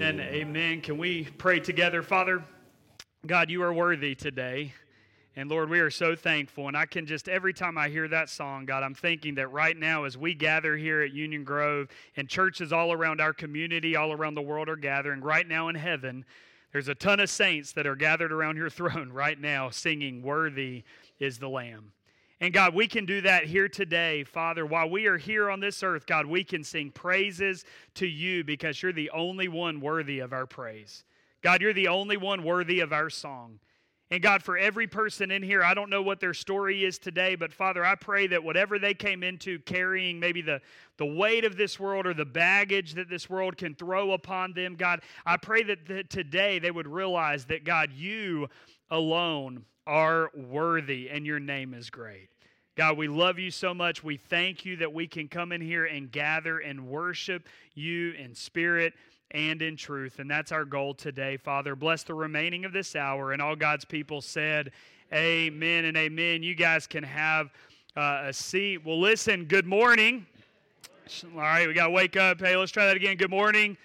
And 0.00 0.20
amen. 0.20 0.80
Can 0.80 0.96
we 0.96 1.24
pray 1.24 1.58
together, 1.58 2.04
Father? 2.04 2.44
God, 3.26 3.50
you 3.50 3.64
are 3.64 3.72
worthy 3.72 4.14
today. 4.14 4.72
And 5.34 5.50
Lord, 5.50 5.68
we 5.68 5.80
are 5.80 5.90
so 5.90 6.14
thankful. 6.14 6.68
And 6.68 6.76
I 6.76 6.86
can 6.86 7.04
just, 7.04 7.28
every 7.28 7.52
time 7.52 7.76
I 7.76 7.88
hear 7.88 8.06
that 8.06 8.30
song, 8.30 8.64
God, 8.64 8.84
I'm 8.84 8.94
thinking 8.94 9.34
that 9.34 9.48
right 9.48 9.76
now, 9.76 10.04
as 10.04 10.16
we 10.16 10.34
gather 10.34 10.76
here 10.76 11.02
at 11.02 11.12
Union 11.12 11.42
Grove 11.42 11.88
and 12.16 12.28
churches 12.28 12.72
all 12.72 12.92
around 12.92 13.20
our 13.20 13.32
community, 13.32 13.96
all 13.96 14.12
around 14.12 14.36
the 14.36 14.40
world 14.40 14.68
are 14.68 14.76
gathering, 14.76 15.20
right 15.20 15.48
now 15.48 15.66
in 15.66 15.74
heaven, 15.74 16.24
there's 16.72 16.86
a 16.86 16.94
ton 16.94 17.18
of 17.18 17.28
saints 17.28 17.72
that 17.72 17.86
are 17.86 17.96
gathered 17.96 18.30
around 18.30 18.56
your 18.56 18.70
throne 18.70 19.10
right 19.10 19.40
now 19.40 19.68
singing, 19.68 20.22
Worthy 20.22 20.84
is 21.18 21.40
the 21.40 21.48
Lamb. 21.48 21.90
And 22.40 22.52
God, 22.52 22.72
we 22.72 22.86
can 22.86 23.04
do 23.04 23.20
that 23.22 23.46
here 23.46 23.68
today, 23.68 24.22
Father. 24.22 24.64
While 24.64 24.90
we 24.90 25.06
are 25.06 25.18
here 25.18 25.50
on 25.50 25.58
this 25.58 25.82
earth, 25.82 26.06
God, 26.06 26.24
we 26.24 26.44
can 26.44 26.62
sing 26.62 26.90
praises 26.90 27.64
to 27.94 28.06
you 28.06 28.44
because 28.44 28.80
you're 28.80 28.92
the 28.92 29.10
only 29.10 29.48
one 29.48 29.80
worthy 29.80 30.20
of 30.20 30.32
our 30.32 30.46
praise. 30.46 31.04
God, 31.42 31.60
you're 31.62 31.72
the 31.72 31.88
only 31.88 32.16
one 32.16 32.44
worthy 32.44 32.78
of 32.80 32.92
our 32.92 33.10
song. 33.10 33.58
And 34.10 34.22
God, 34.22 34.42
for 34.42 34.56
every 34.56 34.86
person 34.86 35.30
in 35.30 35.42
here, 35.42 35.62
I 35.62 35.74
don't 35.74 35.90
know 35.90 36.00
what 36.00 36.18
their 36.18 36.32
story 36.32 36.84
is 36.84 36.98
today, 36.98 37.34
but 37.34 37.52
Father, 37.52 37.84
I 37.84 37.94
pray 37.94 38.26
that 38.28 38.42
whatever 38.42 38.78
they 38.78 38.94
came 38.94 39.22
into 39.22 39.58
carrying, 39.60 40.18
maybe 40.18 40.40
the, 40.40 40.62
the 40.96 41.04
weight 41.04 41.44
of 41.44 41.56
this 41.56 41.78
world 41.78 42.06
or 42.06 42.14
the 42.14 42.24
baggage 42.24 42.94
that 42.94 43.10
this 43.10 43.28
world 43.28 43.58
can 43.58 43.74
throw 43.74 44.12
upon 44.12 44.54
them, 44.54 44.76
God, 44.76 45.02
I 45.26 45.36
pray 45.36 45.62
that, 45.64 45.86
that 45.88 46.08
today 46.08 46.58
they 46.58 46.70
would 46.70 46.86
realize 46.86 47.44
that, 47.46 47.64
God, 47.64 47.92
you 47.92 48.48
alone 48.90 49.64
are 49.86 50.30
worthy 50.34 51.08
and 51.08 51.26
your 51.26 51.40
name 51.40 51.74
is 51.74 51.90
great. 51.90 52.28
God, 52.76 52.96
we 52.96 53.08
love 53.08 53.38
you 53.40 53.50
so 53.50 53.74
much. 53.74 54.04
We 54.04 54.16
thank 54.16 54.64
you 54.64 54.76
that 54.76 54.92
we 54.92 55.08
can 55.08 55.26
come 55.26 55.50
in 55.50 55.60
here 55.60 55.86
and 55.86 56.12
gather 56.12 56.60
and 56.60 56.86
worship 56.86 57.48
you 57.74 58.12
in 58.12 58.34
spirit 58.34 58.94
and 59.32 59.60
in 59.62 59.76
truth. 59.76 60.20
And 60.20 60.30
that's 60.30 60.52
our 60.52 60.64
goal 60.64 60.94
today, 60.94 61.36
Father. 61.36 61.74
Bless 61.74 62.04
the 62.04 62.14
remaining 62.14 62.64
of 62.64 62.72
this 62.72 62.94
hour. 62.94 63.32
And 63.32 63.42
all 63.42 63.56
God's 63.56 63.84
people 63.84 64.20
said, 64.20 64.70
Amen 65.12 65.86
and 65.86 65.96
amen. 65.96 66.42
You 66.42 66.54
guys 66.54 66.86
can 66.86 67.02
have 67.02 67.50
uh, 67.96 68.24
a 68.26 68.32
seat. 68.32 68.84
Well, 68.84 69.00
listen, 69.00 69.46
good 69.46 69.66
morning. 69.66 70.26
All 71.34 71.40
right, 71.40 71.66
we 71.66 71.72
got 71.72 71.86
to 71.86 71.92
wake 71.92 72.16
up. 72.16 72.38
Hey, 72.38 72.54
let's 72.54 72.70
try 72.70 72.86
that 72.86 72.96
again. 72.96 73.16
Good 73.16 73.30
morning. 73.30 73.76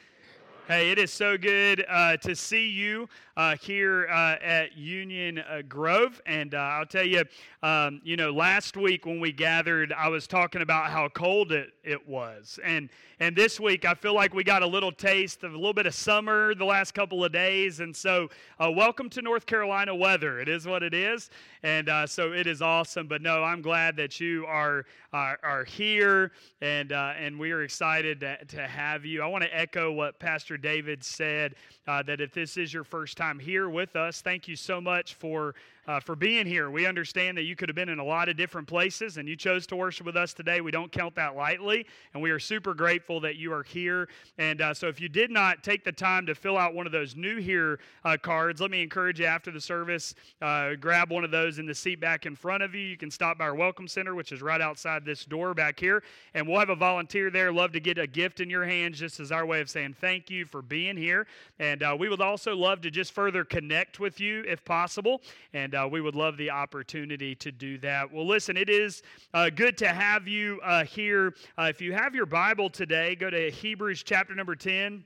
Hey, 0.67 0.91
it 0.91 0.99
is 0.99 1.11
so 1.11 1.37
good 1.37 1.85
uh, 1.89 2.17
to 2.17 2.35
see 2.35 2.69
you 2.69 3.09
uh, 3.35 3.55
here 3.57 4.07
uh, 4.11 4.35
at 4.43 4.77
Union 4.77 5.39
uh, 5.39 5.61
Grove. 5.67 6.21
And 6.25 6.53
uh, 6.53 6.57
I'll 6.57 6.85
tell 6.85 7.05
you, 7.05 7.23
um, 7.63 8.01
you 8.03 8.15
know, 8.15 8.31
last 8.31 8.77
week 8.77 9.05
when 9.05 9.19
we 9.19 9.31
gathered, 9.31 9.91
I 9.93 10.07
was 10.09 10.27
talking 10.27 10.61
about 10.61 10.91
how 10.91 11.09
cold 11.09 11.51
it, 11.51 11.73
it 11.83 12.07
was. 12.07 12.59
And, 12.63 12.89
and 13.19 13.35
this 13.35 13.59
week, 13.59 13.85
I 13.85 13.93
feel 13.93 14.13
like 14.13 14.33
we 14.33 14.43
got 14.43 14.61
a 14.61 14.67
little 14.67 14.91
taste 14.91 15.43
of 15.43 15.53
a 15.53 15.55
little 15.55 15.73
bit 15.73 15.87
of 15.87 15.95
summer 15.95 16.53
the 16.53 16.65
last 16.65 16.93
couple 16.93 17.23
of 17.23 17.31
days. 17.31 17.79
And 17.79 17.95
so, 17.95 18.29
uh, 18.59 18.69
welcome 18.71 19.09
to 19.11 19.21
North 19.21 19.45
Carolina 19.45 19.95
weather. 19.95 20.39
It 20.39 20.49
is 20.49 20.67
what 20.67 20.83
it 20.83 20.93
is. 20.93 21.29
And 21.63 21.89
so 22.09 22.33
it 22.33 22.45
is 22.45 22.61
awesome. 22.61 23.07
But 23.07 23.21
no, 23.21 23.43
I'm 23.43 23.61
glad 23.61 23.95
that 23.97 24.19
you 24.19 24.45
are, 24.47 24.85
are, 25.13 25.39
are 25.43 25.63
here 25.63 26.33
and, 26.61 26.91
and 26.91 27.39
we 27.39 27.51
are 27.51 27.63
excited 27.63 28.19
to, 28.19 28.43
to 28.45 28.67
have 28.67 29.05
you. 29.05 29.21
I 29.21 29.27
want 29.27 29.43
to 29.43 29.57
echo 29.57 29.91
what 29.91 30.19
Pastor 30.19 30.57
David 30.57 31.03
said 31.03 31.55
uh, 31.87 32.03
that 32.03 32.21
if 32.21 32.33
this 32.33 32.57
is 32.57 32.73
your 32.73 32.83
first 32.83 33.17
time 33.23 33.39
here 33.39 33.69
with 33.69 33.95
us, 33.95 34.19
thank 34.19 34.49
you 34.49 34.55
so 34.57 34.81
much 34.81 35.13
for 35.13 35.55
uh, 35.87 35.99
for 35.99 36.15
being 36.15 36.45
here. 36.45 36.69
We 36.69 36.85
understand 36.85 37.37
that 37.37 37.43
you 37.43 37.55
could 37.55 37.69
have 37.69 37.75
been 37.75 37.89
in 37.89 37.99
a 37.99 38.03
lot 38.03 38.29
of 38.29 38.37
different 38.37 38.67
places 38.67 39.17
and 39.17 39.27
you 39.27 39.35
chose 39.35 39.67
to 39.67 39.75
worship 39.75 40.05
with 40.05 40.15
us 40.15 40.33
today. 40.33 40.61
We 40.61 40.71
don't 40.71 40.91
count 40.91 41.15
that 41.15 41.35
lightly, 41.35 41.85
and 42.13 42.23
we 42.23 42.31
are 42.31 42.39
super 42.39 42.73
grateful 42.73 43.19
that 43.21 43.35
you 43.35 43.53
are 43.53 43.63
here. 43.63 44.07
And 44.37 44.61
uh, 44.61 44.73
so, 44.73 44.87
if 44.87 45.01
you 45.01 45.09
did 45.09 45.31
not 45.31 45.63
take 45.63 45.83
the 45.83 45.91
time 45.91 46.25
to 46.27 46.35
fill 46.35 46.57
out 46.57 46.73
one 46.73 46.85
of 46.85 46.91
those 46.91 47.15
new 47.15 47.37
here 47.37 47.79
uh, 48.05 48.17
cards, 48.21 48.61
let 48.61 48.71
me 48.71 48.81
encourage 48.81 49.19
you 49.19 49.25
after 49.25 49.51
the 49.51 49.61
service, 49.61 50.15
uh, 50.41 50.75
grab 50.75 51.11
one 51.11 51.23
of 51.23 51.31
those 51.31 51.59
in 51.59 51.65
the 51.65 51.75
seat 51.75 51.99
back 51.99 52.25
in 52.25 52.35
front 52.35 52.63
of 52.63 52.73
you. 52.73 52.81
You 52.81 52.97
can 52.97 53.11
stop 53.11 53.37
by 53.37 53.45
our 53.45 53.55
Welcome 53.55 53.87
Center, 53.87 54.15
which 54.15 54.31
is 54.31 54.41
right 54.41 54.61
outside 54.61 55.05
this 55.05 55.25
door 55.25 55.53
back 55.53 55.79
here, 55.79 56.03
and 56.33 56.47
we'll 56.47 56.59
have 56.59 56.69
a 56.69 56.75
volunteer 56.75 57.29
there. 57.29 57.51
Love 57.51 57.71
to 57.73 57.79
get 57.79 57.97
a 57.97 58.07
gift 58.07 58.39
in 58.39 58.49
your 58.49 58.65
hands 58.65 58.99
just 58.99 59.19
as 59.19 59.31
our 59.31 59.45
way 59.45 59.61
of 59.61 59.69
saying 59.69 59.95
thank 59.99 60.29
you 60.29 60.45
for 60.45 60.61
being 60.61 60.97
here. 60.97 61.27
And 61.59 61.83
uh, 61.83 61.95
we 61.97 62.09
would 62.09 62.21
also 62.21 62.55
love 62.55 62.81
to 62.81 62.91
just 62.91 63.11
further 63.11 63.43
connect 63.43 63.99
with 63.99 64.19
you 64.19 64.43
if 64.47 64.63
possible. 64.63 65.21
And 65.53 65.72
uh, 65.75 65.87
we 65.89 66.01
would 66.01 66.15
love 66.15 66.37
the 66.37 66.49
opportunity 66.49 67.35
to 67.35 67.51
do 67.51 67.77
that. 67.79 68.11
Well, 68.11 68.27
listen, 68.27 68.57
it 68.57 68.69
is 68.69 69.01
uh, 69.33 69.49
good 69.49 69.77
to 69.77 69.87
have 69.87 70.27
you 70.27 70.59
uh, 70.63 70.83
here. 70.83 71.35
Uh, 71.57 71.63
if 71.69 71.81
you 71.81 71.93
have 71.93 72.15
your 72.15 72.25
Bible 72.25 72.69
today, 72.69 73.15
go 73.15 73.29
to 73.29 73.51
Hebrews 73.51 74.03
chapter 74.03 74.35
number 74.35 74.55
10. 74.55 75.03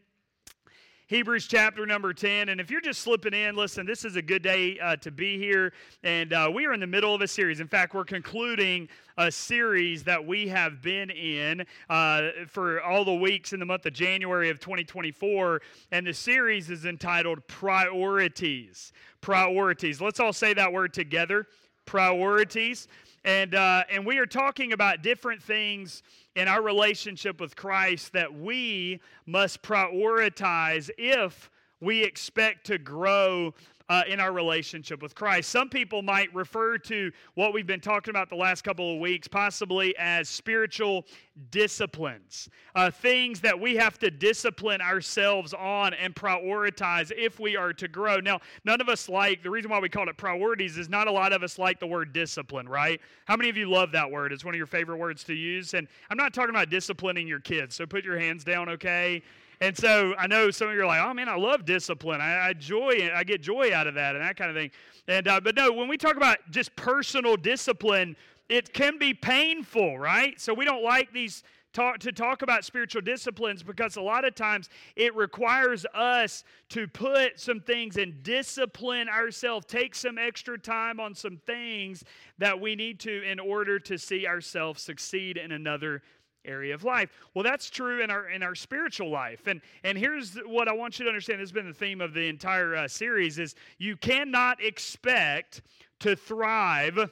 Hebrews 1.07 1.47
chapter 1.47 1.85
number 1.85 2.13
10. 2.13 2.49
And 2.49 2.59
if 2.59 2.69
you're 2.69 2.81
just 2.81 3.01
slipping 3.01 3.33
in, 3.33 3.55
listen, 3.55 3.85
this 3.85 4.03
is 4.03 4.17
a 4.17 4.21
good 4.21 4.41
day 4.41 4.77
uh, 4.77 4.97
to 4.97 5.09
be 5.09 5.37
here. 5.37 5.71
And 6.03 6.33
uh, 6.33 6.51
we 6.53 6.65
are 6.65 6.73
in 6.73 6.81
the 6.81 6.87
middle 6.87 7.15
of 7.15 7.21
a 7.21 7.27
series. 7.29 7.61
In 7.61 7.67
fact, 7.69 7.93
we're 7.93 8.03
concluding 8.03 8.89
a 9.17 9.31
series 9.31 10.03
that 10.03 10.27
we 10.27 10.49
have 10.49 10.81
been 10.81 11.09
in 11.09 11.65
uh, 11.89 12.23
for 12.49 12.81
all 12.81 13.05
the 13.05 13.13
weeks 13.13 13.53
in 13.53 13.61
the 13.61 13.65
month 13.65 13.85
of 13.85 13.93
January 13.93 14.49
of 14.49 14.59
2024. 14.59 15.61
And 15.93 16.05
the 16.05 16.13
series 16.13 16.69
is 16.69 16.83
entitled 16.83 17.39
Priorities. 17.47 18.91
Priorities. 19.21 20.01
Let's 20.01 20.19
all 20.19 20.33
say 20.33 20.53
that 20.55 20.73
word 20.73 20.93
together 20.93 21.47
priorities. 21.87 22.87
And, 23.25 23.55
uh, 23.55 23.83
and 23.91 24.05
we 24.05 24.19
are 24.19 24.27
talking 24.27 24.73
about 24.73 25.01
different 25.01 25.41
things 25.41 26.03
in 26.37 26.47
our 26.47 26.61
relationship 26.61 27.41
with 27.41 27.55
Christ 27.55 28.13
that 28.13 28.31
we 28.31 29.01
must 29.25 29.63
prioritize 29.63 30.91
if 30.95 31.49
we 31.81 32.03
expect 32.03 32.67
to 32.67 32.77
grow 32.77 33.55
uh, 33.89 34.03
in 34.07 34.19
our 34.19 34.31
relationship 34.31 35.01
with 35.01 35.15
Christ. 35.15 35.49
Some 35.49 35.69
people 35.69 36.01
might 36.01 36.33
refer 36.33 36.77
to 36.79 37.11
what 37.35 37.53
we've 37.53 37.67
been 37.67 37.79
talking 37.79 38.11
about 38.11 38.29
the 38.29 38.35
last 38.35 38.63
couple 38.63 38.93
of 38.93 38.99
weeks 38.99 39.27
possibly 39.27 39.95
as 39.97 40.27
spiritual 40.27 41.05
disciplines, 41.51 42.49
uh, 42.75 42.91
things 42.91 43.39
that 43.41 43.57
we 43.57 43.75
have 43.75 43.97
to 43.99 44.11
discipline 44.11 44.81
ourselves 44.81 45.53
on 45.53 45.93
and 45.93 46.15
prioritize 46.15 47.11
if 47.15 47.39
we 47.39 47.55
are 47.55 47.73
to 47.73 47.87
grow. 47.87 48.19
Now, 48.19 48.39
none 48.65 48.81
of 48.81 48.89
us 48.89 49.07
like, 49.07 49.43
the 49.43 49.49
reason 49.49 49.71
why 49.71 49.79
we 49.79 49.89
call 49.89 50.09
it 50.09 50.17
priorities 50.17 50.77
is 50.77 50.89
not 50.89 51.07
a 51.07 51.11
lot 51.11 51.31
of 51.31 51.43
us 51.43 51.57
like 51.57 51.79
the 51.79 51.87
word 51.87 52.11
discipline, 52.11 52.67
right? 52.67 52.99
How 53.25 53.37
many 53.37 53.49
of 53.49 53.57
you 53.57 53.69
love 53.69 53.91
that 53.93 54.09
word? 54.09 54.33
It's 54.33 54.43
one 54.43 54.53
of 54.53 54.57
your 54.57 54.67
favorite 54.67 54.97
words 54.97 55.23
to 55.25 55.33
use. 55.33 55.73
And 55.73 55.87
I'm 56.09 56.17
not 56.17 56.33
talking 56.33 56.49
about 56.49 56.69
disciplining 56.69 57.27
your 57.27 57.39
kids, 57.39 57.75
so 57.75 57.85
put 57.85 58.03
your 58.03 58.19
hands 58.19 58.43
down, 58.43 58.67
okay? 58.69 59.21
And 59.59 59.75
so 59.75 60.13
I 60.17 60.27
know 60.27 60.51
some 60.51 60.69
of 60.69 60.75
you 60.75 60.81
are 60.81 60.85
like, 60.85 61.01
oh 61.01 61.13
man, 61.13 61.29
I 61.29 61.35
love 61.35 61.65
discipline. 61.65 62.21
I, 62.21 62.49
I 62.49 62.53
joy, 62.53 63.09
I 63.13 63.23
get 63.23 63.41
joy 63.41 63.73
out 63.73 63.87
of 63.87 63.95
that 63.95 64.15
and 64.15 64.23
that 64.23 64.37
kind 64.37 64.49
of 64.49 64.55
thing. 64.55 64.71
And 65.07 65.27
uh, 65.27 65.39
but 65.39 65.55
no, 65.55 65.71
when 65.71 65.87
we 65.87 65.97
talk 65.97 66.15
about 66.15 66.37
just 66.51 66.75
personal 66.75 67.37
discipline, 67.37 68.15
it 68.49 68.73
can 68.73 68.97
be 68.97 69.13
painful, 69.13 69.97
right? 69.97 70.39
So 70.39 70.53
we 70.53 70.65
don't 70.65 70.83
like 70.83 71.11
these 71.11 71.43
talk 71.73 71.99
to 71.99 72.11
talk 72.11 72.41
about 72.41 72.65
spiritual 72.65 73.01
disciplines 73.01 73.61
because 73.61 73.97
a 73.97 74.01
lot 74.01 74.25
of 74.25 74.33
times 74.33 74.69
it 74.95 75.15
requires 75.15 75.85
us 75.93 76.43
to 76.69 76.87
put 76.87 77.39
some 77.39 77.59
things 77.59 77.97
and 77.97 78.23
discipline 78.23 79.07
ourselves, 79.07 79.65
take 79.67 79.93
some 79.93 80.17
extra 80.17 80.57
time 80.57 80.99
on 80.99 81.13
some 81.13 81.37
things 81.45 82.03
that 82.39 82.59
we 82.59 82.75
need 82.75 82.99
to 83.01 83.21
in 83.23 83.39
order 83.39 83.79
to 83.79 83.97
see 83.97 84.25
ourselves 84.25 84.81
succeed 84.81 85.37
in 85.37 85.51
another 85.51 86.01
area 86.47 86.73
of 86.73 86.83
life. 86.83 87.09
Well, 87.33 87.43
that's 87.43 87.69
true 87.69 88.01
in 88.01 88.09
our 88.09 88.29
in 88.29 88.43
our 88.43 88.55
spiritual 88.55 89.09
life. 89.09 89.47
And 89.47 89.61
and 89.83 89.97
here's 89.97 90.35
what 90.45 90.67
I 90.67 90.73
want 90.73 90.99
you 90.99 91.05
to 91.05 91.09
understand. 91.09 91.39
This 91.39 91.49
has 91.49 91.51
been 91.51 91.67
the 91.67 91.73
theme 91.73 92.01
of 92.01 92.13
the 92.13 92.27
entire 92.27 92.75
uh, 92.75 92.87
series: 92.87 93.39
is 93.39 93.55
you 93.77 93.95
cannot 93.97 94.63
expect 94.63 95.61
to 95.99 96.15
thrive 96.15 97.09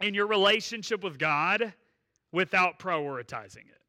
in 0.00 0.14
your 0.14 0.26
relationship 0.26 1.02
with 1.02 1.18
God 1.18 1.72
without 2.32 2.78
prioritizing 2.78 3.68
it. 3.68 3.80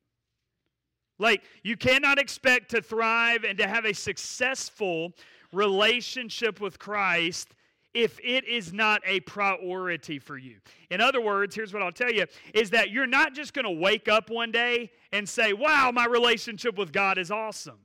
Like 1.20 1.44
you 1.64 1.76
cannot 1.76 2.20
expect 2.20 2.72
to 2.72 2.82
thrive 2.82 3.44
and 3.44 3.58
to 3.58 3.68
have 3.68 3.86
a 3.86 3.94
successful 3.94 5.14
relationship 5.52 6.62
with 6.62 6.78
Christ 6.78 7.56
if 7.98 8.20
it 8.24 8.48
is 8.48 8.72
not 8.72 9.02
a 9.08 9.20
priority 9.22 10.20
for 10.20 10.38
you. 10.38 10.58
In 10.92 11.02
other 11.02 11.20
words, 11.20 11.56
here's 11.56 11.74
what 11.74 11.82
I'll 11.82 11.92
tell 11.92 12.12
you 12.12 12.28
is 12.54 12.70
that 12.70 12.92
you're 12.92 13.08
not 13.08 13.34
just 13.34 13.56
going 13.56 13.66
to 13.66 13.72
wake 13.72 14.08
up 14.08 14.30
one 14.30 14.52
day 14.52 14.92
and 15.12 15.28
say, 15.28 15.52
"Wow, 15.52 15.90
my 15.92 16.06
relationship 16.06 16.78
with 16.78 16.92
God 16.92 17.18
is 17.18 17.32
awesome." 17.32 17.80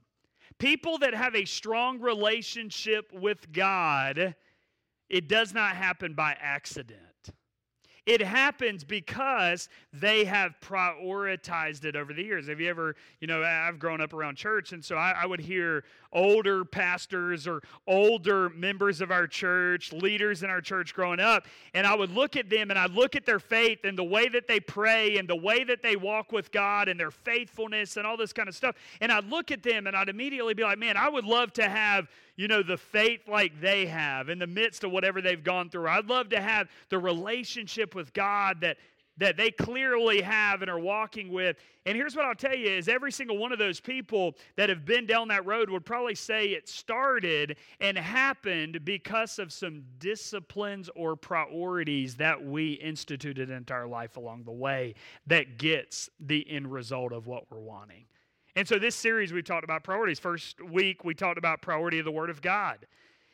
People 0.59 0.99
that 0.99 1.15
have 1.15 1.35
a 1.35 1.45
strong 1.45 1.99
relationship 1.99 3.11
with 3.11 3.51
God, 3.51 4.35
it 5.09 5.27
does 5.27 5.51
not 5.51 5.75
happen 5.75 6.13
by 6.13 6.37
accident. 6.39 7.01
It 8.05 8.21
happens 8.21 8.83
because 8.83 9.69
they 9.93 10.25
have 10.25 10.55
prioritized 10.59 11.85
it 11.85 11.95
over 11.95 12.11
the 12.11 12.23
years. 12.23 12.49
Have 12.49 12.59
you 12.59 12.69
ever, 12.69 12.97
you 13.21 13.27
know, 13.27 13.41
I've 13.41 13.79
grown 13.79 14.01
up 14.01 14.13
around 14.13 14.35
church, 14.35 14.73
and 14.73 14.83
so 14.83 14.97
I, 14.97 15.11
I, 15.21 15.25
would 15.25 15.39
hear 15.39 15.85
older 16.11 16.65
pastors 16.65 17.47
or 17.47 17.61
older 17.87 18.49
members 18.49 18.99
of 18.99 19.09
our 19.09 19.25
church, 19.25 19.93
leaders 19.93 20.43
in 20.43 20.49
our 20.49 20.59
church 20.59 20.93
growing 20.93 21.21
up, 21.21 21.45
and 21.73 21.87
I 21.87 21.95
would 21.95 22.11
look 22.11 22.35
at 22.35 22.49
them 22.49 22.71
and 22.71 22.77
I'd 22.77 22.91
look 22.91 23.15
at 23.15 23.25
their 23.25 23.39
faith 23.39 23.85
and 23.85 23.97
the 23.97 24.03
way 24.03 24.27
that 24.27 24.47
they 24.47 24.59
pray 24.59 25.17
and 25.17 25.27
the 25.27 25.37
way 25.37 25.63
that 25.63 25.81
they 25.81 25.95
walk 25.95 26.33
with 26.33 26.51
God 26.51 26.89
and 26.89 26.99
their 26.99 27.11
faithfulness 27.11 27.95
and 27.95 28.05
all 28.05 28.17
this 28.17 28.33
kind 28.33 28.49
of 28.49 28.55
stuff. 28.55 28.75
And 28.99 29.13
I'd 29.13 29.25
look 29.25 29.49
at 29.49 29.63
them 29.63 29.87
and 29.87 29.95
I'd 29.95 30.09
immediately 30.09 30.53
be 30.53 30.63
like, 30.63 30.77
man, 30.77 30.97
I 30.97 31.07
would 31.07 31.25
love 31.25 31.53
to 31.53 31.69
have 31.69 32.09
you 32.35 32.47
know, 32.47 32.63
the 32.63 32.77
faith 32.77 33.27
like 33.27 33.59
they 33.61 33.85
have 33.85 34.29
in 34.29 34.39
the 34.39 34.47
midst 34.47 34.83
of 34.83 34.91
whatever 34.91 35.21
they've 35.21 35.43
gone 35.43 35.69
through. 35.69 35.87
I'd 35.87 36.07
love 36.07 36.29
to 36.29 36.41
have 36.41 36.67
the 36.89 36.97
relationship 36.97 37.95
with 37.95 38.13
God 38.13 38.61
that 38.61 38.77
that 39.17 39.37
they 39.37 39.51
clearly 39.51 40.21
have 40.21 40.61
and 40.61 40.71
are 40.71 40.79
walking 40.79 41.31
with. 41.31 41.57
And 41.85 41.95
here's 41.95 42.15
what 42.15 42.25
I'll 42.25 42.35
tell 42.35 42.55
you 42.55 42.69
is 42.69 42.87
every 42.87 43.11
single 43.11 43.37
one 43.37 43.51
of 43.51 43.59
those 43.59 43.79
people 43.79 44.35
that 44.55 44.69
have 44.69 44.85
been 44.85 45.05
down 45.05 45.27
that 45.27 45.45
road 45.45 45.69
would 45.69 45.85
probably 45.85 46.15
say 46.15 46.47
it 46.47 46.67
started 46.67 47.57
and 47.79 47.97
happened 47.97 48.83
because 48.83 49.37
of 49.37 49.53
some 49.53 49.83
disciplines 49.99 50.89
or 50.95 51.15
priorities 51.15 52.15
that 52.15 52.43
we 52.43 52.73
instituted 52.73 53.49
into 53.49 53.73
our 53.73 53.87
life 53.87 54.17
along 54.17 54.45
the 54.45 54.51
way 54.51 54.95
that 55.27 55.57
gets 55.57 56.09
the 56.19 56.49
end 56.49 56.71
result 56.71 57.11
of 57.13 57.27
what 57.27 57.43
we're 57.51 57.59
wanting. 57.59 58.05
And 58.55 58.67
so, 58.67 58.77
this 58.77 58.95
series, 58.95 59.33
we've 59.33 59.43
talked 59.43 59.63
about 59.63 59.83
priorities. 59.83 60.19
First 60.19 60.61
week, 60.61 61.03
we 61.03 61.15
talked 61.15 61.39
about 61.39 61.61
priority 61.61 61.97
of 61.97 62.05
the 62.05 62.11
Word 62.11 62.29
of 62.29 62.41
God. 62.41 62.85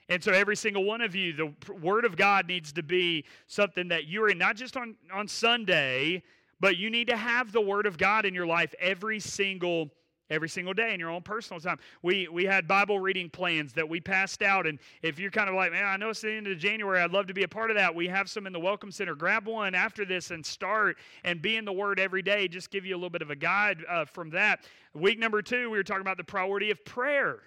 And 0.08 0.24
so, 0.24 0.32
every 0.32 0.56
single 0.56 0.86
one 0.86 1.02
of 1.02 1.14
you, 1.14 1.34
the 1.34 1.74
Word 1.74 2.06
of 2.06 2.16
God 2.16 2.48
needs 2.48 2.72
to 2.74 2.84
be 2.84 3.26
something 3.48 3.90
that 3.90 4.08
you're 4.08 4.30
in, 4.30 4.38
not 4.38 4.56
just 4.56 4.78
on, 4.78 4.96
on 5.14 5.28
Sunday, 5.28 6.24
but 6.62 6.78
you 6.78 6.90
need 6.90 7.08
to 7.10 7.18
have 7.18 7.52
the 7.52 7.60
Word 7.60 7.86
of 7.86 7.98
God 7.98 8.26
in 8.26 8.34
your 8.34 8.48
life 8.48 8.74
every 8.80 9.20
single 9.20 9.90
every 10.30 10.50
single 10.50 10.74
day 10.74 10.94
in 10.94 11.00
your 11.00 11.10
own 11.10 11.22
personal 11.22 11.60
time. 11.60 11.80
We 12.02 12.28
we 12.28 12.46
had 12.46 12.68
Bible 12.68 13.00
reading 13.00 13.30
plans 13.30 13.74
that 13.74 13.88
we 13.88 14.00
passed 14.00 14.42
out, 14.42 14.68
and 14.68 14.80
if 15.02 15.20
you're 15.20 15.32
kind 15.32 15.50
of 15.50 15.56
like, 15.56 15.72
man, 15.72 15.86
I 15.86 15.98
know 15.98 16.10
it's 16.10 16.22
the 16.22 16.32
end 16.32 16.48
of 16.48 16.58
January, 16.58 17.02
I'd 17.02 17.12
love 17.12 17.28
to 17.28 17.34
be 17.34 17.44
a 17.44 17.48
part 17.48 17.72
of 17.72 17.78
that. 17.78 17.94
We 17.94 18.08
have 18.08 18.30
some 18.30 18.48
in 18.48 18.54
the 18.54 18.60
Welcome 18.60 18.92
Center. 18.92 19.16
Grab 19.16 19.48
one 19.48 19.76
after 19.76 20.06
this 20.06 20.32
and 20.32 20.46
start 20.46 20.98
and 21.24 21.42
be 21.42 21.58
in 21.58 21.66
the 21.66 21.74
Word 21.74 22.00
every 22.00 22.22
day. 22.22 22.48
Just 22.48 22.72
give 22.72 22.86
you 22.86 22.96
a 22.96 22.98
little 22.98 23.10
bit 23.10 23.22
of 23.22 23.30
a 23.30 23.36
guide 23.36 23.84
uh, 23.90 24.06
from 24.06 24.30
that. 24.32 24.66
Week 24.94 25.20
number 25.20 25.42
two, 25.42 25.70
we 25.70 25.78
were 25.78 25.84
talking 25.84 26.02
about 26.02 26.18
the 26.18 26.24
priority 26.24 26.72
of 26.72 26.84
prayer, 26.86 27.40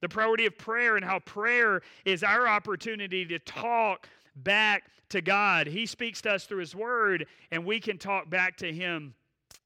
the 0.00 0.08
priority 0.08 0.46
of 0.46 0.56
prayer, 0.58 0.96
and 0.96 1.04
how 1.04 1.18
prayer 1.20 1.82
is 2.04 2.22
our 2.22 2.46
opportunity 2.46 3.24
to 3.26 3.38
talk 3.40 4.08
back 4.36 4.84
to 5.10 5.20
God. 5.20 5.66
He 5.66 5.86
speaks 5.86 6.20
to 6.22 6.32
us 6.32 6.44
through 6.44 6.58
His 6.58 6.74
Word, 6.74 7.26
and 7.50 7.64
we 7.64 7.80
can 7.80 7.98
talk 7.98 8.28
back 8.30 8.56
to 8.58 8.72
Him 8.72 9.14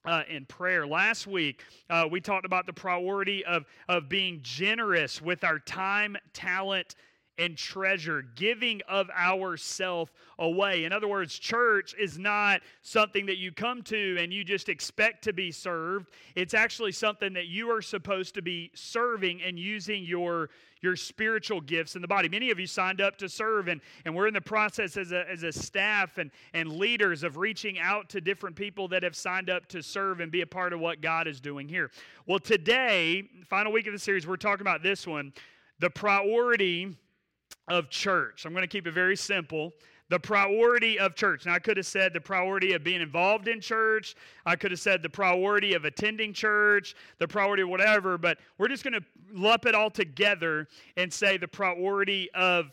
uh, 0.05 0.23
in 0.29 0.45
prayer. 0.47 0.87
Last 0.87 1.27
week, 1.27 1.63
uh, 1.91 2.07
we 2.11 2.21
talked 2.21 2.47
about 2.47 2.67
the 2.67 2.73
priority 2.73 3.45
of, 3.45 3.65
of 3.89 4.09
being 4.09 4.41
generous 4.43 5.21
with 5.21 5.45
our 5.45 5.59
time, 5.59 6.17
talent, 6.33 6.95
and 7.39 7.57
treasure, 7.57 8.23
giving 8.35 8.83
of 8.89 9.09
ourself 9.11 10.13
away. 10.39 10.85
In 10.85 10.93
other 10.93 11.09
words, 11.09 11.39
church 11.39 11.95
is 11.99 12.19
not 12.19 12.61
something 12.83 13.27
that 13.27 13.39
you 13.39 13.53
come 13.53 13.83
to 13.85 14.17
and 14.19 14.33
you 14.33 14.45
just 14.45 14.69
expect 14.69 15.23
to 15.25 15.33
be 15.33 15.53
served. 15.53 16.11
It's 16.35 16.55
actually 16.55 16.93
something 16.93 17.33
that 17.35 17.47
you 17.47 17.71
are 17.71 17.81
supposed 17.81 18.35
to 18.35 18.43
be 18.43 18.71
serving 18.75 19.43
and 19.43 19.59
using 19.59 20.05
your 20.05 20.51
your 20.81 20.95
spiritual 20.95 21.61
gifts 21.61 21.97
in 21.97 22.03
the 22.03 22.07
body. 22.09 22.29
Many 22.29 22.51
of 22.51 22.61
you 22.61 22.67
signed 22.69 23.01
up 23.01 23.17
to 23.19 23.29
serve, 23.29 23.67
and, 23.67 23.81
and 24.05 24.15
we're 24.15 24.29
in 24.29 24.35
the 24.35 24.41
process 24.41 24.97
as 24.97 25.11
a, 25.11 25.29
as 25.29 25.43
a 25.43 25.53
staff 25.53 26.19
and, 26.19 26.31
and 26.55 26.71
leaders 26.71 27.25
of 27.25 27.37
reaching 27.37 27.81
out 27.81 28.09
to 28.11 28.21
different 28.21 28.55
people 28.55 28.87
that 28.89 29.03
have 29.03 29.17
signed 29.17 29.51
up 29.51 29.67
to 29.71 29.83
serve 29.83 30.21
and 30.21 30.31
be 30.31 30.43
a 30.43 30.47
part 30.47 30.73
of 30.73 30.79
what 30.79 31.01
God 31.01 31.27
is 31.27 31.41
doing 31.41 31.69
here. 31.69 31.91
Well, 32.27 32.39
today, 32.39 33.29
final 33.49 33.73
week 33.73 33.89
of 33.89 33.93
the 33.93 33.99
series, 33.99 34.25
we're 34.25 34.37
talking 34.37 34.61
about 34.61 34.83
this 34.83 35.05
one 35.07 35.33
the 35.81 35.91
priority 35.91 36.97
of 37.69 37.91
church. 37.91 38.45
I'm 38.45 38.53
going 38.53 38.63
to 38.63 38.69
keep 38.69 38.87
it 38.87 38.93
very 38.93 39.17
simple 39.17 39.73
the 40.11 40.19
priority 40.19 40.99
of 40.99 41.15
church. 41.15 41.45
Now, 41.45 41.55
I 41.55 41.59
could 41.59 41.77
have 41.77 41.87
said 41.87 42.15
the 42.15 42.21
priority 42.21 42.73
of 42.73 42.83
being 42.83 43.03
involved 43.03 43.47
in 43.47 43.61
church. 43.61 44.15
I 44.47 44.57
could 44.57 44.71
have 44.71 44.81
said 44.81 45.03
the 45.03 45.11
priority 45.11 45.75
of 45.75 45.85
attending 45.85 46.33
church, 46.33 46.95
the 47.19 47.29
priority 47.29 47.63
of 47.63 47.69
whatever, 47.69 48.17
but 48.17 48.39
we're 48.57 48.69
just 48.69 48.85
going 48.85 48.95
to 48.95 49.05
lump 49.33 49.67
it 49.67 49.75
all 49.75 49.91
together 49.91 50.67
and 50.97 51.13
say 51.13 51.37
the 51.37 51.49
priority 51.49 52.31
of 52.35 52.71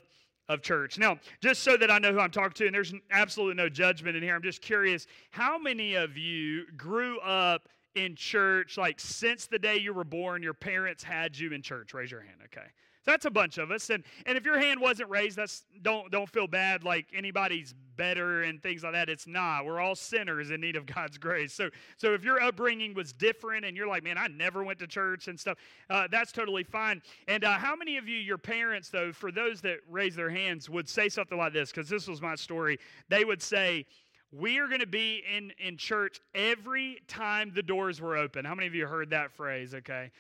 of 0.48 0.62
church. 0.62 1.00
Now, 1.00 1.18
just 1.42 1.64
so 1.64 1.76
that 1.78 1.90
I 1.90 1.98
know 1.98 2.14
who 2.14 2.20
I'm 2.20 2.30
talking 2.30 2.54
to, 2.54 2.66
and 2.68 2.76
there's 2.76 2.94
absolutely 3.10 3.56
no 3.56 3.68
judgment 3.68 4.16
in 4.16 4.22
here, 4.22 4.36
I'm 4.36 4.44
just 4.44 4.62
curious 4.62 5.08
how 5.32 5.58
many 5.58 5.96
of 5.96 6.18
you 6.18 6.66
grew 6.78 7.20
up 7.22 7.68
in 7.96 8.16
church 8.16 8.78
like 8.78 9.00
since 9.00 9.48
the 9.48 9.58
day 9.58 9.78
you 9.78 9.92
were 9.92 10.04
born, 10.04 10.44
your 10.44 10.54
parents 10.54 11.04
had 11.04 11.36
you 11.36 11.52
in 11.52 11.64
church? 11.64 11.96
Raise 11.96 12.12
your 12.12 12.22
hand, 12.22 12.42
okay. 12.46 12.68
So 13.06 13.12
that's 13.12 13.26
a 13.26 13.32
bunch 13.32 13.60
of 13.60 13.70
us. 13.70 13.92
And 13.92 14.04
and 14.26 14.36
if 14.36 14.46
your 14.46 14.58
hand 14.58 14.82
wasn't 14.82 15.10
raised, 15.10 15.38
that's 15.38 15.66
don't 15.84 16.12
don't 16.12 16.28
feel 16.28 16.48
bad 16.48 16.84
like 16.84 17.06
anybody's 17.14 17.76
better 17.96 18.44
and 18.44 18.62
things 18.62 18.84
like 18.84 18.94
that. 18.94 19.10
It's 19.10 19.28
not. 19.28 19.64
We're 19.64 19.80
all 19.80 19.94
sinners 19.94 20.50
in 20.50 20.60
need 20.60 20.76
of 20.76 20.88
God's 20.88 21.20
grace. 21.20 21.54
So 21.54 21.70
so 21.98 22.16
if 22.16 22.24
your 22.24 22.42
upbringing 22.42 22.96
was 22.96 23.14
different 23.14 23.64
and 23.64 23.78
you're 23.78 23.88
like, 23.88 24.04
man, 24.04 24.18
I 24.18 24.28
never 24.28 24.64
went 24.64 24.80
to 24.80 24.88
church 24.88 25.28
and 25.28 25.40
stuff, 25.40 25.60
uh, 25.92 26.08
that's 26.10 26.32
totally 26.32 26.64
fine. 26.64 27.00
And 27.28 27.44
uh, 27.44 27.54
how 27.54 27.76
many 27.76 27.98
of 27.98 28.08
you, 28.08 28.18
your 28.18 28.40
parents, 28.40 28.90
though, 28.90 29.12
for 29.12 29.32
those 29.32 29.62
that 29.62 29.78
raise 29.88 30.16
their 30.16 30.32
hands, 30.32 30.68
would 30.68 30.90
say 30.90 31.08
something 31.08 31.38
like 31.38 31.54
this? 31.54 31.70
Because 31.72 31.88
this 31.88 32.08
was 32.08 32.22
my 32.22 32.36
story. 32.36 32.80
They 33.10 33.24
would 33.24 33.42
say. 33.42 33.86
We 34.32 34.58
are 34.60 34.68
going 34.68 34.82
to 34.82 34.88
be 34.88 35.24
in, 35.34 35.54
in 35.60 35.78
church 35.78 36.20
every 36.34 36.98
time 37.08 37.54
the 37.56 37.64
doors 37.64 38.02
were 38.02 38.18
open. 38.18 38.44
How 38.44 38.54
many 38.54 38.68
of 38.68 38.76
you 38.76 38.86
heard 38.86 39.12
that 39.12 39.32
phrase? 39.32 39.74
Okay. 39.74 40.12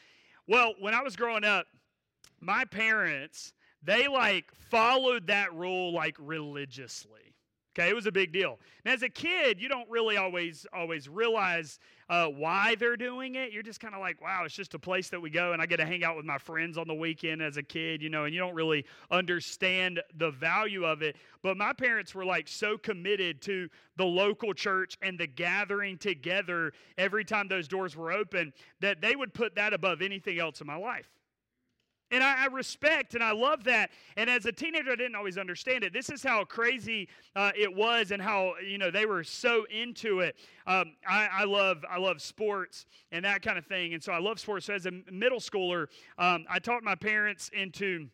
Well, 0.47 0.73
when 0.79 0.93
I 0.93 1.01
was 1.01 1.17
growing 1.17 1.43
up, 1.43 1.65
my 2.39 2.65
parents, 2.65 3.53
they 3.83 4.07
like 4.07 4.51
followed 4.69 5.27
that 5.27 5.53
rule 5.53 5.93
like 5.93 6.15
religiously. 6.19 7.35
Okay, 7.77 7.89
it 7.89 7.95
was 7.95 8.05
a 8.05 8.11
big 8.11 8.31
deal. 8.31 8.57
And 8.85 8.93
as 8.93 9.03
a 9.03 9.09
kid, 9.09 9.59
you 9.59 9.67
don't 9.67 9.89
really 9.89 10.15
always 10.15 10.65
always 10.73 11.09
realize 11.09 11.77
uh, 12.07 12.27
why 12.27 12.75
they're 12.75 12.95
doing 12.95 13.35
it. 13.35 13.51
You're 13.51 13.63
just 13.63 13.81
kind 13.81 13.93
of 13.93 13.99
like, 13.99 14.21
wow, 14.21 14.43
it's 14.45 14.55
just 14.55 14.75
a 14.75 14.79
place 14.79 15.09
that 15.09 15.19
we 15.19 15.29
go, 15.29 15.51
and 15.51 15.61
I 15.61 15.65
get 15.65 15.77
to 15.77 15.85
hang 15.85 16.03
out 16.03 16.15
with 16.15 16.25
my 16.25 16.37
friends 16.37 16.77
on 16.77 16.87
the 16.87 16.93
weekend 16.93 17.41
as 17.41 17.57
a 17.57 17.63
kid, 17.63 18.01
you 18.01 18.09
know, 18.09 18.23
and 18.23 18.33
you 18.33 18.39
don't 18.39 18.53
really 18.53 18.85
understand 19.11 20.01
the 20.17 20.31
value 20.31 20.85
of 20.85 21.01
it. 21.01 21.17
But 21.43 21.57
my 21.57 21.73
parents 21.73 22.15
were 22.15 22.23
like 22.23 22.47
so 22.47 22.77
committed 22.77 23.41
to 23.43 23.67
the 23.97 24.05
local 24.05 24.53
church 24.53 24.97
and 25.01 25.19
the 25.19 25.27
gathering 25.27 25.97
together 25.97 26.71
every 26.97 27.25
time 27.25 27.49
those 27.49 27.67
doors 27.67 27.93
were 27.97 28.13
open 28.13 28.53
that 28.79 29.01
they 29.01 29.17
would 29.17 29.33
put 29.33 29.55
that 29.55 29.73
above 29.73 30.01
anything 30.01 30.39
else 30.39 30.61
in 30.61 30.67
my 30.67 30.77
life. 30.77 31.09
And 32.11 32.23
I, 32.23 32.43
I, 32.43 32.45
respect 32.47 33.15
and 33.15 33.23
I 33.23 33.31
love 33.31 33.63
that. 33.63 33.89
And 34.15 34.29
as 34.29 34.45
a 34.45 34.51
teenager, 34.51 34.91
I 34.91 34.95
didn't 34.95 35.15
always 35.15 35.37
understand 35.37 35.83
it. 35.83 35.91
This 35.91 36.09
is 36.09 36.21
how 36.21 36.43
crazy 36.43 37.09
uh, 37.35 37.51
it 37.57 37.73
was, 37.73 38.11
and 38.11 38.21
how 38.21 38.53
you 38.65 38.77
know 38.77 38.91
they 38.91 39.05
were 39.05 39.23
so 39.23 39.65
into 39.71 40.19
it. 40.19 40.35
Um, 40.67 40.93
I, 41.07 41.27
I, 41.31 41.43
love 41.45 41.83
I 41.89 41.97
love 41.97 42.21
sports 42.21 42.85
and 43.11 43.25
that 43.25 43.41
kind 43.41 43.57
of 43.57 43.65
thing, 43.65 43.93
and 43.93 44.03
so 44.03 44.11
I 44.11 44.19
love 44.19 44.39
sports. 44.39 44.67
So 44.67 44.73
as 44.75 44.85
a 44.85 44.91
middle 45.11 45.39
schooler, 45.39 45.87
um, 46.17 46.45
I 46.49 46.59
taught 46.59 46.83
my 46.83 46.95
parents 46.95 47.49
into 47.53 48.07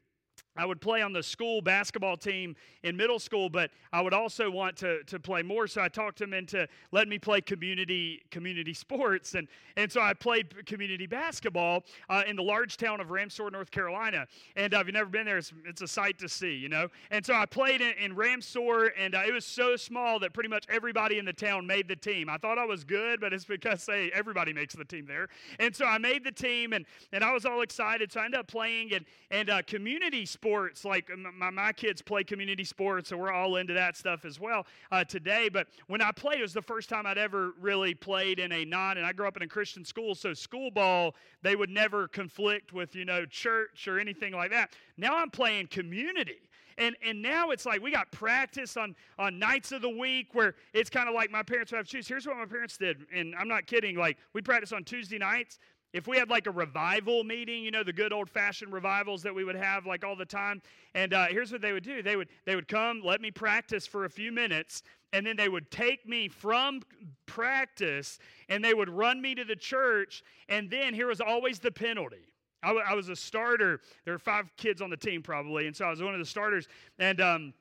I 0.58 0.66
would 0.66 0.82
play 0.82 1.02
on 1.02 1.14
the 1.14 1.24
school 1.24 1.62
basketball 1.62 2.18
team 2.18 2.58
in 2.84 2.98
middle 2.98 3.20
school, 3.20 3.50
but 3.50 3.72
I 3.94 4.02
would 4.02 4.14
also 4.14 4.52
want 4.52 4.76
to, 4.78 5.02
to 5.06 5.18
play 5.18 5.44
more. 5.44 5.66
So 5.66 5.82
I 5.82 5.88
talked 5.88 6.20
them 6.20 6.34
into 6.34 6.68
letting 6.92 7.10
me 7.10 7.20
play 7.20 7.40
community 7.40 8.22
community 8.32 8.74
sports, 8.82 9.36
and 9.36 9.48
and 9.78 9.90
so 9.90 10.02
I 10.02 10.14
played 10.14 10.66
community 10.66 11.08
basketball 11.08 11.86
uh, 12.10 12.24
in 12.28 12.36
the 12.36 12.44
large 12.44 12.76
town 12.76 13.00
of 13.00 13.12
Ramseur, 13.12 13.50
North 13.50 13.72
Carolina. 13.72 14.28
And 14.58 14.74
uh, 14.74 14.80
if 14.80 14.88
you've 14.88 14.94
never 14.94 15.10
been 15.10 15.26
there, 15.26 15.38
it's, 15.38 15.54
it's 15.66 15.82
a 15.82 15.88
sight 15.88 16.20
to 16.20 16.28
see, 16.28 16.54
you 16.54 16.68
know. 16.68 16.90
And 17.12 17.26
so 17.26 17.34
I 17.34 17.46
played 17.46 17.80
in, 17.80 17.94
in 17.94 18.14
Ramseur, 18.14 18.92
and 19.00 19.16
uh, 19.16 19.22
it 19.26 19.34
was 19.34 19.46
so 19.46 19.78
small 19.78 20.20
that 20.20 20.34
pretty 20.34 20.50
much 20.50 20.66
everybody 20.70 21.18
in 21.18 21.24
the 21.24 21.34
town 21.34 21.66
made 21.66 21.88
the 21.88 21.96
team. 21.96 22.30
I 22.30 22.38
thought 22.38 22.58
I 22.58 22.66
was 22.66 22.84
good, 22.84 23.22
but 23.22 23.32
it's 23.32 23.46
because 23.46 23.84
say 23.84 24.12
everybody 24.14 24.52
makes 24.52 24.76
the 24.76 24.86
team 24.86 25.06
there. 25.06 25.30
And 25.60 25.74
so 25.74 25.86
I 25.86 25.98
made 25.98 26.26
the 26.26 26.32
team, 26.32 26.74
and 26.74 26.86
and 27.14 27.24
I 27.24 27.32
was 27.32 27.46
all 27.46 27.62
excited. 27.62 28.12
So 28.12 28.20
I 28.20 28.26
ended 28.26 28.42
up 28.42 28.48
playing 28.48 28.94
and 28.94 29.06
and 29.30 29.50
uh, 29.50 29.62
community 29.62 30.26
sports 30.26 30.41
sports. 30.42 30.84
Like 30.84 31.10
my, 31.38 31.52
my 31.52 31.72
kids 31.72 32.02
play 32.02 32.24
community 32.24 32.64
sports, 32.64 33.10
so 33.10 33.18
we're 33.18 33.32
all 33.32 33.58
into 33.58 33.74
that 33.76 33.96
stuff 33.96 34.26
as 34.26 34.40
well 34.40 34.66
uh, 34.92 35.04
today. 35.04 35.50
But 35.50 35.68
when 35.88 36.02
I 36.02 36.12
played, 36.12 36.40
it 36.40 36.42
was 36.42 36.54
the 36.54 36.64
first 36.64 36.90
time 36.90 37.06
I'd 37.06 37.20
ever 37.20 37.54
really 37.60 37.94
played 37.94 38.40
in 38.40 38.52
a 38.52 38.66
non, 38.66 38.98
and 38.98 39.06
I 39.06 39.14
grew 39.14 39.28
up 39.28 39.38
in 39.38 39.44
a 39.44 39.48
Christian 39.48 39.86
school, 39.86 40.16
so 40.16 40.34
school 40.34 40.72
ball, 40.72 41.14
they 41.44 41.56
would 41.56 41.70
never 41.70 42.08
conflict 42.08 42.74
with, 42.74 42.96
you 42.96 43.06
know, 43.06 43.26
church 43.26 43.88
or 43.88 44.00
anything 44.00 44.34
like 44.34 44.50
that. 44.50 44.72
Now 44.98 45.16
I'm 45.16 45.30
playing 45.30 45.68
community. 45.68 46.40
And, 46.78 46.96
and 47.06 47.22
now 47.22 47.52
it's 47.52 47.66
like 47.66 47.82
we 47.82 47.92
got 47.92 48.12
practice 48.12 48.76
on, 48.78 48.96
on 49.20 49.38
nights 49.38 49.72
of 49.72 49.84
the 49.84 49.90
week 49.90 50.30
where 50.34 50.56
it's 50.74 50.90
kind 50.90 51.08
of 51.08 51.14
like 51.14 51.30
my 51.30 51.44
parents 51.44 51.72
would 51.72 51.78
have 51.78 51.86
choose. 51.86 52.08
Here's 52.08 52.26
what 52.26 52.38
my 52.38 52.46
parents 52.46 52.78
did, 52.78 53.06
and 53.14 53.36
I'm 53.38 53.48
not 53.48 53.68
kidding. 53.68 53.96
Like 53.96 54.18
we 54.34 54.42
practice 54.42 54.72
on 54.72 54.84
Tuesday 54.84 55.20
nights 55.20 55.60
if 55.94 56.08
we 56.08 56.18
had 56.18 56.30
like 56.30 56.48
a 56.48 56.52
revival 56.52 57.24
meeting, 57.24 57.64
you 57.64 57.72
know, 57.72 57.84
the 57.84 57.94
good 57.94 58.14
old 58.14 58.30
fashioned 58.30 58.72
revivals 58.72 59.24
that 59.24 59.34
we 59.34 59.44
would 59.44 59.56
have 59.56 59.86
like 59.86 60.06
all 60.06 60.16
the 60.16 60.26
time, 60.26 60.62
and 60.96 61.14
uh, 61.14 61.28
here's 61.28 61.52
what 61.52 61.62
they 61.62 61.74
would 61.74 61.84
do: 61.84 62.02
they 62.02 62.16
would 62.16 62.30
they 62.46 62.56
would 62.56 62.68
come, 62.68 63.02
let 63.04 63.22
me 63.22 63.32
practice 63.32 63.86
for 63.86 64.06
a 64.06 64.10
few 64.10 64.32
minutes, 64.32 64.84
and 65.14 65.26
then 65.26 65.36
they 65.36 65.50
would 65.50 65.70
take 65.72 66.08
me 66.08 66.28
from 66.28 66.82
practice 67.26 68.20
and 68.50 68.64
they 68.64 68.74
would 68.74 68.90
run 68.90 69.22
me 69.22 69.36
to 69.36 69.44
the 69.44 69.56
church, 69.56 70.24
and 70.50 70.70
then 70.70 70.94
here 70.94 71.08
was 71.08 71.22
always 71.22 71.60
the 71.60 71.72
penalty. 71.72 72.34
I, 72.64 72.68
w- 72.68 72.86
I 72.88 72.94
was 72.94 73.10
a 73.10 73.16
starter. 73.16 73.82
There 74.06 74.14
were 74.14 74.20
five 74.20 74.52
kids 74.56 74.82
on 74.82 74.90
the 74.90 74.98
team 74.98 75.22
probably, 75.22 75.68
and 75.68 75.76
so 75.76 75.86
I 75.86 75.90
was 75.90 76.02
one 76.02 76.14
of 76.14 76.20
the 76.20 76.26
starters, 76.26 76.68
and. 77.00 77.22
Um, 77.22 77.54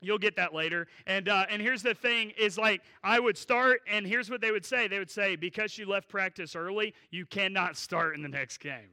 You'll 0.00 0.18
get 0.18 0.36
that 0.36 0.54
later. 0.54 0.86
And 1.06 1.28
uh, 1.28 1.46
and 1.48 1.60
here's 1.60 1.82
the 1.82 1.94
thing: 1.94 2.32
is 2.38 2.58
like 2.58 2.82
I 3.02 3.18
would 3.18 3.36
start, 3.36 3.80
and 3.90 4.06
here's 4.06 4.30
what 4.30 4.40
they 4.40 4.50
would 4.50 4.64
say. 4.64 4.88
They 4.88 4.98
would 4.98 5.10
say, 5.10 5.36
because 5.36 5.78
you 5.78 5.86
left 5.86 6.08
practice 6.08 6.54
early, 6.54 6.94
you 7.10 7.26
cannot 7.26 7.76
start 7.76 8.14
in 8.14 8.22
the 8.22 8.28
next 8.28 8.58
game. 8.58 8.90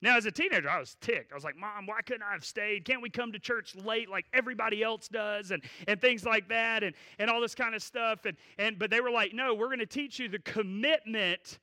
Now, 0.00 0.16
as 0.16 0.26
a 0.26 0.30
teenager, 0.30 0.70
I 0.70 0.78
was 0.78 0.96
ticked. 1.00 1.32
I 1.32 1.34
was 1.34 1.42
like, 1.42 1.56
Mom, 1.56 1.86
why 1.86 2.02
couldn't 2.02 2.22
I 2.22 2.32
have 2.32 2.44
stayed? 2.44 2.84
Can't 2.84 3.02
we 3.02 3.10
come 3.10 3.32
to 3.32 3.38
church 3.38 3.74
late 3.74 4.08
like 4.08 4.26
everybody 4.32 4.82
else 4.82 5.08
does? 5.08 5.50
And, 5.50 5.62
and 5.88 6.00
things 6.00 6.24
like 6.24 6.48
that, 6.50 6.84
and, 6.84 6.94
and 7.18 7.28
all 7.28 7.40
this 7.40 7.54
kind 7.54 7.74
of 7.74 7.82
stuff. 7.82 8.24
And, 8.24 8.36
and, 8.58 8.78
but 8.78 8.90
they 8.90 9.00
were 9.00 9.10
like, 9.10 9.34
No, 9.34 9.54
we're 9.54 9.66
going 9.66 9.80
to 9.80 9.86
teach 9.86 10.18
you 10.18 10.28
the 10.28 10.38
commitment 10.40 11.58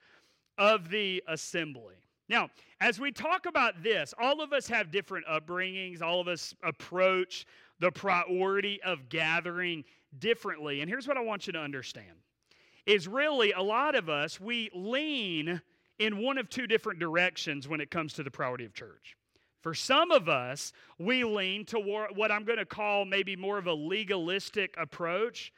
of 0.58 0.90
the 0.90 1.24
assembly. 1.28 1.96
Now, 2.28 2.50
as 2.82 3.00
we 3.00 3.12
talk 3.12 3.46
about 3.46 3.84
this, 3.84 4.14
all 4.20 4.42
of 4.42 4.52
us 4.52 4.68
have 4.68 4.92
different 4.92 5.28
upbringings, 5.28 6.02
all 6.02 6.20
of 6.20 6.28
us 6.28 6.56
approach 6.64 7.46
the 7.80 7.92
priority 7.92 8.82
of 8.84 9.10
gathering 9.10 9.84
differently. 10.18 10.82
And 10.82 10.90
here's 10.90 11.08
what 11.08 11.18
I 11.18 11.22
want 11.22 11.48
you 11.48 11.54
to 11.54 11.60
understand 11.60 12.18
is 12.86 13.08
really 13.08 13.52
a 13.52 13.62
lot 13.62 13.96
of 13.96 14.10
us 14.10 14.40
we 14.40 14.70
lean 14.74 15.62
in 15.98 16.22
one 16.22 16.38
of 16.38 16.50
two 16.50 16.68
different 16.68 17.00
directions 17.00 17.68
when 17.68 17.82
it 17.82 17.90
comes 17.90 18.14
to 18.14 18.24
the 18.24 18.32
priority 18.32 18.66
of 18.66 18.74
church. 18.74 19.16
For 19.62 19.74
some 19.74 20.12
of 20.12 20.30
us, 20.30 20.74
we 21.00 21.24
lean 21.24 21.66
toward 21.66 22.16
what 22.16 22.32
I'm 22.32 22.44
going 22.44 22.60
to 22.60 22.66
call 22.66 23.04
maybe 23.04 23.36
more 23.36 23.58
of 23.58 23.66
a 23.66 23.74
legalistic 23.74 24.76
approach 24.78 25.52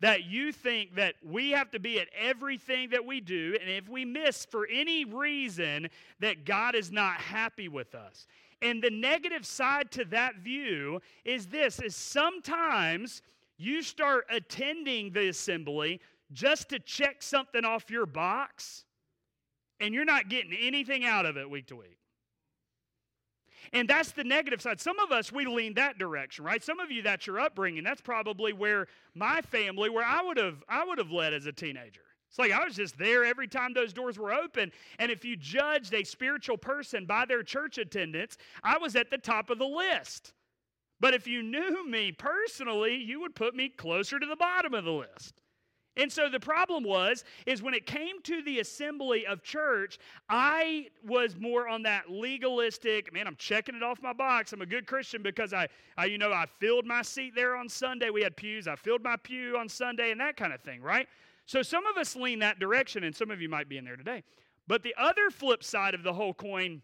that 0.00 0.24
you 0.24 0.50
think 0.50 0.94
that 0.94 1.14
we 1.22 1.50
have 1.50 1.70
to 1.72 1.78
be 1.78 2.00
at 2.00 2.08
everything 2.18 2.88
that 2.90 3.04
we 3.04 3.20
do 3.20 3.58
and 3.60 3.68
if 3.68 3.86
we 3.86 4.06
miss 4.06 4.46
for 4.46 4.66
any 4.66 5.04
reason 5.04 5.88
that 6.20 6.46
God 6.46 6.74
is 6.74 6.90
not 6.90 7.16
happy 7.16 7.68
with 7.68 7.94
us. 7.94 8.26
And 8.62 8.82
the 8.82 8.90
negative 8.90 9.46
side 9.46 9.90
to 9.92 10.04
that 10.06 10.36
view 10.36 11.00
is 11.24 11.46
this 11.46 11.80
is 11.80 11.96
sometimes 11.96 13.22
you 13.56 13.82
start 13.82 14.26
attending 14.30 15.12
the 15.12 15.28
assembly 15.28 16.00
just 16.32 16.68
to 16.70 16.78
check 16.78 17.22
something 17.22 17.64
off 17.64 17.90
your 17.90 18.06
box 18.06 18.84
and 19.80 19.94
you're 19.94 20.04
not 20.04 20.28
getting 20.28 20.52
anything 20.52 21.04
out 21.04 21.26
of 21.26 21.36
it 21.36 21.48
week 21.48 21.66
to 21.68 21.76
week. 21.76 21.98
And 23.72 23.88
that's 23.88 24.12
the 24.12 24.24
negative 24.24 24.60
side. 24.60 24.80
Some 24.80 24.98
of 24.98 25.12
us, 25.12 25.30
we 25.30 25.46
lean 25.46 25.74
that 25.74 25.98
direction, 25.98 26.44
right? 26.44 26.62
Some 26.62 26.80
of 26.80 26.90
you, 26.90 27.02
that's 27.02 27.26
your 27.26 27.38
upbringing. 27.38 27.84
That's 27.84 28.00
probably 28.00 28.52
where 28.52 28.88
my 29.14 29.42
family, 29.42 29.88
where 29.90 30.04
I 30.04 30.22
would 30.22 30.38
have, 30.38 30.62
I 30.68 30.84
would 30.84 30.98
have 30.98 31.10
led 31.10 31.34
as 31.34 31.46
a 31.46 31.52
teenager. 31.52 32.00
It's 32.30 32.38
like 32.38 32.52
I 32.52 32.64
was 32.64 32.76
just 32.76 32.96
there 32.96 33.24
every 33.24 33.48
time 33.48 33.74
those 33.74 33.92
doors 33.92 34.16
were 34.16 34.32
open. 34.32 34.70
And 35.00 35.10
if 35.10 35.24
you 35.24 35.34
judged 35.34 35.92
a 35.92 36.04
spiritual 36.04 36.56
person 36.56 37.04
by 37.04 37.24
their 37.26 37.42
church 37.42 37.76
attendance, 37.76 38.38
I 38.62 38.78
was 38.78 38.94
at 38.94 39.10
the 39.10 39.18
top 39.18 39.50
of 39.50 39.58
the 39.58 39.66
list. 39.66 40.32
But 41.00 41.12
if 41.12 41.26
you 41.26 41.42
knew 41.42 41.88
me 41.88 42.12
personally, 42.12 42.94
you 42.94 43.20
would 43.20 43.34
put 43.34 43.56
me 43.56 43.68
closer 43.68 44.20
to 44.20 44.26
the 44.26 44.36
bottom 44.36 44.74
of 44.74 44.84
the 44.84 44.92
list. 44.92 45.42
And 45.96 46.10
so 46.10 46.28
the 46.28 46.38
problem 46.38 46.84
was 46.84 47.24
is 47.46 47.62
when 47.62 47.74
it 47.74 47.84
came 47.84 48.22
to 48.22 48.42
the 48.42 48.60
assembly 48.60 49.26
of 49.26 49.42
church, 49.42 49.98
I 50.28 50.86
was 51.04 51.36
more 51.36 51.66
on 51.66 51.82
that 51.82 52.10
legalistic, 52.10 53.12
man, 53.12 53.26
I'm 53.26 53.34
checking 53.34 53.74
it 53.74 53.82
off 53.82 54.00
my 54.00 54.12
box. 54.12 54.52
I'm 54.52 54.62
a 54.62 54.66
good 54.66 54.86
Christian 54.86 55.20
because 55.20 55.52
I, 55.52 55.66
I 55.98 56.04
you 56.04 56.16
know, 56.16 56.32
I 56.32 56.46
filled 56.60 56.86
my 56.86 57.02
seat 57.02 57.34
there 57.34 57.56
on 57.56 57.68
Sunday. 57.68 58.10
We 58.10 58.22
had 58.22 58.36
pews. 58.36 58.68
I 58.68 58.76
filled 58.76 59.02
my 59.02 59.16
pew 59.16 59.58
on 59.58 59.68
Sunday 59.68 60.12
and 60.12 60.20
that 60.20 60.36
kind 60.36 60.52
of 60.52 60.60
thing, 60.60 60.80
right? 60.80 61.08
So 61.50 61.62
some 61.62 61.84
of 61.84 61.96
us 61.96 62.14
lean 62.14 62.38
that 62.38 62.60
direction, 62.60 63.02
and 63.02 63.12
some 63.12 63.32
of 63.32 63.42
you 63.42 63.48
might 63.48 63.68
be 63.68 63.76
in 63.76 63.84
there 63.84 63.96
today. 63.96 64.22
But 64.68 64.84
the 64.84 64.94
other 64.96 65.30
flip 65.30 65.64
side 65.64 65.94
of 65.94 66.04
the 66.04 66.12
whole 66.12 66.32
coin 66.32 66.80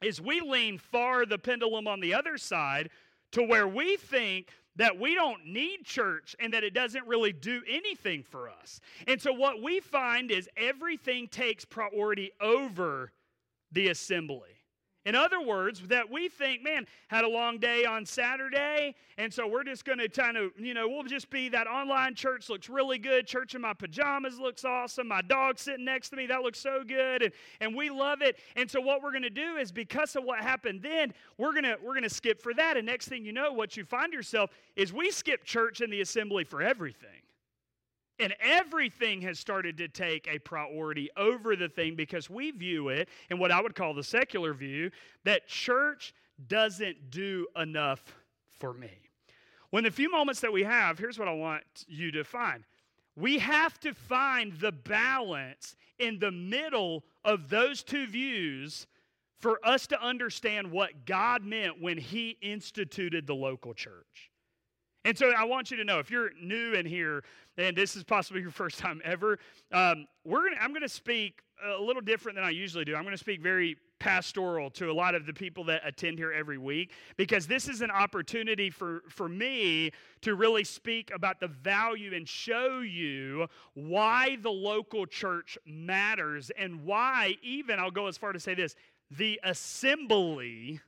is 0.00 0.20
we 0.20 0.40
lean 0.40 0.78
far 0.78 1.26
the 1.26 1.38
pendulum 1.38 1.88
on 1.88 1.98
the 1.98 2.14
other 2.14 2.38
side 2.38 2.90
to 3.32 3.42
where 3.42 3.66
we 3.66 3.96
think 3.96 4.50
that 4.76 4.96
we 4.96 5.16
don't 5.16 5.44
need 5.46 5.84
church 5.84 6.36
and 6.38 6.54
that 6.54 6.62
it 6.62 6.72
doesn't 6.72 7.04
really 7.08 7.32
do 7.32 7.62
anything 7.68 8.22
for 8.22 8.48
us. 8.48 8.78
And 9.08 9.20
so 9.20 9.32
what 9.32 9.60
we 9.60 9.80
find 9.80 10.30
is 10.30 10.48
everything 10.56 11.26
takes 11.26 11.64
priority 11.64 12.30
over 12.40 13.10
the 13.72 13.88
assembly. 13.88 14.55
In 15.06 15.14
other 15.14 15.40
words, 15.40 15.82
that 15.86 16.10
we 16.10 16.28
think, 16.28 16.64
man, 16.64 16.84
had 17.06 17.24
a 17.24 17.28
long 17.28 17.58
day 17.58 17.84
on 17.84 18.04
Saturday, 18.04 18.96
and 19.16 19.32
so 19.32 19.46
we're 19.46 19.62
just 19.62 19.84
going 19.84 20.00
to 20.00 20.08
kind 20.08 20.36
of, 20.36 20.50
you 20.58 20.74
know, 20.74 20.88
we'll 20.88 21.04
just 21.04 21.30
be 21.30 21.48
that 21.50 21.68
online 21.68 22.16
church 22.16 22.48
looks 22.48 22.68
really 22.68 22.98
good. 22.98 23.24
Church 23.24 23.54
in 23.54 23.60
my 23.60 23.72
pajamas 23.72 24.40
looks 24.40 24.64
awesome. 24.64 25.06
My 25.06 25.22
dog 25.22 25.60
sitting 25.60 25.84
next 25.84 26.08
to 26.10 26.16
me, 26.16 26.26
that 26.26 26.42
looks 26.42 26.58
so 26.58 26.82
good, 26.84 27.22
and, 27.22 27.32
and 27.60 27.72
we 27.72 27.88
love 27.88 28.20
it. 28.20 28.36
And 28.56 28.68
so 28.68 28.80
what 28.80 29.00
we're 29.00 29.12
going 29.12 29.22
to 29.22 29.30
do 29.30 29.56
is 29.56 29.70
because 29.70 30.16
of 30.16 30.24
what 30.24 30.40
happened 30.40 30.82
then, 30.82 31.14
we're 31.38 31.52
going 31.52 31.62
to 31.62 31.76
we're 31.80 31.94
going 31.94 32.02
to 32.02 32.10
skip 32.10 32.42
for 32.42 32.52
that. 32.54 32.76
And 32.76 32.84
next 32.84 33.06
thing 33.06 33.24
you 33.24 33.32
know, 33.32 33.52
what 33.52 33.76
you 33.76 33.84
find 33.84 34.12
yourself 34.12 34.50
is 34.74 34.92
we 34.92 35.12
skip 35.12 35.44
church 35.44 35.80
and 35.80 35.92
the 35.92 36.00
assembly 36.00 36.42
for 36.42 36.62
everything. 36.62 37.22
And 38.18 38.34
everything 38.40 39.20
has 39.22 39.38
started 39.38 39.76
to 39.78 39.88
take 39.88 40.26
a 40.26 40.38
priority 40.38 41.10
over 41.16 41.54
the 41.54 41.68
thing 41.68 41.94
because 41.94 42.30
we 42.30 42.50
view 42.50 42.88
it, 42.88 43.08
in 43.30 43.38
what 43.38 43.50
I 43.50 43.60
would 43.60 43.74
call 43.74 43.92
the 43.92 44.04
secular 44.04 44.54
view, 44.54 44.90
that 45.24 45.46
church 45.46 46.14
doesn't 46.48 47.10
do 47.10 47.46
enough 47.56 48.02
for 48.58 48.72
me. 48.72 48.90
When 49.70 49.84
the 49.84 49.90
few 49.90 50.10
moments 50.10 50.40
that 50.40 50.52
we 50.52 50.64
have, 50.64 50.98
here's 50.98 51.18
what 51.18 51.28
I 51.28 51.34
want 51.34 51.64
you 51.86 52.10
to 52.12 52.24
find. 52.24 52.64
We 53.16 53.38
have 53.38 53.78
to 53.80 53.92
find 53.92 54.52
the 54.54 54.72
balance 54.72 55.76
in 55.98 56.18
the 56.18 56.30
middle 56.30 57.04
of 57.24 57.48
those 57.48 57.82
two 57.82 58.06
views 58.06 58.86
for 59.38 59.58
us 59.64 59.86
to 59.88 60.02
understand 60.02 60.70
what 60.70 61.04
God 61.04 61.44
meant 61.44 61.80
when 61.80 61.98
He 61.98 62.38
instituted 62.40 63.26
the 63.26 63.34
local 63.34 63.74
church. 63.74 64.30
And 65.06 65.16
so 65.16 65.30
I 65.30 65.44
want 65.44 65.70
you 65.70 65.76
to 65.76 65.84
know 65.84 66.00
if 66.00 66.10
you're 66.10 66.32
new 66.42 66.72
in 66.72 66.84
here, 66.84 67.22
and 67.56 67.76
this 67.76 67.94
is 67.94 68.02
possibly 68.02 68.42
your 68.42 68.50
first 68.50 68.80
time 68.80 69.00
ever, 69.04 69.38
um, 69.70 70.04
we're 70.24 70.48
gonna, 70.48 70.60
I'm 70.60 70.70
going 70.70 70.82
to 70.82 70.88
speak 70.88 71.42
a 71.64 71.80
little 71.80 72.02
different 72.02 72.34
than 72.34 72.44
I 72.44 72.50
usually 72.50 72.84
do. 72.84 72.96
I'm 72.96 73.04
going 73.04 73.14
to 73.14 73.18
speak 73.18 73.40
very 73.40 73.76
pastoral 74.00 74.68
to 74.70 74.90
a 74.90 74.92
lot 74.92 75.14
of 75.14 75.24
the 75.24 75.32
people 75.32 75.62
that 75.66 75.82
attend 75.86 76.18
here 76.18 76.32
every 76.32 76.58
week 76.58 76.92
because 77.16 77.46
this 77.46 77.68
is 77.68 77.82
an 77.82 77.90
opportunity 77.92 78.68
for, 78.68 79.04
for 79.08 79.28
me 79.28 79.92
to 80.22 80.34
really 80.34 80.64
speak 80.64 81.12
about 81.14 81.38
the 81.38 81.46
value 81.46 82.12
and 82.12 82.28
show 82.28 82.80
you 82.80 83.46
why 83.74 84.36
the 84.42 84.50
local 84.50 85.06
church 85.06 85.56
matters 85.64 86.50
and 86.58 86.84
why, 86.84 87.36
even, 87.42 87.78
I'll 87.78 87.92
go 87.92 88.08
as 88.08 88.18
far 88.18 88.32
to 88.32 88.40
say 88.40 88.54
this, 88.54 88.74
the 89.12 89.38
assembly 89.44 90.80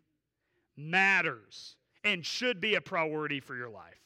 matters 0.76 1.76
and 2.02 2.26
should 2.26 2.60
be 2.60 2.74
a 2.74 2.80
priority 2.80 3.38
for 3.38 3.54
your 3.54 3.68
life. 3.68 3.97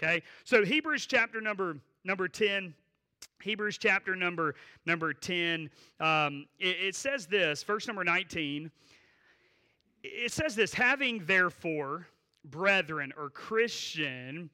Okay? 0.00 0.22
So 0.44 0.64
Hebrews 0.64 1.06
chapter 1.06 1.40
number 1.40 1.76
number 2.04 2.28
10 2.28 2.74
Hebrews 3.42 3.78
chapter 3.78 4.16
number 4.16 4.54
number 4.86 5.12
10 5.12 5.70
um, 6.00 6.46
it, 6.58 6.76
it 6.80 6.94
says 6.94 7.26
this 7.26 7.62
verse 7.62 7.86
number 7.86 8.04
19 8.04 8.70
it 10.02 10.32
says 10.32 10.54
this 10.54 10.72
having 10.72 11.24
therefore 11.26 12.06
brethren 12.44 13.12
or 13.16 13.30
Christian 13.30 14.50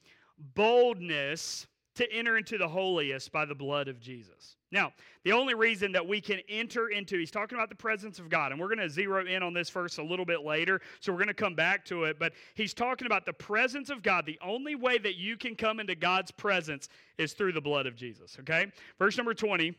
boldness 0.54 1.66
to 1.94 2.12
enter 2.12 2.36
into 2.36 2.58
the 2.58 2.68
holiest 2.68 3.30
by 3.30 3.44
the 3.44 3.54
blood 3.54 3.88
of 3.88 4.00
Jesus. 4.00 4.56
Now, 4.74 4.92
the 5.22 5.30
only 5.30 5.54
reason 5.54 5.92
that 5.92 6.04
we 6.04 6.20
can 6.20 6.40
enter 6.48 6.88
into, 6.88 7.16
he's 7.16 7.30
talking 7.30 7.56
about 7.56 7.68
the 7.68 7.76
presence 7.76 8.18
of 8.18 8.28
God, 8.28 8.50
and 8.50 8.60
we're 8.60 8.66
going 8.66 8.80
to 8.80 8.90
zero 8.90 9.24
in 9.24 9.40
on 9.40 9.54
this 9.54 9.70
verse 9.70 9.98
a 9.98 10.02
little 10.02 10.24
bit 10.24 10.42
later, 10.42 10.80
so 10.98 11.12
we're 11.12 11.18
going 11.18 11.28
to 11.28 11.34
come 11.34 11.54
back 11.54 11.84
to 11.86 12.04
it, 12.04 12.18
but 12.18 12.32
he's 12.56 12.74
talking 12.74 13.06
about 13.06 13.24
the 13.24 13.32
presence 13.32 13.88
of 13.88 14.02
God. 14.02 14.26
The 14.26 14.38
only 14.42 14.74
way 14.74 14.98
that 14.98 15.14
you 15.14 15.36
can 15.36 15.54
come 15.54 15.78
into 15.78 15.94
God's 15.94 16.32
presence 16.32 16.88
is 17.18 17.34
through 17.34 17.52
the 17.52 17.60
blood 17.60 17.86
of 17.86 17.94
Jesus, 17.94 18.36
okay? 18.40 18.66
Verse 18.98 19.16
number 19.16 19.32
20 19.32 19.76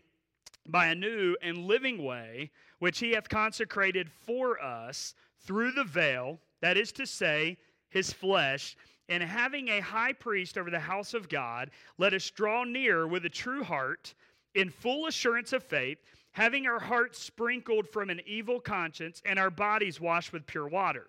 by 0.68 0.88
a 0.88 0.96
new 0.96 1.36
and 1.44 1.58
living 1.68 2.02
way, 2.02 2.50
which 2.80 3.00
he 3.00 3.12
hath 3.12 3.28
consecrated 3.28 4.10
for 4.10 4.64
us 4.64 5.14
through 5.42 5.74
the 5.74 5.84
veil, 5.84 6.40
that 6.62 6.78
is 6.78 6.94
to 6.94 7.06
say, 7.06 7.58
his 7.90 8.14
flesh 8.14 8.78
and 9.10 9.22
having 9.22 9.68
a 9.70 9.80
high 9.80 10.14
priest 10.14 10.58
over 10.58 10.72
the 10.72 10.80
house 10.80 11.14
of 11.14 11.30
God, 11.30 11.70
let 11.98 12.14
us 12.14 12.30
draw 12.30 12.64
near 12.64 13.08
with 13.08 13.26
a 13.26 13.30
true 13.30 13.64
heart, 13.64 14.16
in 14.56 14.70
full 14.70 15.08
assurance 15.08 15.54
of 15.54 15.64
faith, 15.64 16.00
having 16.32 16.68
our 16.68 16.80
hearts 16.80 17.20
sprinkled 17.20 17.88
from 17.88 18.10
an 18.10 18.22
evil 18.26 18.60
conscience 18.60 19.22
and 19.26 19.38
our 19.38 19.50
bodies 19.50 20.02
washed 20.02 20.34
with 20.34 20.46
pure 20.48 20.68
water. 20.68 21.08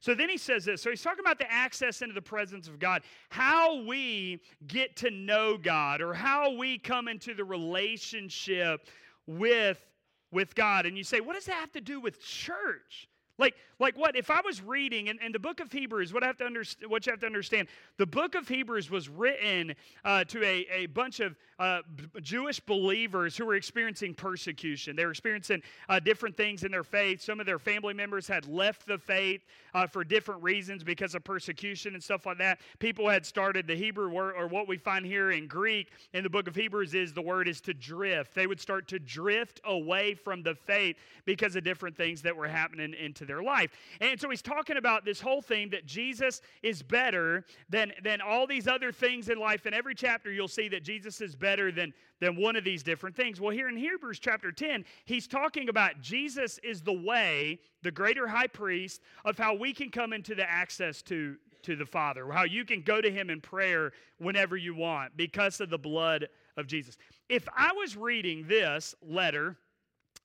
So 0.00 0.14
then 0.14 0.30
he 0.30 0.38
says 0.38 0.64
this. 0.64 0.80
So 0.80 0.90
he's 0.90 1.02
talking 1.02 1.20
about 1.20 1.38
the 1.38 1.50
access 1.52 2.00
into 2.00 2.14
the 2.14 2.22
presence 2.22 2.68
of 2.68 2.78
God, 2.78 3.02
how 3.28 3.82
we 3.82 4.40
get 4.66 4.96
to 4.96 5.10
know 5.10 5.58
God, 5.58 6.00
or 6.00 6.14
how 6.14 6.54
we 6.54 6.78
come 6.78 7.06
into 7.06 7.34
the 7.34 7.44
relationship 7.44 8.86
with 9.26 9.78
with 10.32 10.54
God. 10.54 10.86
And 10.86 10.96
you 10.96 11.04
say, 11.04 11.20
what 11.20 11.34
does 11.34 11.46
that 11.46 11.54
have 11.54 11.72
to 11.72 11.80
do 11.80 12.00
with 12.00 12.20
church? 12.20 13.09
Like, 13.40 13.54
like 13.78 13.96
what? 13.96 14.14
If 14.14 14.30
I 14.30 14.42
was 14.44 14.62
reading 14.62 15.06
in, 15.06 15.18
in 15.24 15.32
the 15.32 15.38
book 15.38 15.60
of 15.60 15.72
Hebrews, 15.72 16.12
what 16.12 16.22
I 16.22 16.26
have 16.26 16.36
to 16.36 16.44
understand, 16.44 16.90
what 16.90 17.06
you 17.06 17.12
have 17.12 17.20
to 17.20 17.26
understand, 17.26 17.68
the 17.96 18.06
book 18.06 18.34
of 18.34 18.46
Hebrews 18.46 18.90
was 18.90 19.08
written 19.08 19.74
uh, 20.04 20.24
to 20.24 20.44
a, 20.44 20.66
a 20.70 20.86
bunch 20.86 21.20
of 21.20 21.34
uh, 21.58 21.80
Jewish 22.20 22.60
believers 22.60 23.38
who 23.38 23.46
were 23.46 23.54
experiencing 23.54 24.14
persecution. 24.14 24.94
They 24.94 25.06
were 25.06 25.10
experiencing 25.10 25.62
uh, 25.88 26.00
different 26.00 26.36
things 26.36 26.64
in 26.64 26.70
their 26.70 26.84
faith. 26.84 27.22
Some 27.22 27.40
of 27.40 27.46
their 27.46 27.58
family 27.58 27.94
members 27.94 28.28
had 28.28 28.46
left 28.46 28.86
the 28.86 28.98
faith 28.98 29.40
uh, 29.72 29.86
for 29.86 30.04
different 30.04 30.42
reasons 30.42 30.84
because 30.84 31.14
of 31.14 31.24
persecution 31.24 31.94
and 31.94 32.02
stuff 32.02 32.26
like 32.26 32.38
that. 32.38 32.60
People 32.78 33.08
had 33.08 33.24
started 33.24 33.66
the 33.66 33.74
Hebrew 33.74 34.10
word, 34.10 34.34
or 34.36 34.46
what 34.48 34.68
we 34.68 34.76
find 34.76 35.06
here 35.06 35.30
in 35.30 35.46
Greek 35.46 35.88
in 36.12 36.22
the 36.22 36.30
book 36.30 36.46
of 36.46 36.54
Hebrews 36.54 36.94
is 36.94 37.14
the 37.14 37.22
word 37.22 37.48
is 37.48 37.62
to 37.62 37.72
drift. 37.72 38.34
They 38.34 38.46
would 38.46 38.60
start 38.60 38.86
to 38.88 38.98
drift 38.98 39.60
away 39.64 40.14
from 40.14 40.42
the 40.42 40.54
faith 40.54 40.96
because 41.24 41.56
of 41.56 41.64
different 41.64 41.96
things 41.96 42.20
that 42.22 42.36
were 42.36 42.48
happening 42.48 42.92
into 42.92 43.24
their 43.30 43.42
life. 43.42 43.70
And 44.00 44.20
so 44.20 44.28
he's 44.28 44.42
talking 44.42 44.76
about 44.76 45.04
this 45.04 45.20
whole 45.20 45.40
thing 45.40 45.70
that 45.70 45.86
Jesus 45.86 46.42
is 46.64 46.82
better 46.82 47.44
than, 47.68 47.92
than 48.02 48.20
all 48.20 48.44
these 48.44 48.66
other 48.66 48.90
things 48.90 49.28
in 49.28 49.38
life. 49.38 49.66
In 49.66 49.72
every 49.72 49.94
chapter, 49.94 50.32
you'll 50.32 50.48
see 50.48 50.68
that 50.68 50.82
Jesus 50.82 51.20
is 51.20 51.36
better 51.36 51.70
than, 51.70 51.94
than 52.20 52.34
one 52.34 52.56
of 52.56 52.64
these 52.64 52.82
different 52.82 53.14
things. 53.14 53.40
Well, 53.40 53.52
here 53.52 53.68
in 53.68 53.76
Hebrews 53.76 54.18
chapter 54.18 54.50
10, 54.50 54.84
he's 55.04 55.28
talking 55.28 55.68
about 55.68 56.00
Jesus 56.00 56.58
is 56.64 56.82
the 56.82 56.92
way, 56.92 57.60
the 57.82 57.92
greater 57.92 58.26
high 58.26 58.48
priest, 58.48 59.00
of 59.24 59.38
how 59.38 59.54
we 59.54 59.72
can 59.72 59.90
come 59.90 60.12
into 60.12 60.34
the 60.34 60.50
access 60.50 61.00
to, 61.02 61.36
to 61.62 61.76
the 61.76 61.86
Father, 61.86 62.30
how 62.32 62.44
you 62.44 62.64
can 62.64 62.82
go 62.82 63.00
to 63.00 63.10
him 63.10 63.30
in 63.30 63.40
prayer 63.40 63.92
whenever 64.18 64.56
you 64.56 64.74
want 64.74 65.16
because 65.16 65.60
of 65.60 65.70
the 65.70 65.78
blood 65.78 66.28
of 66.56 66.66
Jesus. 66.66 66.96
If 67.28 67.48
I 67.56 67.72
was 67.72 67.96
reading 67.96 68.44
this 68.48 68.94
letter, 69.00 69.56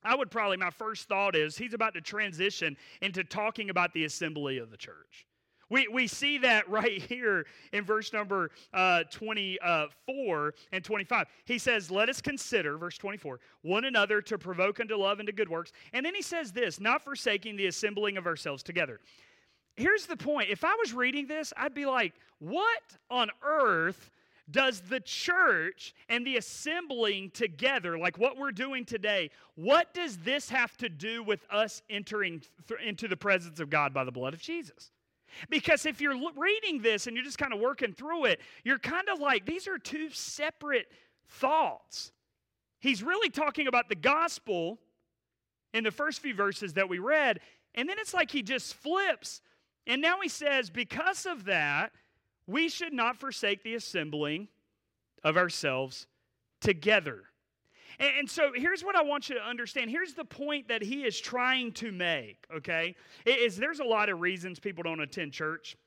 I 0.05 0.15
would 0.15 0.31
probably, 0.31 0.57
my 0.57 0.69
first 0.69 1.07
thought 1.07 1.35
is 1.35 1.57
he's 1.57 1.73
about 1.73 1.93
to 1.95 2.01
transition 2.01 2.77
into 3.01 3.23
talking 3.23 3.69
about 3.69 3.93
the 3.93 4.05
assembly 4.05 4.59
of 4.59 4.71
the 4.71 4.77
church. 4.77 5.25
We, 5.69 5.87
we 5.87 6.07
see 6.07 6.37
that 6.39 6.69
right 6.69 7.01
here 7.01 7.45
in 7.73 7.83
verse 7.83 8.13
number 8.13 8.51
uh, 8.73 9.03
24 9.11 10.53
and 10.71 10.83
25. 10.83 11.27
He 11.45 11.57
says, 11.57 11.89
Let 11.89 12.09
us 12.09 12.21
consider, 12.21 12.77
verse 12.77 12.97
24, 12.97 13.39
one 13.63 13.85
another 13.85 14.21
to 14.21 14.37
provoke 14.37 14.79
unto 14.79 14.95
love 14.95 15.19
and 15.19 15.27
to 15.27 15.33
good 15.33 15.49
works. 15.49 15.71
And 15.93 16.05
then 16.05 16.15
he 16.15 16.21
says 16.21 16.51
this, 16.51 16.79
not 16.79 17.03
forsaking 17.03 17.55
the 17.55 17.67
assembling 17.67 18.17
of 18.17 18.27
ourselves 18.27 18.63
together. 18.63 18.99
Here's 19.75 20.05
the 20.05 20.15
point. 20.15 20.49
If 20.49 20.63
I 20.63 20.75
was 20.79 20.93
reading 20.93 21.27
this, 21.27 21.51
I'd 21.57 21.73
be 21.73 21.85
like, 21.85 22.13
What 22.39 22.83
on 23.09 23.29
earth 23.43 24.11
does 24.49 24.81
the 24.81 24.99
church 24.99 25.93
and 26.07 26.25
the 26.25 26.37
assembling 26.37 27.31
together, 27.31 27.97
like 27.97 28.17
what 28.17 28.37
we're 28.37 28.51
doing 28.51 28.85
today, 28.85 29.31
what 29.55 29.93
does 29.93 30.17
this 30.17 30.49
have 30.49 30.77
to 30.77 30.89
do 30.89 31.23
with 31.23 31.45
us 31.49 31.81
entering 31.89 32.41
th- 32.67 32.79
into 32.85 33.07
the 33.07 33.17
presence 33.17 33.59
of 33.59 33.69
God 33.69 33.93
by 33.93 34.03
the 34.03 34.11
blood 34.11 34.33
of 34.33 34.41
Jesus? 34.41 34.91
Because 35.49 35.85
if 35.85 35.99
you're 35.99 36.15
reading 36.35 36.81
this 36.81 37.07
and 37.07 37.15
you're 37.15 37.25
just 37.25 37.37
kind 37.37 37.53
of 37.53 37.59
working 37.59 37.93
through 37.93 38.25
it, 38.25 38.39
you're 38.63 38.79
kind 38.79 39.09
of 39.11 39.19
like, 39.19 39.45
these 39.45 39.67
are 39.67 39.77
two 39.77 40.09
separate 40.11 40.87
thoughts. 41.27 42.11
He's 42.79 43.01
really 43.01 43.29
talking 43.29 43.67
about 43.67 43.89
the 43.89 43.95
gospel 43.95 44.79
in 45.73 45.83
the 45.83 45.91
first 45.91 46.21
few 46.21 46.35
verses 46.35 46.73
that 46.73 46.87
we 46.87 46.99
read, 46.99 47.39
and 47.73 47.89
then 47.89 47.97
it's 47.99 48.13
like 48.13 48.31
he 48.31 48.43
just 48.43 48.75
flips. 48.75 49.41
And 49.87 50.01
now 50.01 50.19
he 50.21 50.29
says, 50.29 50.69
because 50.69 51.25
of 51.25 51.45
that, 51.45 51.91
we 52.47 52.69
should 52.69 52.93
not 52.93 53.17
forsake 53.17 53.63
the 53.63 53.75
assembling 53.75 54.47
of 55.23 55.37
ourselves 55.37 56.07
together. 56.61 57.23
And, 57.99 58.29
so 58.29 58.51
here's 58.53 58.83
what 58.83 58.95
I 58.95 59.03
want 59.03 59.29
you 59.29 59.35
to 59.35 59.41
understand. 59.41 59.89
Here's 59.89 60.13
the 60.13 60.25
point 60.25 60.67
that 60.67 60.81
he 60.81 61.05
is 61.05 61.19
trying 61.19 61.71
to 61.73 61.91
make, 61.91 62.45
okay? 62.53 62.95
Is 63.25 63.55
there's 63.55 63.79
a 63.79 63.85
lot 63.85 64.09
of 64.09 64.19
reasons 64.19 64.59
people 64.59 64.83
don't 64.83 64.99
attend 64.99 65.31
church 65.31 65.77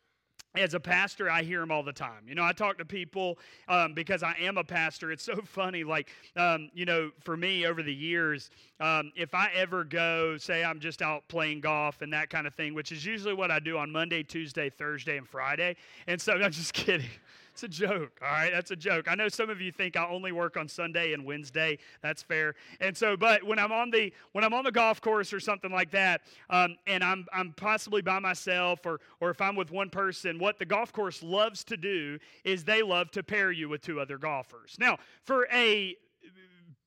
as 0.55 0.75
a 0.75 0.81
pastor, 0.81 1.31
I 1.31 1.43
hear 1.43 1.61
them 1.61 1.71
all 1.71 1.83
the 1.83 1.93
time. 1.93 2.25
You 2.27 2.35
know, 2.35 2.45
I 2.45 2.53
talk 2.53 2.79
to 2.79 2.85
people 2.85 3.39
um, 3.69 3.95
because 3.95 4.23
I 4.23 4.35
am 4.41 4.57
a 4.57 4.65
pastor. 4.65 5.13
It's 5.13 5.25
so 5.25 5.37
funny. 5.45 5.85
Like, 5.85 6.11
um, 6.37 6.71
you 6.75 6.85
know, 6.85 7.11
for 7.21 7.37
me 7.37 7.67
over 7.67 7.83
the 7.83 7.95
years, 7.95 8.51
um, 8.81 9.13
if 9.15 9.35
I 9.35 9.51
ever 9.55 9.85
go, 9.85 10.37
say 10.39 10.65
I'm 10.65 10.81
just 10.81 11.03
out 11.03 11.27
playing 11.29 11.61
golf 11.61 12.03
and 12.03 12.13
that 12.13 12.31
kind 12.31 12.47
of 12.47 12.55
thing, 12.55 12.75
which 12.75 12.93
is 12.93 13.05
usually 13.05 13.35
what 13.35 13.51
I 13.51 13.59
do 13.59 13.79
on 13.79 13.91
Monday, 13.91 14.23
Tuesday, 14.23 14.71
Thursday, 14.71 15.19
and 15.19 15.29
Friday. 15.29 15.77
And 16.07 16.21
so 16.21 16.33
I'm 16.43 16.53
just 16.53 16.73
kidding. 16.73 17.11
It's 17.59 17.65
a 17.65 17.69
joke, 17.89 18.21
all 18.23 18.29
right? 18.29 18.53
That's 18.53 18.71
a 18.71 18.77
joke. 18.77 19.09
I 19.11 19.17
know 19.17 19.29
some 19.29 19.51
of 19.51 19.61
you 19.61 19.73
think 19.73 19.97
I 19.97 20.07
only 20.07 20.31
work 20.31 20.57
on 20.57 20.69
Sunday 20.69 21.13
and 21.13 21.25
Wednesday. 21.25 21.79
That's 22.03 22.23
fair. 22.23 22.55
And 22.81 22.97
so, 22.97 23.17
but 23.17 23.43
when 23.43 23.59
I'm 23.59 23.73
on 23.73 23.91
the 23.91 24.13
when 24.31 24.45
I'm 24.45 24.55
on 24.55 24.63
the 24.63 24.71
golf 24.71 25.01
course 25.01 25.33
or 25.33 25.41
something 25.41 25.73
like 25.73 25.91
that, 25.91 26.21
um, 26.51 26.77
and 26.87 27.03
I'm 27.03 27.27
I'm 27.33 27.53
possibly 27.55 28.01
by 28.01 28.21
myself 28.21 28.87
or 28.87 29.01
or 29.21 29.31
if 29.31 29.41
I'm 29.41 29.57
with 29.57 29.73
one 29.73 29.91
person, 29.91 30.39
what 30.39 30.61
the 30.61 30.67
golf 30.67 30.93
course 30.93 31.21
loves 31.21 31.65
to 31.65 31.77
do 31.77 32.21
is 32.45 32.63
they 32.63 32.81
love 32.81 33.11
to 33.11 33.25
pair 33.25 33.51
you 33.51 33.69
with 33.69 33.81
two 33.81 33.99
other 33.99 34.19
golfers. 34.19 34.77
Now, 34.79 34.99
for 35.25 35.49
a 35.53 35.97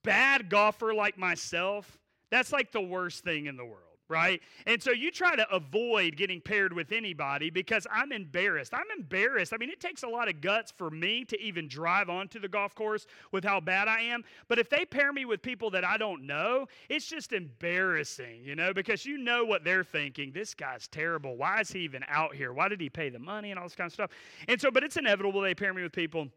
bad 0.02 0.48
golfer 0.48 0.94
like 0.94 1.18
myself, 1.18 1.98
that's 2.30 2.50
like 2.50 2.72
the 2.72 2.80
worst 2.80 3.24
thing 3.24 3.44
in 3.44 3.58
the 3.58 3.66
world 3.66 3.91
right? 4.12 4.42
And 4.66 4.80
so 4.82 4.90
you 4.90 5.10
try 5.10 5.34
to 5.34 5.50
avoid 5.50 6.16
getting 6.16 6.40
paired 6.40 6.74
with 6.74 6.92
anybody 6.92 7.48
because 7.48 7.86
I'm 7.90 8.12
embarrassed. 8.12 8.74
I'm 8.74 8.86
embarrassed. 8.96 9.54
I 9.54 9.56
mean, 9.56 9.70
it 9.70 9.80
takes 9.80 10.02
a 10.02 10.08
lot 10.08 10.28
of 10.28 10.42
guts 10.42 10.70
for 10.70 10.90
me 10.90 11.24
to 11.24 11.40
even 11.40 11.66
drive 11.66 12.10
onto 12.10 12.38
the 12.38 12.48
golf 12.48 12.74
course 12.74 13.06
with 13.32 13.42
how 13.42 13.58
bad 13.58 13.88
I 13.88 14.02
am. 14.02 14.22
But 14.48 14.58
if 14.58 14.68
they 14.68 14.84
pair 14.84 15.12
me 15.12 15.24
with 15.24 15.40
people 15.40 15.70
that 15.70 15.84
I 15.84 15.96
don't 15.96 16.26
know, 16.26 16.66
it's 16.90 17.06
just 17.06 17.32
embarrassing, 17.32 18.44
you 18.44 18.54
know, 18.54 18.74
because 18.74 19.06
you 19.06 19.16
know 19.16 19.44
what 19.44 19.64
they're 19.64 19.84
thinking. 19.84 20.30
This 20.32 20.52
guy's 20.54 20.86
terrible. 20.88 21.36
Why 21.36 21.60
is 21.60 21.70
he 21.70 21.80
even 21.80 22.04
out 22.06 22.34
here? 22.34 22.52
Why 22.52 22.68
did 22.68 22.80
he 22.80 22.90
pay 22.90 23.08
the 23.08 23.18
money 23.18 23.50
and 23.50 23.58
all 23.58 23.64
this 23.64 23.74
kind 23.74 23.88
of 23.88 23.94
stuff? 23.94 24.10
And 24.46 24.60
so, 24.60 24.70
but 24.70 24.84
it's 24.84 24.98
inevitable 24.98 25.40
they 25.40 25.54
pair 25.54 25.72
me 25.72 25.82
with 25.82 25.92
people 25.92 26.28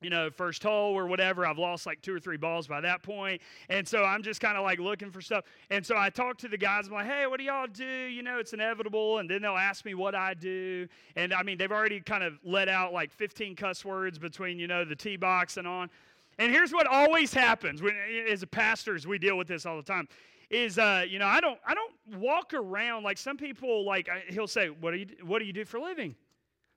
you 0.00 0.10
know, 0.10 0.30
first 0.30 0.62
hole 0.62 0.94
or 0.94 1.06
whatever. 1.06 1.46
I've 1.46 1.58
lost 1.58 1.86
like 1.86 2.00
two 2.00 2.14
or 2.14 2.20
three 2.20 2.36
balls 2.36 2.66
by 2.66 2.80
that 2.80 3.02
point. 3.02 3.42
And 3.68 3.86
so 3.86 4.02
I'm 4.02 4.22
just 4.22 4.40
kind 4.40 4.56
of 4.56 4.64
like 4.64 4.78
looking 4.78 5.10
for 5.10 5.20
stuff. 5.20 5.44
And 5.70 5.84
so 5.84 5.96
I 5.96 6.10
talk 6.10 6.38
to 6.38 6.48
the 6.48 6.56
guys. 6.56 6.86
I'm 6.86 6.94
like, 6.94 7.06
hey, 7.06 7.26
what 7.26 7.38
do 7.38 7.44
y'all 7.44 7.66
do? 7.66 7.84
You 7.84 8.22
know, 8.22 8.38
it's 8.38 8.52
inevitable. 8.52 9.18
And 9.18 9.28
then 9.28 9.42
they'll 9.42 9.56
ask 9.56 9.84
me 9.84 9.94
what 9.94 10.14
I 10.14 10.34
do. 10.34 10.88
And 11.16 11.34
I 11.34 11.42
mean, 11.42 11.58
they've 11.58 11.72
already 11.72 12.00
kind 12.00 12.24
of 12.24 12.38
let 12.44 12.68
out 12.68 12.92
like 12.92 13.12
15 13.12 13.56
cuss 13.56 13.84
words 13.84 14.18
between, 14.18 14.58
you 14.58 14.66
know, 14.66 14.84
the 14.84 14.96
tee 14.96 15.16
box 15.16 15.56
and 15.56 15.66
on. 15.66 15.90
And 16.38 16.50
here's 16.50 16.72
what 16.72 16.86
always 16.86 17.34
happens 17.34 17.82
when, 17.82 17.94
as 18.28 18.42
pastors, 18.46 19.06
we 19.06 19.18
deal 19.18 19.36
with 19.36 19.46
this 19.46 19.66
all 19.66 19.76
the 19.76 19.82
time. 19.82 20.08
Is 20.48 20.78
uh, 20.78 21.04
you 21.08 21.18
know, 21.20 21.26
I 21.26 21.40
don't, 21.40 21.60
I 21.64 21.74
don't 21.74 21.92
walk 22.18 22.54
around 22.54 23.04
like 23.04 23.18
some 23.18 23.36
people. 23.36 23.84
Like 23.84 24.08
I, 24.08 24.24
he'll 24.32 24.48
say, 24.48 24.68
"What 24.68 24.90
do 24.90 24.96
you, 24.96 25.06
what 25.22 25.38
do 25.38 25.44
you 25.44 25.52
do 25.52 25.64
for 25.64 25.76
a 25.76 25.82
living?" 25.82 26.16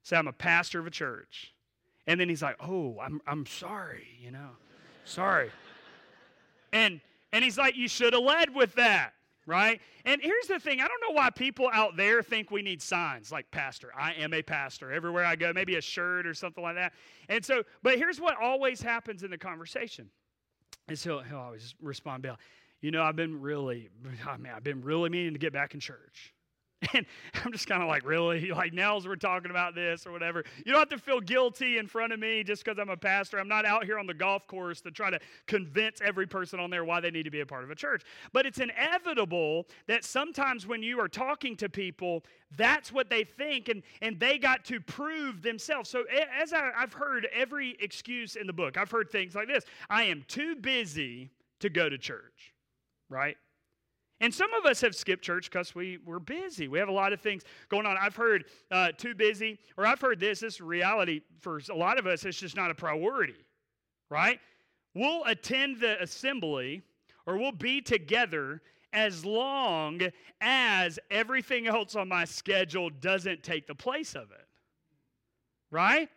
Say, 0.03 0.15
"I'm 0.15 0.27
a 0.27 0.33
pastor 0.33 0.79
of 0.79 0.85
a 0.85 0.91
church." 0.91 1.52
And 2.07 2.19
then 2.19 2.29
he's 2.29 2.41
like, 2.41 2.57
"Oh, 2.59 2.99
I'm 3.01 3.21
I'm 3.25 3.45
sorry, 3.45 4.07
you 4.21 4.31
know. 4.31 4.49
Sorry." 5.05 5.49
and 6.71 6.99
and 7.31 7.43
he's 7.43 7.57
like, 7.57 7.75
"You 7.75 7.87
should 7.87 8.13
have 8.13 8.23
led 8.23 8.53
with 8.53 8.75
that." 8.75 9.13
Right? 9.45 9.81
And 10.05 10.21
here's 10.21 10.47
the 10.47 10.57
thing 10.57 10.79
I 10.79 10.87
don't 10.87 11.01
know 11.01 11.13
why 11.13 11.29
people 11.29 11.69
out 11.73 11.97
there 11.97 12.23
think 12.23 12.49
we 12.49 12.61
need 12.61 12.81
signs 12.81 13.29
like 13.29 13.51
pastor. 13.51 13.91
I 13.97 14.13
am 14.13 14.33
a 14.33 14.41
pastor. 14.41 14.89
Everywhere 14.89 15.25
I 15.25 15.35
go, 15.35 15.51
maybe 15.51 15.75
a 15.75 15.81
shirt 15.81 16.25
or 16.25 16.33
something 16.33 16.63
like 16.63 16.75
that. 16.75 16.93
And 17.27 17.43
so, 17.43 17.63
but 17.81 17.97
here's 17.97 18.21
what 18.21 18.37
always 18.41 18.81
happens 18.81 19.21
in 19.21 19.31
the 19.31 19.37
conversation 19.37 20.09
is 20.89 21.03
he'll, 21.03 21.19
he'll 21.21 21.39
always 21.39 21.75
respond, 21.81 22.23
Bill, 22.23 22.37
you 22.81 22.91
know, 22.91 23.01
I've 23.03 23.15
been 23.15 23.41
really, 23.41 23.89
I 24.27 24.37
mean, 24.37 24.51
I've 24.53 24.63
been 24.63 24.81
really 24.81 25.09
meaning 25.09 25.33
to 25.33 25.39
get 25.39 25.53
back 25.53 25.73
in 25.73 25.79
church. 25.79 26.32
And 26.93 27.05
I'm 27.43 27.51
just 27.51 27.67
kind 27.67 27.81
of 27.81 27.89
like, 27.89 28.05
really? 28.05 28.51
Like, 28.63 28.73
Nels, 28.73 29.07
we're 29.07 29.15
talking 29.15 29.49
about 29.51 29.73
this 29.73 30.05
or 30.05 30.11
whatever. 30.11 30.43
You 30.65 30.71
don't 30.71 30.79
have 30.79 30.89
to 30.89 30.97
feel 30.97 31.19
guilty 31.19 31.79
in 31.79 31.87
front 31.87 32.13
of 32.13 32.19
me 32.19 32.43
just 32.43 32.63
because 32.63 32.77
I'm 32.79 32.89
a 32.89 32.97
pastor. 32.97 33.39
I'm 33.39 33.47
not 33.47 33.65
out 33.65 33.83
here 33.83 33.97
on 33.97 34.05
the 34.05 34.13
golf 34.13 34.45
course 34.47 34.79
to 34.81 34.91
try 34.91 35.09
to 35.09 35.19
convince 35.47 36.01
every 36.01 36.27
person 36.27 36.59
on 36.59 36.69
there 36.69 36.85
why 36.85 36.99
they 36.99 37.09
need 37.09 37.23
to 37.23 37.31
be 37.31 37.41
a 37.41 37.45
part 37.45 37.63
of 37.63 37.71
a 37.71 37.75
church. 37.75 38.03
But 38.31 38.45
it's 38.45 38.59
inevitable 38.59 39.65
that 39.87 40.03
sometimes 40.03 40.67
when 40.67 40.83
you 40.83 40.99
are 40.99 41.07
talking 41.07 41.55
to 41.57 41.69
people, 41.69 42.23
that's 42.55 42.91
what 42.91 43.09
they 43.09 43.23
think, 43.23 43.69
and, 43.69 43.81
and 44.01 44.19
they 44.19 44.37
got 44.37 44.63
to 44.65 44.79
prove 44.79 45.41
themselves. 45.41 45.89
So, 45.89 46.03
as 46.39 46.53
I, 46.53 46.71
I've 46.77 46.93
heard 46.93 47.27
every 47.33 47.75
excuse 47.79 48.35
in 48.35 48.45
the 48.45 48.53
book, 48.53 48.77
I've 48.77 48.91
heard 48.91 49.09
things 49.09 49.35
like 49.35 49.47
this 49.47 49.65
I 49.89 50.03
am 50.03 50.23
too 50.27 50.55
busy 50.55 51.31
to 51.59 51.69
go 51.69 51.89
to 51.89 51.97
church, 51.97 52.53
right? 53.09 53.37
And 54.23 54.33
some 54.33 54.53
of 54.53 54.65
us 54.65 54.79
have 54.79 54.95
skipped 54.95 55.21
church 55.21 55.51
because 55.51 55.75
we, 55.75 55.99
we're 56.05 56.17
busy. 56.17 56.69
We 56.69 56.79
have 56.79 56.87
a 56.87 56.93
lot 56.93 57.11
of 57.11 57.19
things 57.19 57.43
going 57.67 57.85
on. 57.85 57.97
I've 57.99 58.15
heard 58.15 58.45
uh, 58.71 58.93
too 58.97 59.13
busy, 59.13 59.59
or 59.75 59.85
I've 59.85 59.99
heard 59.99 60.17
this, 60.21 60.39
this 60.39 60.61
reality 60.61 61.19
for 61.41 61.59
a 61.69 61.75
lot 61.75 61.99
of 61.99 62.07
us, 62.07 62.23
it's 62.23 62.39
just 62.39 62.55
not 62.55 62.71
a 62.71 62.73
priority, 62.73 63.35
right? 64.09 64.39
We'll 64.95 65.25
attend 65.25 65.81
the 65.81 66.01
assembly 66.01 66.83
or 67.25 67.37
we'll 67.37 67.51
be 67.51 67.81
together 67.81 68.61
as 68.93 69.25
long 69.25 69.99
as 70.39 70.99
everything 71.11 71.67
else 71.67 71.93
on 71.97 72.07
my 72.07 72.23
schedule 72.23 72.89
doesn't 72.89 73.43
take 73.43 73.67
the 73.67 73.75
place 73.75 74.15
of 74.15 74.31
it, 74.31 74.47
right? 75.69 76.07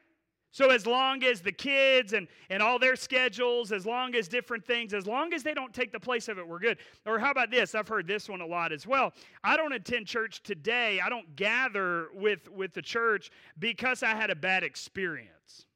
So, 0.57 0.71
as 0.71 0.87
long 0.87 1.23
as 1.23 1.43
the 1.43 1.53
kids 1.53 2.15
and, 2.15 2.27
and 2.49 2.63
all 2.63 2.79
their 2.79 2.97
schedules, 2.97 3.73
as 3.73 3.85
long 3.85 4.15
as 4.15 4.27
different 4.27 4.65
things, 4.65 4.95
as 4.95 5.07
long 5.07 5.35
as 5.35 5.43
they 5.43 5.53
don't 5.53 5.75
take 5.75 5.93
the 5.93 6.01
place 6.01 6.29
of 6.29 6.39
it, 6.39 6.49
we're 6.49 6.61
good. 6.61 6.79
Or, 7.05 7.19
how 7.19 7.31
about 7.31 7.51
this? 7.51 7.75
I've 7.75 7.87
heard 7.87 8.07
this 8.07 8.27
one 8.27 8.41
a 8.41 8.47
lot 8.47 8.73
as 8.73 8.87
well. 8.87 9.13
I 9.45 9.59
don't 9.59 9.75
attend 9.75 10.07
church 10.07 10.43
today. 10.43 10.99
I 10.99 11.11
don't 11.11 11.37
gather 11.37 12.07
with, 12.15 12.51
with 12.51 12.73
the 12.73 12.81
church 12.81 13.31
because 13.59 14.03
I 14.03 14.15
had 14.15 14.31
a 14.31 14.35
bad 14.35 14.63
experience. 14.63 15.67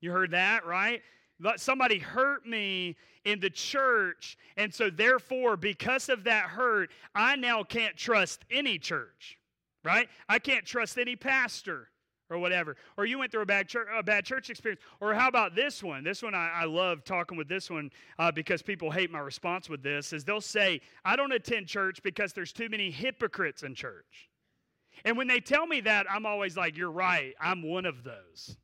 You 0.00 0.12
heard 0.12 0.30
that, 0.30 0.64
right? 0.64 1.02
Somebody 1.56 1.98
hurt 1.98 2.46
me 2.46 2.96
in 3.26 3.38
the 3.38 3.50
church, 3.50 4.38
and 4.56 4.72
so 4.72 4.88
therefore, 4.88 5.58
because 5.58 6.08
of 6.08 6.24
that 6.24 6.44
hurt, 6.44 6.88
I 7.14 7.36
now 7.36 7.62
can't 7.62 7.98
trust 7.98 8.46
any 8.50 8.78
church, 8.78 9.36
right? 9.84 10.08
I 10.26 10.38
can't 10.38 10.64
trust 10.64 10.96
any 10.96 11.16
pastor 11.16 11.88
or 12.30 12.38
whatever. 12.38 12.76
Or 12.96 13.06
you 13.06 13.18
went 13.18 13.32
through 13.32 13.42
a 13.42 13.46
bad 13.46 13.68
church, 13.68 13.88
a 13.94 14.02
bad 14.02 14.24
church 14.24 14.50
experience. 14.50 14.80
Or 15.00 15.14
how 15.14 15.28
about 15.28 15.54
this 15.54 15.82
one? 15.82 16.04
This 16.04 16.22
one 16.22 16.34
I, 16.34 16.50
I 16.54 16.64
love 16.64 17.04
talking 17.04 17.36
with 17.36 17.48
this 17.48 17.70
one 17.70 17.90
uh, 18.18 18.32
because 18.32 18.62
people 18.62 18.90
hate 18.90 19.10
my 19.10 19.20
response 19.20 19.68
with 19.68 19.82
this. 19.82 20.12
Is 20.12 20.24
they'll 20.24 20.40
say 20.40 20.80
I 21.04 21.16
don't 21.16 21.32
attend 21.32 21.66
church 21.66 22.02
because 22.02 22.32
there's 22.32 22.52
too 22.52 22.68
many 22.68 22.90
hypocrites 22.90 23.62
in 23.62 23.74
church. 23.74 24.28
And 25.04 25.16
when 25.16 25.26
they 25.26 25.40
tell 25.40 25.66
me 25.66 25.80
that, 25.82 26.06
I'm 26.10 26.24
always 26.24 26.56
like, 26.56 26.76
"You're 26.76 26.90
right. 26.90 27.34
I'm 27.40 27.62
one 27.62 27.84
of 27.84 28.04
those." 28.04 28.56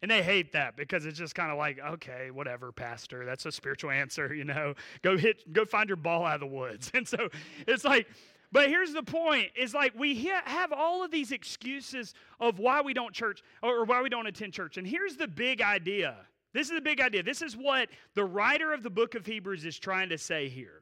And 0.00 0.10
they 0.10 0.22
hate 0.22 0.52
that 0.52 0.76
because 0.76 1.06
it's 1.06 1.18
just 1.18 1.34
kind 1.34 1.50
of 1.50 1.58
like, 1.58 1.78
okay, 1.80 2.30
whatever, 2.30 2.70
pastor. 2.70 3.24
That's 3.24 3.46
a 3.46 3.52
spiritual 3.52 3.90
answer, 3.90 4.32
you 4.34 4.44
know. 4.44 4.74
Go 5.02 5.16
hit, 5.16 5.52
go 5.52 5.64
find 5.64 5.88
your 5.88 5.96
ball 5.96 6.24
out 6.24 6.34
of 6.34 6.40
the 6.40 6.46
woods. 6.46 6.92
And 6.98 7.06
so 7.06 7.28
it's 7.66 7.84
like, 7.84 8.08
but 8.50 8.68
here's 8.68 8.92
the 8.92 9.02
point: 9.02 9.50
is 9.56 9.74
like 9.74 9.92
we 9.96 10.24
have 10.44 10.72
all 10.72 11.04
of 11.04 11.10
these 11.10 11.32
excuses 11.32 12.14
of 12.40 12.58
why 12.58 12.80
we 12.80 12.94
don't 12.94 13.12
church 13.12 13.42
or 13.62 13.84
why 13.84 14.02
we 14.02 14.08
don't 14.08 14.26
attend 14.26 14.52
church. 14.52 14.76
And 14.76 14.86
here's 14.86 15.16
the 15.16 15.28
big 15.28 15.60
idea. 15.60 16.16
This 16.54 16.68
is 16.68 16.74
the 16.74 16.80
big 16.80 17.00
idea. 17.00 17.22
This 17.22 17.42
is 17.42 17.56
what 17.56 17.88
the 18.14 18.24
writer 18.24 18.72
of 18.72 18.82
the 18.82 18.90
book 18.90 19.14
of 19.14 19.26
Hebrews 19.26 19.64
is 19.64 19.78
trying 19.78 20.08
to 20.08 20.18
say 20.18 20.48
here. 20.48 20.80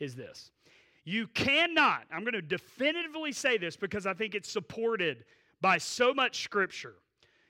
Is 0.00 0.14
this? 0.14 0.50
You 1.04 1.26
cannot. 1.28 2.02
I'm 2.12 2.20
going 2.20 2.34
to 2.34 2.42
definitively 2.42 3.32
say 3.32 3.56
this 3.56 3.76
because 3.76 4.06
I 4.06 4.12
think 4.12 4.34
it's 4.34 4.50
supported 4.50 5.24
by 5.60 5.78
so 5.78 6.12
much 6.12 6.44
scripture. 6.44 6.96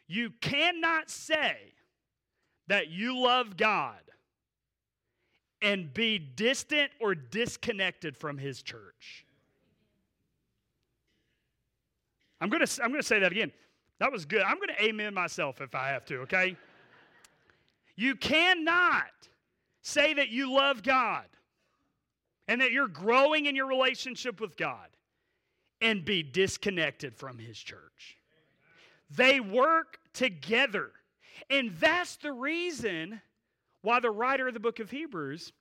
You 0.06 0.30
cannot 0.40 1.10
say 1.10 1.56
that 2.68 2.88
you 2.88 3.18
love 3.18 3.56
God 3.56 3.98
and 5.60 5.92
be 5.92 6.18
distant 6.18 6.92
or 7.00 7.16
disconnected 7.16 8.16
from 8.16 8.38
His 8.38 8.62
church. 8.62 9.26
I'm 12.40 12.48
going 12.48 12.64
to 12.64 12.82
I'm 12.82 12.90
going 12.90 13.02
to 13.02 13.06
say 13.06 13.20
that 13.20 13.32
again. 13.32 13.52
That 13.98 14.12
was 14.12 14.24
good. 14.24 14.42
I'm 14.42 14.56
going 14.56 14.68
to 14.68 14.84
amen 14.84 15.12
myself 15.12 15.60
if 15.60 15.74
I 15.74 15.88
have 15.88 16.04
to, 16.06 16.18
okay? 16.20 16.56
you 17.98 18.14
cannot 18.14 19.10
say 19.82 20.14
that 20.14 20.28
you 20.28 20.54
love 20.54 20.84
God 20.84 21.24
and 22.46 22.60
that 22.60 22.70
you're 22.70 22.86
growing 22.86 23.46
in 23.46 23.56
your 23.56 23.66
relationship 23.66 24.40
with 24.40 24.56
God 24.56 24.86
and 25.80 26.04
be 26.04 26.22
disconnected 26.22 27.16
from 27.16 27.38
His 27.38 27.58
church. 27.58 28.18
They 29.10 29.40
work 29.40 29.98
together. 30.12 30.92
And 31.50 31.72
that's 31.80 32.14
the 32.14 32.32
reason 32.32 33.20
why 33.82 33.98
the 33.98 34.12
writer 34.12 34.46
of 34.46 34.54
the 34.54 34.60
book 34.60 34.78
of 34.78 34.92
Hebrews 34.92 35.52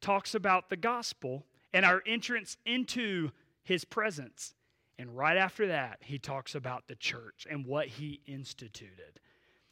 talks 0.00 0.34
about 0.34 0.70
the 0.70 0.76
gospel 0.76 1.46
and 1.72 1.84
our 1.84 2.02
entrance 2.06 2.56
into 2.66 3.30
his 3.62 3.84
presence 3.84 4.54
and 4.98 5.16
right 5.16 5.36
after 5.36 5.68
that, 5.68 5.98
he 6.00 6.18
talks 6.18 6.54
about 6.54 6.86
the 6.86 6.94
church 6.94 7.46
and 7.50 7.66
what 7.66 7.88
he 7.88 8.20
instituted. 8.26 9.20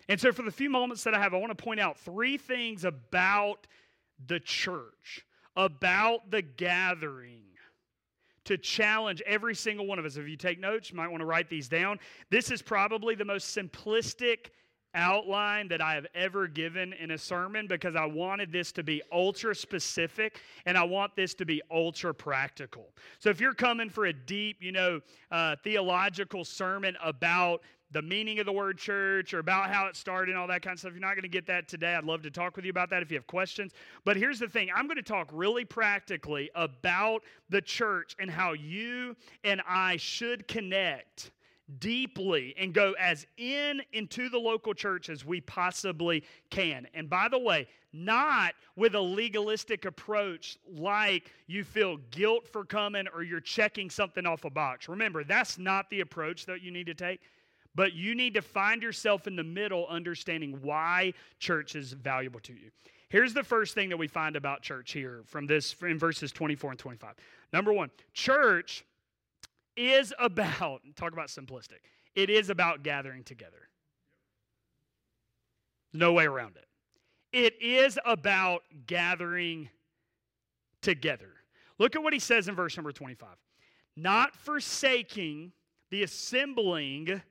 And 0.09 0.21
so, 0.21 0.33
for 0.33 0.43
the 0.43 0.51
few 0.51 0.69
moments 0.69 1.05
that 1.05 1.15
I 1.15 1.21
have, 1.21 1.33
I 1.33 1.39
want 1.39 1.57
to 1.57 1.63
point 1.63 1.79
out 1.79 1.97
three 1.99 2.37
things 2.37 2.85
about 2.85 3.67
the 4.27 4.41
church, 4.41 5.25
about 5.57 6.31
the 6.31 6.43
gathering, 6.43 7.45
to 8.45 8.59
challenge 8.59 9.23
every 9.25 9.55
single 9.55 9.87
one 9.87 9.99
of 9.99 10.05
us. 10.05 10.17
If 10.17 10.29
you 10.29 10.37
take 10.37 10.59
notes, 10.59 10.91
you 10.91 10.97
might 10.97 11.09
want 11.09 11.21
to 11.21 11.27
write 11.27 11.49
these 11.49 11.69
down. 11.69 12.01
This 12.31 12.51
is 12.51 12.61
probably 12.61 13.15
the 13.15 13.25
most 13.25 13.57
simplistic 13.57 14.51
outline 14.95 15.69
that 15.69 15.81
I 15.81 15.95
have 15.95 16.07
ever 16.15 16.47
given 16.47 16.93
in 16.93 17.13
a 17.13 17.19
sermon 17.19 17.67
because 17.67 17.97
I 17.97 18.07
wanted 18.07 18.53
this 18.53 18.73
to 18.73 18.83
be 18.83 19.03
ultra 19.11 19.55
specific 19.55 20.41
and 20.67 20.77
I 20.77 20.85
want 20.85 21.17
this 21.17 21.35
to 21.35 21.45
be 21.45 21.63
ultra 21.71 22.15
practical. 22.15 22.89
So 23.19 23.31
if 23.31 23.41
you're 23.41 23.55
coming 23.55 23.89
for 23.89 24.07
a 24.07 24.13
deep, 24.13 24.59
you 24.61 24.73
know, 24.73 25.01
uh, 25.31 25.57
theological 25.63 26.45
sermon 26.45 26.97
about 27.03 27.63
the 27.93 28.03
meaning 28.03 28.39
of 28.39 28.47
the 28.47 28.53
word 28.53 28.79
church 28.79 29.35
or 29.35 29.39
about 29.39 29.71
how 29.71 29.87
it 29.87 29.97
started 29.97 30.31
and 30.31 30.39
all 30.39 30.47
that 30.47 30.63
kind 30.63 30.75
of 30.75 30.81
stuff. 30.81 30.93
You're 30.93 31.01
not 31.01 31.15
going 31.15 31.23
to 31.23 31.29
get 31.29 31.47
that 31.47 31.69
today. 31.69 31.95
I'd 31.95 32.05
love 32.05 32.23
to 32.23 32.31
talk 32.31 32.57
with 32.57 32.65
you 32.65 32.71
about 32.71 32.91
that 32.91 33.03
if 33.03 33.11
you 33.11 33.17
have 33.19 33.27
questions. 33.27 33.73
But 34.05 34.17
here's 34.17 34.39
the 34.39 34.49
thing 34.49 34.71
I'm 34.75 34.87
going 34.87 34.97
to 34.97 35.03
talk 35.03 35.29
really 35.31 35.65
practically 35.65 36.51
about 36.55 37.23
the 37.51 37.61
church 37.61 38.17
and 38.19 38.31
how 38.31 38.55
you 38.55 39.15
and 39.45 39.61
I 39.69 39.99
should 39.99 40.49
connect 40.49 41.33
deeply 41.79 42.55
and 42.59 42.73
go 42.75 42.95
as 42.99 43.27
in 43.37 43.81
into 43.93 44.29
the 44.29 44.39
local 44.39 44.75
church 44.75 45.09
as 45.09 45.25
we 45.25 45.41
possibly 45.41 46.25
can. 46.51 46.87
And 46.95 47.09
by 47.09 47.29
the 47.29 47.39
way, 47.39 47.69
not 47.93 48.55
with 48.77 48.95
a 48.95 49.01
legalistic 49.01 49.85
approach 49.85 50.59
like 50.67 51.31
you 51.47 51.65
feel 51.65 51.99
guilt 52.11 52.49
for 52.49 52.65
coming 52.65 53.07
or 53.15 53.23
you're 53.23 53.41
checking 53.41 53.91
something 53.91 54.27
off 54.27 54.45
a 54.45 54.51
box. 54.51 54.89
Remember, 54.89 55.25
that's 55.25 55.59
not 55.59 55.91
the 55.91 56.01
approach 56.01 56.47
that 56.47 56.63
you 56.63 56.71
need 56.71 56.87
to 56.87 56.95
take. 56.95 57.21
But 57.75 57.95
you 57.95 58.15
need 58.15 58.35
to 58.35 58.43
find 58.43 58.83
yourself 58.83 59.27
in 59.27 59.35
the 59.35 59.45
middle, 59.45 59.87
understanding 59.89 60.59
why 60.61 61.15
church 61.39 61.75
is 61.75 61.93
valuable 61.95 62.41
to 62.41 62.53
you. 62.53 62.71
Here's 63.09 63.35
the 63.35 63.43
first 63.43 63.75
thing 63.75 63.89
that 63.91 63.97
we 63.97 64.09
find 64.09 64.37
about 64.37 64.63
church 64.63 64.93
here 64.93 65.23
from 65.27 65.47
this 65.47 65.75
in 65.83 65.99
verses 65.99 66.33
24 66.33 66.71
and 66.73 66.79
25. 66.79 67.15
Number 67.53 67.73
one, 67.73 67.91
church 68.15 68.85
is 69.77 70.13
about, 70.19 70.83
talk 70.97 71.13
about 71.13 71.29
simplistic, 71.29 71.81
it 72.15 72.31
is 72.31 72.51
about 72.51 72.83
gathering 72.83 73.25
together. 73.25 73.69
No 75.93 76.13
way 76.13 76.25
around 76.25 76.57
it. 76.57 76.67
It 77.33 77.61
is 77.63 77.99
about 78.05 78.63
gathering 78.87 79.69
together. 80.81 81.31
Look 81.79 81.97
at 81.97 82.03
what 82.03 82.13
he 82.13 82.19
says 82.19 82.49
in 82.49 82.55
verse 82.55 82.77
number 82.77 82.93
25. 82.93 83.29
Not 83.97 84.35
forsaking 84.37 85.53
the 85.91 86.03
assembling 86.03 87.23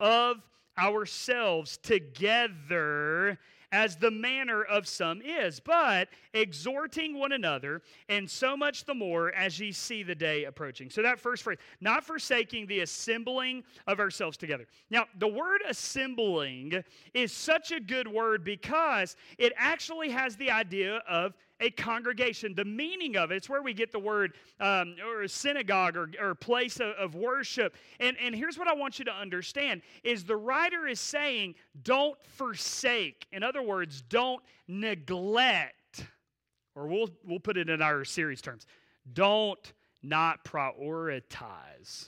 of 0.00 0.36
ourselves 0.78 1.78
together 1.78 3.38
as 3.72 3.96
the 3.96 4.10
manner 4.10 4.62
of 4.62 4.86
some 4.86 5.20
is, 5.22 5.58
but 5.58 6.08
exhorting 6.34 7.18
one 7.18 7.32
another, 7.32 7.82
and 8.08 8.30
so 8.30 8.56
much 8.56 8.84
the 8.84 8.94
more 8.94 9.34
as 9.34 9.58
ye 9.58 9.72
see 9.72 10.02
the 10.02 10.14
day 10.14 10.44
approaching. 10.44 10.90
So 10.90 11.02
that 11.02 11.18
first 11.18 11.42
phrase, 11.42 11.58
not 11.80 12.04
forsaking 12.04 12.66
the 12.66 12.80
assembling 12.80 13.64
of 13.86 13.98
ourselves 13.98 14.36
together. 14.36 14.66
Now, 14.90 15.06
the 15.18 15.28
word 15.28 15.62
assembling 15.68 16.84
is 17.14 17.32
such 17.32 17.72
a 17.72 17.80
good 17.80 18.06
word 18.06 18.44
because 18.44 19.16
it 19.38 19.52
actually 19.56 20.10
has 20.10 20.36
the 20.36 20.50
idea 20.50 21.02
of 21.08 21.34
a 21.62 21.70
congregation. 21.70 22.54
The 22.54 22.64
meaning 22.64 23.16
of 23.16 23.30
it, 23.30 23.36
it's 23.36 23.48
where 23.48 23.62
we 23.62 23.72
get 23.72 23.92
the 23.92 23.98
word 23.98 24.34
um, 24.60 24.96
or 25.06 25.26
synagogue 25.28 25.96
or, 25.96 26.10
or 26.20 26.34
place 26.34 26.80
of, 26.80 26.90
of 26.98 27.14
worship. 27.14 27.74
And, 28.00 28.16
and 28.22 28.34
here's 28.34 28.58
what 28.58 28.68
I 28.68 28.74
want 28.74 28.98
you 28.98 29.04
to 29.06 29.12
understand 29.12 29.80
is 30.02 30.24
the 30.24 30.36
writer 30.36 30.86
is 30.86 31.00
saying, 31.00 31.54
don't 31.82 32.20
forsake. 32.24 33.26
In 33.32 33.42
other 33.42 33.62
words, 33.62 34.02
don't 34.02 34.42
neglect, 34.66 36.06
or 36.74 36.88
we'll, 36.88 37.08
we'll 37.24 37.40
put 37.40 37.56
it 37.56 37.70
in 37.70 37.80
our 37.80 38.04
series 38.04 38.42
terms, 38.42 38.66
don't 39.12 39.72
not 40.02 40.44
prioritize 40.44 42.06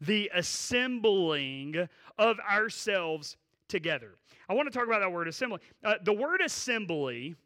the 0.00 0.30
assembling 0.34 1.88
of 2.18 2.40
ourselves 2.40 3.36
together. 3.68 4.16
I 4.48 4.54
want 4.54 4.70
to 4.70 4.76
talk 4.76 4.86
about 4.86 5.00
that 5.00 5.12
word 5.12 5.28
assembly. 5.28 5.60
Uh, 5.82 5.94
the 6.02 6.12
word 6.12 6.40
assembly 6.44 7.36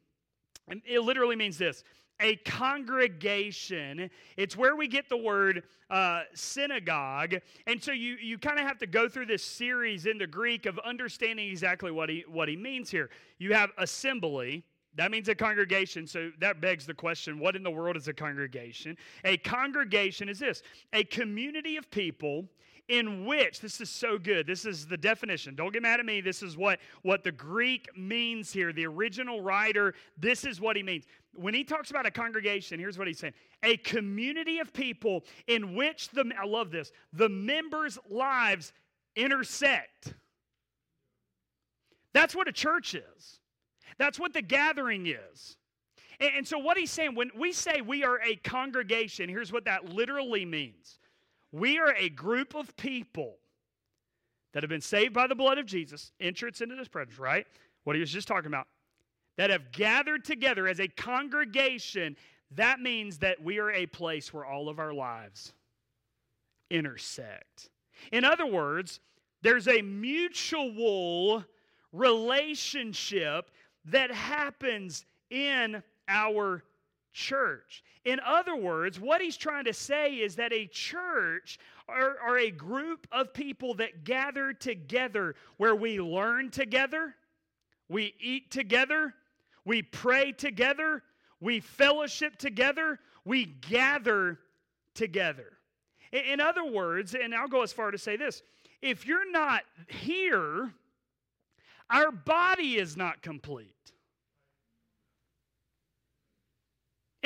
and 0.71 0.83
it 0.87 1.01
literally 1.01 1.37
means 1.37 1.59
this 1.59 1.85
a 2.21 2.37
congregation. 2.37 4.11
It's 4.37 4.57
where 4.57 4.77
we 4.77 4.89
get 4.89 5.09
the 5.09 5.17
word 5.17 5.63
uh, 5.91 6.23
synagogue. 6.35 7.37
And 7.67 7.83
so 7.83 7.93
you, 7.93 8.17
you 8.21 8.39
kind 8.39 8.59
of 8.59 8.67
have 8.67 8.79
to 8.79 8.87
go 8.87 9.09
through 9.09 9.27
this 9.27 9.43
series 9.43 10.07
in 10.07 10.19
the 10.19 10.27
Greek 10.27 10.67
of 10.67 10.79
understanding 10.81 11.49
exactly 11.49 11.91
what 11.91 12.09
he, 12.09 12.25
what 12.29 12.49
he 12.49 12.57
means 12.57 12.91
here. 12.91 13.11
You 13.39 13.55
have 13.55 13.71
assembly. 13.79 14.65
That 14.97 15.11
means 15.11 15.29
a 15.29 15.35
congregation. 15.35 16.07
So 16.07 16.33
that 16.41 16.61
begs 16.61 16.87
the 16.87 16.95
question 16.95 17.39
what 17.39 17.55
in 17.55 17.63
the 17.63 17.71
world 17.71 17.97
is 17.97 18.09
a 18.09 18.13
congregation? 18.13 18.97
A 19.25 19.37
congregation 19.37 20.29
is 20.29 20.41
this 20.41 20.63
a 20.93 21.05
community 21.05 21.77
of 21.77 21.91
people 21.91 22.49
in 22.89 23.27
which 23.27 23.61
this 23.61 23.81
is 23.81 23.91
so 23.91 24.19
good 24.19 24.47
this 24.47 24.65
is 24.65 24.87
the 24.87 24.97
definition. 24.97 25.55
Don't 25.55 25.73
get 25.73 25.83
mad 25.83 26.01
at 26.01 26.07
me 26.07 26.21
this 26.21 26.43
is 26.43 26.57
what 26.57 26.79
what 27.03 27.25
the 27.25 27.33
greek 27.33 27.89
means 27.97 28.53
here 28.53 28.73
the 28.73 28.87
original 28.87 29.41
writer 29.43 29.95
this 30.17 30.45
is 30.45 30.61
what 30.61 30.77
he 30.77 30.83
means. 30.83 31.05
When 31.35 31.55
he 31.55 31.65
talks 31.65 31.91
about 31.91 32.07
a 32.07 32.11
congregation 32.11 32.79
here's 32.81 32.99
what 32.99 33.07
he's 33.07 33.19
saying. 33.19 33.35
A 33.63 33.77
community 33.79 34.59
of 34.59 34.73
people 34.73 35.25
in 35.47 35.75
which 35.75 36.09
the 36.11 36.31
i 36.41 36.47
love 36.47 36.71
this 36.71 36.93
the 37.13 37.29
members 37.29 37.99
lives 38.09 38.73
intersect. 39.19 40.15
That's 42.15 42.35
what 42.35 42.49
a 42.49 42.53
church 42.53 42.95
is. 42.95 43.41
That's 43.99 44.19
what 44.19 44.33
the 44.33 44.43
gathering 44.43 45.07
is. 45.07 45.57
And, 46.21 46.47
so, 46.47 46.59
what 46.59 46.77
he's 46.77 46.91
saying, 46.91 47.15
when 47.15 47.31
we 47.37 47.53
say 47.53 47.81
we 47.81 48.03
are 48.03 48.21
a 48.21 48.35
congregation, 48.37 49.29
here's 49.29 49.53
what 49.53 49.67
that 49.67 49.91
literally 49.91 50.45
means 50.45 50.99
we 51.53 51.79
are 51.79 51.95
a 51.97 52.09
group 52.09 52.55
of 52.55 52.77
people 52.77 53.37
that 54.53 54.63
have 54.63 54.71
been 54.71 54.81
saved 54.81 55.15
by 55.15 55.27
the 55.27 55.35
blood 55.35 55.59
of 55.59 55.67
Jesus, 55.67 56.13
entrance 56.21 56.61
into 56.61 56.75
this 56.75 56.89
presence, 56.89 57.19
right? 57.19 57.47
What 57.85 57.97
he 57.97 58.01
was 58.01 58.11
just 58.11 58.29
talking 58.29 58.47
about, 58.47 58.67
that 59.37 59.51
have 59.51 59.73
gathered 59.73 60.25
together 60.25 60.67
as 60.67 60.81
a 60.81 60.89
congregation. 60.89 62.17
That 62.53 62.81
means 62.81 63.19
that 63.19 63.43
we 63.43 63.59
are 63.59 63.71
a 63.71 63.87
place 63.87 64.33
where 64.33 64.45
all 64.45 64.69
of 64.69 64.79
our 64.79 64.93
lives 64.93 65.53
intersect. 66.71 67.71
In 68.13 68.25
other 68.25 68.47
words, 68.47 69.01
there's 69.43 69.69
a 69.69 69.83
mutual 69.83 71.45
relationship 71.93 73.51
that 73.87 74.11
happens 74.11 75.05
in 75.31 75.83
our 76.09 76.65
church. 77.13 77.83
In 78.05 78.21
other 78.25 78.57
words, 78.57 79.01
what 79.01 79.21
he's 79.21 79.37
trying 79.37 79.65
to 79.65 79.73
say 79.73 80.15
is 80.15 80.37
that 80.37 80.53
a 80.53 80.67
church 80.67 81.59
are, 81.89 82.17
are, 82.21 82.39
a 82.39 82.51
group 82.51 83.07
of 83.13 83.33
people 83.33 83.75
that 83.75 84.05
gather 84.05 84.53
together 84.53 85.35
where 85.57 85.75
we 85.75 86.01
learn 86.01 86.51
together, 86.51 87.15
we 87.89 88.15
eat 88.21 88.51
together, 88.51 89.15
we 89.65 89.83
pray 89.83 90.33
together, 90.33 91.03
we 91.41 91.61
fellowship 91.61 92.37
together, 92.37 92.99
we 93.25 93.45
gather 93.47 94.39
together. 94.95 95.59
In, 96.13 96.25
in 96.25 96.41
other 96.41 96.65
words, 96.65 97.15
and 97.15 97.35
I'll 97.35 97.49
go 97.49 97.63
as 97.63 97.73
far 97.73 97.91
to 97.91 97.99
say 97.99 98.17
this 98.17 98.43
if 98.81 99.07
you're 99.07 99.31
not 99.31 99.63
here, 99.89 100.73
our 101.91 102.13
body 102.13 102.77
is 102.77 102.97
not 102.97 103.23
complete. 103.23 103.75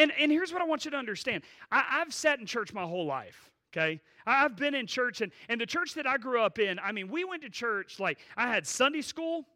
And, 0.03 0.13
and 0.19 0.31
here's 0.31 0.53
what 0.53 0.61
I 0.61 0.65
want 0.65 0.85
you 0.85 0.91
to 0.91 0.97
understand. 0.97 1.45
I, 1.71 2.01
I've 2.01 2.13
sat 2.13 2.41
in 2.41 2.47
church 2.47 2.73
my 2.73 2.83
whole 2.83 3.07
life 3.07 3.51
okay? 3.75 4.01
I've 4.27 4.57
been 4.57 4.75
in 4.75 4.87
church 4.87 5.21
and, 5.21 5.33
and 5.49 5.61
the 5.61 5.67
church 5.67 5.95
that 5.95 6.07
i 6.07 6.19
grew 6.19 6.43
up 6.43 6.59
in 6.59 6.79
i 6.79 6.93
mean 6.93 7.09
we 7.09 7.25
went 7.25 7.43
to 7.43 7.49
church 7.49 7.99
like 7.99 8.19
i 8.37 8.47
had 8.47 8.67
sunday 8.67 9.01
school 9.01 9.47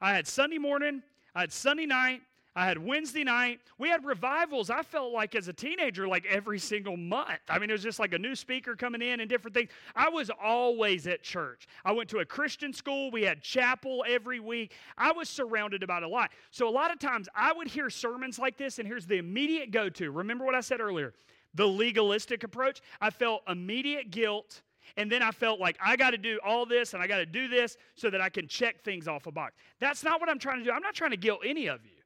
i 0.00 0.12
had 0.12 0.26
sunday 0.26 0.58
morning 0.58 1.02
i 1.34 1.40
had 1.40 1.52
sunday 1.52 1.86
night 1.86 2.22
I 2.58 2.66
had 2.66 2.84
Wednesday 2.84 3.22
night. 3.22 3.60
We 3.78 3.88
had 3.88 4.04
revivals. 4.04 4.68
I 4.68 4.82
felt 4.82 5.12
like 5.12 5.36
as 5.36 5.46
a 5.46 5.52
teenager, 5.52 6.08
like 6.08 6.26
every 6.26 6.58
single 6.58 6.96
month. 6.96 7.38
I 7.48 7.60
mean, 7.60 7.70
it 7.70 7.72
was 7.72 7.84
just 7.84 8.00
like 8.00 8.12
a 8.14 8.18
new 8.18 8.34
speaker 8.34 8.74
coming 8.74 9.00
in 9.00 9.20
and 9.20 9.30
different 9.30 9.54
things. 9.54 9.70
I 9.94 10.08
was 10.08 10.28
always 10.42 11.06
at 11.06 11.22
church. 11.22 11.68
I 11.84 11.92
went 11.92 12.10
to 12.10 12.18
a 12.18 12.24
Christian 12.24 12.72
school. 12.72 13.12
We 13.12 13.22
had 13.22 13.42
chapel 13.42 14.04
every 14.08 14.40
week. 14.40 14.72
I 14.96 15.12
was 15.12 15.28
surrounded 15.28 15.84
about 15.84 16.02
a 16.02 16.08
lot. 16.08 16.32
So 16.50 16.68
a 16.68 16.70
lot 16.70 16.90
of 16.90 16.98
times 16.98 17.28
I 17.32 17.52
would 17.52 17.68
hear 17.68 17.90
sermons 17.90 18.40
like 18.40 18.56
this, 18.56 18.80
and 18.80 18.88
here's 18.88 19.06
the 19.06 19.18
immediate 19.18 19.70
go 19.70 19.88
to. 19.90 20.10
Remember 20.10 20.44
what 20.44 20.56
I 20.56 20.60
said 20.60 20.80
earlier? 20.80 21.14
The 21.54 21.66
legalistic 21.66 22.42
approach. 22.42 22.80
I 23.00 23.10
felt 23.10 23.42
immediate 23.46 24.10
guilt. 24.10 24.62
And 24.96 25.12
then 25.12 25.22
I 25.22 25.30
felt 25.30 25.60
like 25.60 25.78
I 25.80 25.94
got 25.94 26.10
to 26.10 26.18
do 26.18 26.40
all 26.44 26.66
this 26.66 26.94
and 26.94 27.00
I 27.00 27.06
got 27.06 27.18
to 27.18 27.26
do 27.26 27.46
this 27.46 27.76
so 27.94 28.10
that 28.10 28.20
I 28.20 28.30
can 28.30 28.48
check 28.48 28.82
things 28.82 29.06
off 29.06 29.26
a 29.26 29.30
box. 29.30 29.54
That's 29.78 30.02
not 30.02 30.18
what 30.18 30.28
I'm 30.28 30.38
trying 30.38 30.58
to 30.58 30.64
do. 30.64 30.72
I'm 30.72 30.82
not 30.82 30.94
trying 30.94 31.10
to 31.10 31.16
guilt 31.16 31.40
any 31.44 31.68
of 31.68 31.84
you. 31.84 31.97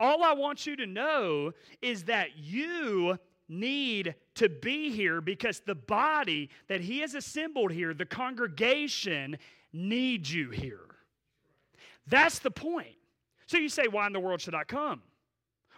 All 0.00 0.24
I 0.24 0.32
want 0.32 0.66
you 0.66 0.74
to 0.76 0.86
know 0.86 1.52
is 1.82 2.04
that 2.04 2.38
you 2.38 3.18
need 3.48 4.14
to 4.36 4.48
be 4.48 4.90
here 4.90 5.20
because 5.20 5.60
the 5.60 5.74
body 5.74 6.48
that 6.68 6.80
He 6.80 7.00
has 7.00 7.14
assembled 7.14 7.70
here, 7.70 7.92
the 7.92 8.06
congregation, 8.06 9.36
needs 9.72 10.32
you 10.32 10.50
here. 10.50 10.80
That's 12.06 12.38
the 12.38 12.50
point. 12.50 12.96
So 13.46 13.58
you 13.58 13.68
say, 13.68 13.88
why 13.88 14.06
in 14.06 14.12
the 14.12 14.20
world 14.20 14.40
should 14.40 14.54
I 14.54 14.64
come? 14.64 15.02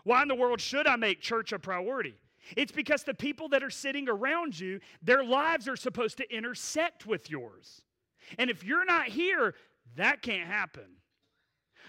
Why 0.05 0.23
in 0.23 0.29
the 0.29 0.35
world 0.35 0.61
should 0.61 0.87
I 0.87 0.97
make 0.97 1.21
church 1.21 1.53
a 1.53 1.59
priority? 1.59 2.15
It's 2.57 2.73
because 2.73 3.03
the 3.03 3.15
people 3.15 3.49
that 3.51 3.63
are 3.63 3.71
sitting 3.71 4.09
around 4.09 4.59
you, 4.59 4.81
their 5.03 5.25
lives 5.25 5.69
are 5.69 5.77
supposed 5.77 6.17
to 6.19 6.35
intersect 6.35 7.07
with 7.07 7.31
yours. 7.31 7.83
And 8.39 8.51
if 8.51 8.65
you're 8.65 8.85
not 8.85 9.07
here, 9.07 9.55
that 9.97 10.23
can't 10.23 10.49
happen. 10.49 10.85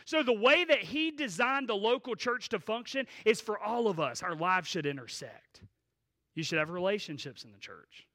So, 0.06 0.24
the 0.24 0.34
way 0.34 0.63
that 0.66 0.80
He 0.80 1.12
designed 1.12 1.68
the 1.68 1.76
local 1.76 2.16
church 2.16 2.50
to 2.50 2.60
function 2.60 3.08
is 3.26 3.42
for 3.42 3.60
all 3.60 3.88
of 3.88 4.00
us. 4.00 4.24
Our 4.24 4.36
lives 4.36 4.68
should 4.68 4.86
intersect. 4.86 5.62
You 6.36 6.44
should 6.44 6.60
have 6.60 6.70
relationships 6.70 7.44
in 7.44 7.52
the 7.52 7.60
church, 7.60 8.08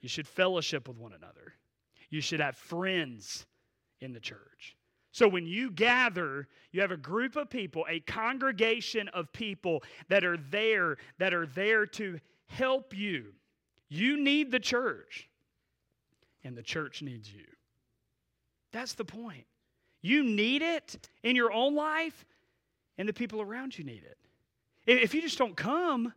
you 0.00 0.08
should 0.08 0.28
fellowship 0.28 0.88
with 0.88 0.98
one 0.98 1.12
another, 1.12 1.54
you 2.10 2.20
should 2.20 2.40
have 2.40 2.56
friends 2.56 3.46
in 4.00 4.12
the 4.12 4.20
church. 4.20 4.76
So, 5.12 5.26
when 5.26 5.46
you 5.46 5.70
gather, 5.70 6.48
you 6.70 6.80
have 6.80 6.92
a 6.92 6.96
group 6.96 7.36
of 7.36 7.50
people, 7.50 7.84
a 7.88 8.00
congregation 8.00 9.08
of 9.08 9.32
people 9.32 9.82
that 10.08 10.24
are 10.24 10.36
there, 10.36 10.98
that 11.18 11.34
are 11.34 11.46
there 11.46 11.86
to 11.86 12.20
help 12.46 12.96
you. 12.96 13.32
You 13.88 14.16
need 14.18 14.52
the 14.52 14.60
church, 14.60 15.28
and 16.44 16.56
the 16.56 16.62
church 16.62 17.02
needs 17.02 17.32
you. 17.32 17.46
That's 18.70 18.92
the 18.92 19.04
point. 19.04 19.46
You 20.08 20.24
need 20.24 20.62
it 20.62 21.08
in 21.22 21.36
your 21.36 21.52
own 21.52 21.74
life, 21.74 22.24
and 22.96 23.06
the 23.06 23.12
people 23.12 23.42
around 23.42 23.76
you 23.76 23.84
need 23.84 24.04
it. 24.04 24.16
If 24.86 25.12
you 25.12 25.20
just 25.20 25.36
don't 25.36 25.54
come 25.54 26.14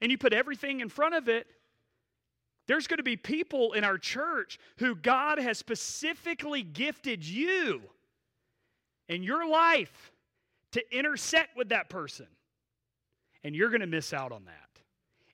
and 0.00 0.10
you 0.10 0.16
put 0.16 0.32
everything 0.32 0.80
in 0.80 0.88
front 0.88 1.14
of 1.14 1.28
it, 1.28 1.46
there's 2.66 2.86
going 2.86 2.98
to 2.98 3.02
be 3.02 3.16
people 3.16 3.74
in 3.74 3.84
our 3.84 3.98
church 3.98 4.58
who 4.78 4.94
God 4.94 5.38
has 5.38 5.58
specifically 5.58 6.62
gifted 6.62 7.22
you 7.22 7.82
in 9.08 9.22
your 9.22 9.46
life 9.46 10.10
to 10.72 10.96
intersect 10.96 11.54
with 11.54 11.68
that 11.68 11.90
person. 11.90 12.26
And 13.44 13.54
you're 13.54 13.70
going 13.70 13.82
to 13.82 13.86
miss 13.86 14.14
out 14.14 14.32
on 14.32 14.46
that. 14.46 14.80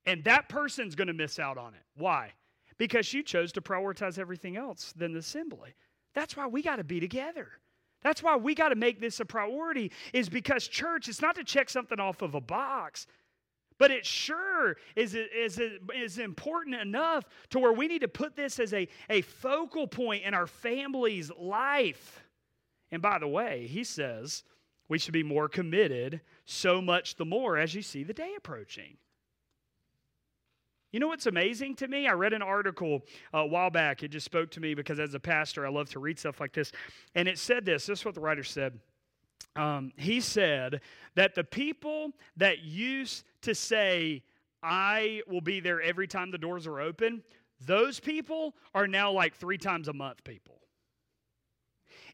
And 0.05 0.25
that 0.25 0.49
person's 0.49 0.97
going 0.97 1.09
to 1.09 1.15
miss 1.15 1.39
out 1.39 1.59
on 1.59 1.75
it. 1.75 1.83
Why? 1.97 2.33
Because 2.77 3.13
you 3.13 3.23
chose 3.23 3.53
to 3.53 3.61
prioritize 3.61 4.19
everything 4.19 4.57
else 4.57 4.93
than 4.97 5.13
the 5.13 5.21
assembly. 5.21 5.75
That's 6.13 6.37
why 6.37 6.49
we 6.49 6.61
got 6.61 6.77
to 6.77 6.85
be 6.85 6.99
together. 6.99 7.51
That's 8.05 8.23
why 8.23 8.37
we 8.37 8.55
got 8.55 8.69
to 8.69 8.77
make 8.77 9.01
this 9.01 9.19
a 9.19 9.25
priority, 9.25 9.91
is 10.13 10.29
because 10.29 10.69
church, 10.69 11.09
it's 11.09 11.23
not 11.23 11.35
to 11.37 11.43
check 11.43 11.69
something 11.71 11.99
off 11.99 12.23
of 12.23 12.35
a 12.35 12.41
box, 12.41 13.07
but 13.79 13.91
it 13.91 14.07
sure 14.07 14.77
is, 14.95 15.15
is, 15.15 15.61
is 15.93 16.19
important 16.19 16.77
enough 16.77 17.25
to 17.51 17.59
where 17.59 17.73
we 17.73 17.89
need 17.89 18.03
to 18.03 18.09
put 18.09 18.37
this 18.37 18.61
as 18.61 18.73
a, 18.73 18.87
a 19.11 19.23
focal 19.23 19.89
point 19.89 20.23
in 20.23 20.35
our 20.35 20.47
family's 20.47 21.33
life. 21.37 22.23
And 22.93 23.03
by 23.03 23.19
the 23.19 23.27
way, 23.27 23.67
he 23.67 23.83
says 23.83 24.45
we 24.89 24.99
should 24.99 25.15
be 25.15 25.23
more 25.25 25.49
committed, 25.49 26.21
so 26.45 26.81
much 26.83 27.17
the 27.17 27.25
more 27.25 27.57
as 27.57 27.75
you 27.75 27.83
see 27.83 28.05
the 28.05 28.13
day 28.13 28.35
approaching. 28.37 28.99
You 30.95 31.01
know 31.01 31.09
what's 31.09 31.27
amazing 31.27 31.75
to 31.77 31.89
me? 31.89 32.07
I 32.07 32.13
read 32.13 32.33
an 32.35 32.41
article 32.41 33.03
uh, 33.35 33.39
a 33.39 33.47
while 33.47 33.69
back. 33.69 34.05
It 34.05 34.13
just 34.13 34.25
spoke 34.25 34.53
to 34.53 34.61
me 34.61 34.75
because 34.75 35.01
as 35.01 35.13
a 35.15 35.19
pastor, 35.19 35.67
I 35.67 35.69
love 35.69 35.91
to 35.91 35.99
read 35.99 36.21
stuff 36.21 36.39
like 36.39 36.53
this. 36.53 36.71
And 37.17 37.27
it 37.27 37.37
said 37.37 37.65
this 37.65 37.87
this 37.87 37.99
is 37.99 38.05
what 38.05 38.15
the 38.15 38.21
writer 38.21 38.45
said. 38.45 38.79
Um, 39.57 39.91
he 39.97 40.21
said 40.21 40.83
that 41.17 41.35
the 41.35 41.43
people 41.43 42.13
that 42.37 42.61
used 42.63 43.25
to 43.43 43.57
say, 43.57 44.23
I 44.63 45.23
will 45.27 45.41
be 45.41 45.59
there 45.59 45.83
every 45.83 46.07
time 46.07 46.31
the 46.31 46.39
doors 46.39 46.65
are 46.65 46.81
open, 46.81 47.25
those 47.67 47.99
people 47.99 48.55
are 48.73 48.87
now 48.87 49.11
like 49.11 49.35
three 49.35 49.59
times 49.59 49.89
a 49.89 49.93
month 49.93 50.23
people. 50.23 50.61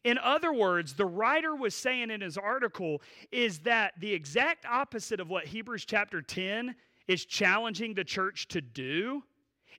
In 0.03 0.17
other 0.17 0.51
words, 0.51 0.95
the 0.95 1.05
writer 1.05 1.55
was 1.55 1.75
saying 1.75 2.09
in 2.09 2.21
his 2.21 2.35
article 2.35 3.03
is 3.31 3.59
that 3.59 3.93
the 3.99 4.11
exact 4.11 4.65
opposite 4.65 5.19
of 5.19 5.29
what 5.29 5.45
Hebrews 5.45 5.85
chapter 5.85 6.23
10 6.23 6.73
is 7.11 7.25
challenging 7.25 7.93
the 7.93 8.05
church 8.05 8.47
to 8.47 8.61
do 8.61 9.21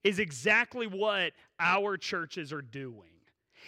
is 0.04 0.18
exactly 0.18 0.86
what 0.86 1.32
our 1.58 1.96
churches 1.96 2.52
are 2.52 2.60
doing. 2.60 3.08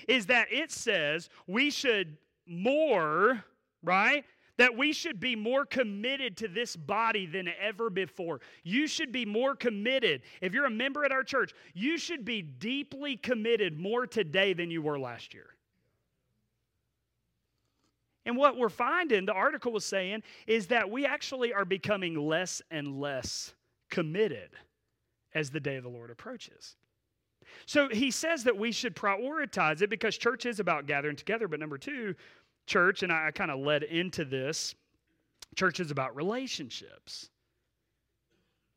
Is 0.06 0.26
that 0.26 0.48
it 0.50 0.70
says 0.70 1.30
we 1.46 1.70
should 1.70 2.18
more, 2.46 3.42
right? 3.82 4.24
That 4.58 4.76
we 4.76 4.92
should 4.92 5.18
be 5.18 5.34
more 5.34 5.64
committed 5.64 6.36
to 6.38 6.48
this 6.48 6.76
body 6.76 7.24
than 7.24 7.48
ever 7.58 7.88
before. 7.88 8.40
You 8.64 8.86
should 8.86 9.12
be 9.12 9.24
more 9.24 9.56
committed. 9.56 10.22
If 10.42 10.52
you're 10.52 10.66
a 10.66 10.70
member 10.70 11.04
at 11.04 11.10
our 11.10 11.24
church, 11.24 11.54
you 11.72 11.96
should 11.96 12.24
be 12.24 12.42
deeply 12.42 13.16
committed 13.16 13.78
more 13.78 14.06
today 14.06 14.52
than 14.52 14.70
you 14.70 14.82
were 14.82 14.98
last 14.98 15.32
year. 15.32 15.53
And 18.26 18.36
what 18.36 18.56
we're 18.56 18.68
finding, 18.68 19.26
the 19.26 19.32
article 19.32 19.72
was 19.72 19.84
saying, 19.84 20.22
is 20.46 20.66
that 20.68 20.90
we 20.90 21.04
actually 21.04 21.52
are 21.52 21.64
becoming 21.64 22.16
less 22.16 22.62
and 22.70 23.00
less 23.00 23.54
committed 23.90 24.50
as 25.34 25.50
the 25.50 25.60
day 25.60 25.76
of 25.76 25.82
the 25.82 25.90
Lord 25.90 26.10
approaches. 26.10 26.76
So 27.66 27.88
he 27.88 28.10
says 28.10 28.44
that 28.44 28.56
we 28.56 28.72
should 28.72 28.96
prioritize 28.96 29.82
it 29.82 29.90
because 29.90 30.16
church 30.16 30.46
is 30.46 30.60
about 30.60 30.86
gathering 30.86 31.16
together. 31.16 31.48
But 31.48 31.60
number 31.60 31.78
two, 31.78 32.14
church, 32.66 33.02
and 33.02 33.12
I, 33.12 33.28
I 33.28 33.30
kind 33.30 33.50
of 33.50 33.60
led 33.60 33.82
into 33.82 34.24
this, 34.24 34.74
church 35.54 35.80
is 35.80 35.90
about 35.90 36.16
relationships. 36.16 37.28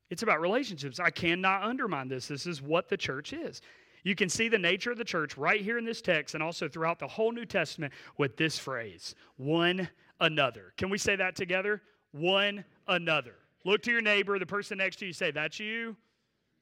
It's 0.10 0.24
about 0.24 0.42
relationships. 0.42 1.00
I 1.00 1.10
cannot 1.10 1.64
undermine 1.64 2.08
this. 2.08 2.28
This 2.28 2.46
is 2.46 2.62
what 2.62 2.90
the 2.90 2.98
church 2.98 3.34
is. 3.34 3.62
You 4.04 4.16
can 4.16 4.30
see 4.30 4.48
the 4.48 4.58
nature 4.58 4.92
of 4.92 4.98
the 4.98 5.06
church 5.06 5.38
right 5.38 5.62
here 5.62 5.78
in 5.78 5.86
this 5.86 6.02
text 6.02 6.34
and 6.34 6.44
also 6.44 6.68
throughout 6.68 7.00
the 7.00 7.08
whole 7.08 7.32
New 7.32 7.46
Testament 7.46 7.94
with 8.18 8.38
this 8.38 8.58
phrase 8.58 9.16
one 9.38 9.90
another. 10.20 10.74
Can 10.78 10.90
we 10.90 10.98
say 10.98 11.16
that 11.16 11.36
together? 11.36 11.82
One 12.12 12.64
another. 12.88 13.36
Look 13.66 13.84
to 13.84 13.92
your 13.92 14.02
neighbor, 14.02 14.40
the 14.40 14.46
person 14.46 14.78
next 14.78 14.98
to 15.00 15.06
you, 15.06 15.14
say, 15.14 15.32
That's 15.32 15.60
you. 15.60 15.96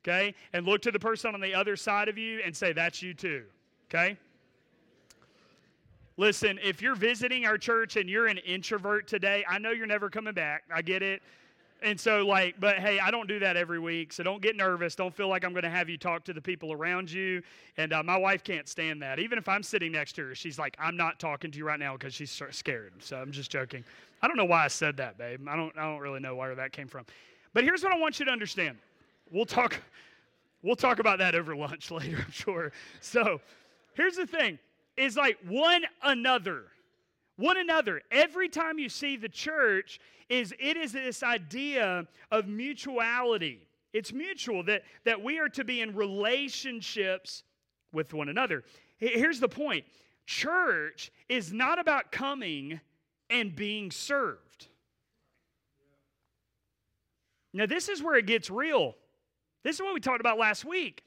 Okay? 0.03 0.33
And 0.53 0.65
look 0.65 0.81
to 0.83 0.91
the 0.91 0.99
person 0.99 1.33
on 1.33 1.41
the 1.41 1.53
other 1.53 1.75
side 1.75 2.09
of 2.09 2.17
you 2.17 2.41
and 2.43 2.55
say, 2.55 2.73
That's 2.73 3.01
you 3.01 3.13
too. 3.13 3.43
Okay? 3.89 4.17
Listen, 6.17 6.59
if 6.63 6.81
you're 6.81 6.95
visiting 6.95 7.45
our 7.45 7.57
church 7.57 7.97
and 7.97 8.09
you're 8.09 8.27
an 8.27 8.37
introvert 8.37 9.07
today, 9.07 9.43
I 9.49 9.59
know 9.59 9.71
you're 9.71 9.85
never 9.85 10.09
coming 10.09 10.33
back. 10.33 10.63
I 10.73 10.81
get 10.81 11.03
it. 11.03 11.21
And 11.81 11.99
so, 11.99 12.25
like, 12.25 12.55
but 12.59 12.77
hey, 12.77 12.99
I 12.99 13.11
don't 13.11 13.27
do 13.27 13.37
that 13.39 13.57
every 13.57 13.79
week. 13.79 14.13
So 14.13 14.23
don't 14.23 14.41
get 14.41 14.55
nervous. 14.55 14.95
Don't 14.95 15.13
feel 15.13 15.27
like 15.27 15.43
I'm 15.43 15.51
going 15.51 15.63
to 15.63 15.69
have 15.69 15.89
you 15.89 15.97
talk 15.97 16.23
to 16.25 16.33
the 16.33 16.41
people 16.41 16.71
around 16.71 17.11
you. 17.11 17.41
And 17.77 17.93
uh, 17.93 18.01
my 18.01 18.17
wife 18.17 18.43
can't 18.43 18.67
stand 18.67 19.01
that. 19.01 19.19
Even 19.19 19.37
if 19.37 19.47
I'm 19.47 19.61
sitting 19.61 19.91
next 19.91 20.13
to 20.13 20.27
her, 20.27 20.35
she's 20.35 20.57
like, 20.57 20.75
I'm 20.79 20.97
not 20.97 21.19
talking 21.19 21.51
to 21.51 21.57
you 21.57 21.65
right 21.65 21.79
now 21.79 21.93
because 21.93 22.13
she's 22.13 22.41
scared. 22.51 22.93
So 22.99 23.17
I'm 23.17 23.31
just 23.31 23.51
joking. 23.51 23.83
I 24.21 24.27
don't 24.27 24.37
know 24.37 24.45
why 24.45 24.65
I 24.65 24.69
said 24.69 24.97
that, 24.97 25.17
babe. 25.17 25.45
I 25.47 25.55
don't, 25.55 25.77
I 25.77 25.83
don't 25.83 25.99
really 25.99 26.19
know 26.19 26.35
where 26.35 26.55
that 26.55 26.71
came 26.71 26.87
from. 26.87 27.05
But 27.53 27.63
here's 27.63 27.83
what 27.83 27.93
I 27.93 27.97
want 27.97 28.19
you 28.19 28.25
to 28.25 28.31
understand. 28.31 28.77
We'll 29.31 29.45
talk, 29.45 29.79
we'll 30.63 30.75
talk 30.75 30.99
about 30.99 31.19
that 31.19 31.35
over 31.35 31.55
lunch 31.55 31.91
later, 31.91 32.23
I'm 32.25 32.31
sure. 32.31 32.71
So 33.01 33.41
here's 33.93 34.15
the 34.15 34.25
thing 34.25 34.59
is 34.97 35.17
like 35.17 35.37
one 35.47 35.83
another. 36.03 36.63
One 37.37 37.57
another. 37.57 38.01
Every 38.11 38.49
time 38.49 38.79
you 38.79 38.89
see 38.89 39.17
the 39.17 39.29
church, 39.29 39.99
is 40.29 40.53
it 40.59 40.77
is 40.77 40.93
this 40.93 41.23
idea 41.23 42.07
of 42.31 42.47
mutuality. 42.47 43.67
It's 43.93 44.11
mutual 44.11 44.63
that, 44.63 44.83
that 45.05 45.21
we 45.21 45.39
are 45.39 45.49
to 45.49 45.63
be 45.63 45.81
in 45.81 45.95
relationships 45.95 47.43
with 47.91 48.13
one 48.13 48.29
another. 48.29 48.63
Here's 48.97 49.39
the 49.39 49.49
point 49.49 49.85
church 50.25 51.11
is 51.29 51.53
not 51.53 51.79
about 51.79 52.11
coming 52.11 52.79
and 53.29 53.55
being 53.55 53.91
served. 53.91 54.67
Now, 57.53 57.65
this 57.65 57.87
is 57.87 58.03
where 58.03 58.15
it 58.15 58.25
gets 58.25 58.49
real. 58.49 58.95
This 59.63 59.77
is 59.77 59.81
what 59.81 59.93
we 59.93 59.99
talked 59.99 60.19
about 60.19 60.37
last 60.37 60.65
week. 60.65 61.03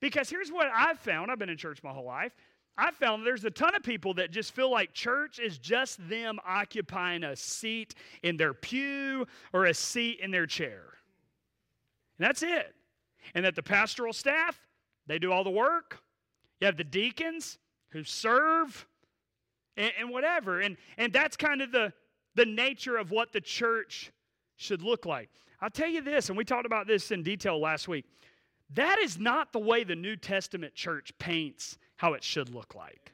Because 0.00 0.28
here's 0.28 0.50
what 0.50 0.68
I've 0.74 0.98
found 0.98 1.30
I've 1.30 1.38
been 1.38 1.48
in 1.48 1.56
church 1.56 1.82
my 1.82 1.92
whole 1.92 2.04
life. 2.04 2.32
I 2.80 2.92
found 2.92 3.26
there's 3.26 3.44
a 3.44 3.50
ton 3.50 3.74
of 3.74 3.82
people 3.82 4.14
that 4.14 4.30
just 4.30 4.54
feel 4.54 4.70
like 4.70 4.92
church 4.92 5.40
is 5.40 5.58
just 5.58 5.98
them 6.08 6.38
occupying 6.46 7.24
a 7.24 7.34
seat 7.34 7.96
in 8.22 8.36
their 8.36 8.54
pew 8.54 9.26
or 9.52 9.66
a 9.66 9.74
seat 9.74 10.20
in 10.20 10.30
their 10.30 10.46
chair. 10.46 10.84
And 12.18 12.26
that's 12.28 12.44
it. 12.44 12.72
And 13.34 13.44
that 13.44 13.56
the 13.56 13.64
pastoral 13.64 14.12
staff, 14.12 14.56
they 15.08 15.18
do 15.18 15.32
all 15.32 15.42
the 15.42 15.50
work. 15.50 16.00
You 16.60 16.66
have 16.66 16.76
the 16.76 16.84
deacons 16.84 17.58
who 17.90 18.04
serve 18.04 18.86
and, 19.76 19.92
and 19.98 20.10
whatever. 20.10 20.60
And, 20.60 20.76
and 20.98 21.12
that's 21.12 21.36
kind 21.36 21.60
of 21.60 21.72
the, 21.72 21.92
the 22.36 22.46
nature 22.46 22.96
of 22.96 23.10
what 23.10 23.32
the 23.32 23.40
church 23.40 24.12
should 24.54 24.82
look 24.82 25.04
like. 25.04 25.30
I'll 25.60 25.68
tell 25.68 25.88
you 25.88 26.00
this, 26.00 26.28
and 26.28 26.38
we 26.38 26.44
talked 26.44 26.66
about 26.66 26.86
this 26.86 27.10
in 27.10 27.24
detail 27.24 27.60
last 27.60 27.88
week. 27.88 28.04
That 28.74 29.00
is 29.00 29.18
not 29.18 29.52
the 29.52 29.58
way 29.58 29.82
the 29.82 29.96
New 29.96 30.14
Testament 30.14 30.74
church 30.74 31.12
paints 31.18 31.76
how 31.98 32.14
it 32.14 32.24
should 32.24 32.54
look 32.54 32.74
like. 32.74 33.12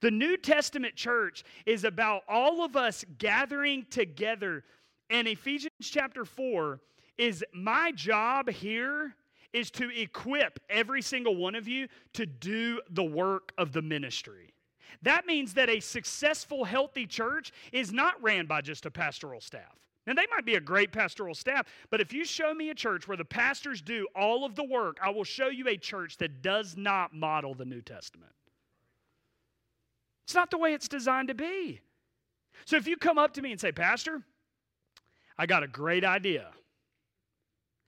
The 0.00 0.10
New 0.10 0.36
Testament 0.36 0.96
church 0.96 1.44
is 1.66 1.84
about 1.84 2.22
all 2.28 2.64
of 2.64 2.74
us 2.74 3.04
gathering 3.18 3.86
together. 3.90 4.64
And 5.08 5.28
Ephesians 5.28 5.70
chapter 5.80 6.24
4 6.24 6.80
is 7.16 7.44
my 7.54 7.92
job 7.92 8.50
here 8.50 9.14
is 9.52 9.70
to 9.70 9.88
equip 9.90 10.58
every 10.68 11.00
single 11.00 11.36
one 11.36 11.54
of 11.54 11.68
you 11.68 11.86
to 12.14 12.26
do 12.26 12.80
the 12.90 13.04
work 13.04 13.52
of 13.56 13.72
the 13.72 13.82
ministry. 13.82 14.52
That 15.02 15.26
means 15.26 15.54
that 15.54 15.68
a 15.68 15.80
successful, 15.80 16.64
healthy 16.64 17.06
church 17.06 17.52
is 17.72 17.92
not 17.92 18.20
ran 18.22 18.46
by 18.46 18.62
just 18.62 18.86
a 18.86 18.90
pastoral 18.90 19.40
staff. 19.40 19.83
Now, 20.06 20.14
they 20.14 20.26
might 20.30 20.44
be 20.44 20.56
a 20.56 20.60
great 20.60 20.92
pastoral 20.92 21.34
staff, 21.34 21.66
but 21.90 22.00
if 22.00 22.12
you 22.12 22.24
show 22.24 22.52
me 22.52 22.68
a 22.68 22.74
church 22.74 23.08
where 23.08 23.16
the 23.16 23.24
pastors 23.24 23.80
do 23.80 24.06
all 24.14 24.44
of 24.44 24.54
the 24.54 24.64
work, 24.64 24.98
I 25.02 25.08
will 25.10 25.24
show 25.24 25.48
you 25.48 25.66
a 25.68 25.78
church 25.78 26.18
that 26.18 26.42
does 26.42 26.76
not 26.76 27.14
model 27.14 27.54
the 27.54 27.64
New 27.64 27.80
Testament. 27.80 28.32
It's 30.24 30.34
not 30.34 30.50
the 30.50 30.58
way 30.58 30.74
it's 30.74 30.88
designed 30.88 31.28
to 31.28 31.34
be. 31.34 31.80
So 32.66 32.76
if 32.76 32.86
you 32.86 32.96
come 32.96 33.18
up 33.18 33.34
to 33.34 33.42
me 33.42 33.52
and 33.52 33.60
say, 33.60 33.72
Pastor, 33.72 34.22
I 35.38 35.46
got 35.46 35.62
a 35.62 35.68
great 35.68 36.04
idea. 36.04 36.48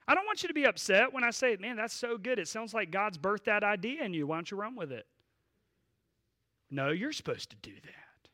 I 0.08 0.14
don't 0.14 0.26
want 0.26 0.42
you 0.42 0.48
to 0.48 0.54
be 0.54 0.64
upset 0.64 1.12
when 1.12 1.24
I 1.24 1.30
say, 1.30 1.56
man, 1.58 1.76
that's 1.76 1.94
so 1.94 2.16
good. 2.16 2.38
It 2.38 2.48
sounds 2.48 2.72
like 2.72 2.90
God's 2.90 3.18
birthed 3.18 3.44
that 3.44 3.64
idea 3.64 4.04
in 4.04 4.14
you. 4.14 4.26
Why 4.26 4.36
don't 4.36 4.50
you 4.50 4.56
run 4.56 4.76
with 4.76 4.92
it? 4.92 5.06
No, 6.70 6.90
you're 6.90 7.12
supposed 7.12 7.50
to 7.50 7.56
do 7.56 7.72
that. 7.74 8.28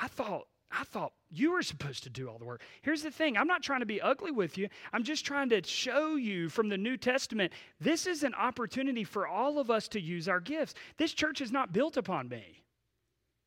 I 0.00 0.08
thought 0.08 0.46
I 0.70 0.84
thought 0.84 1.12
you 1.30 1.52
were 1.52 1.62
supposed 1.62 2.02
to 2.04 2.10
do 2.10 2.28
all 2.28 2.38
the 2.38 2.44
work. 2.44 2.62
Here's 2.82 3.02
the 3.02 3.10
thing 3.10 3.36
I'm 3.36 3.46
not 3.46 3.62
trying 3.62 3.80
to 3.80 3.86
be 3.86 4.00
ugly 4.00 4.30
with 4.30 4.58
you. 4.58 4.68
I'm 4.92 5.02
just 5.02 5.24
trying 5.24 5.48
to 5.50 5.62
show 5.66 6.16
you 6.16 6.48
from 6.48 6.68
the 6.68 6.76
New 6.76 6.96
Testament 6.96 7.52
this 7.80 8.06
is 8.06 8.22
an 8.22 8.34
opportunity 8.34 9.04
for 9.04 9.26
all 9.26 9.58
of 9.58 9.70
us 9.70 9.88
to 9.88 10.00
use 10.00 10.28
our 10.28 10.40
gifts. 10.40 10.74
This 10.98 11.12
church 11.12 11.40
is 11.40 11.52
not 11.52 11.72
built 11.72 11.96
upon 11.96 12.28
me, 12.28 12.64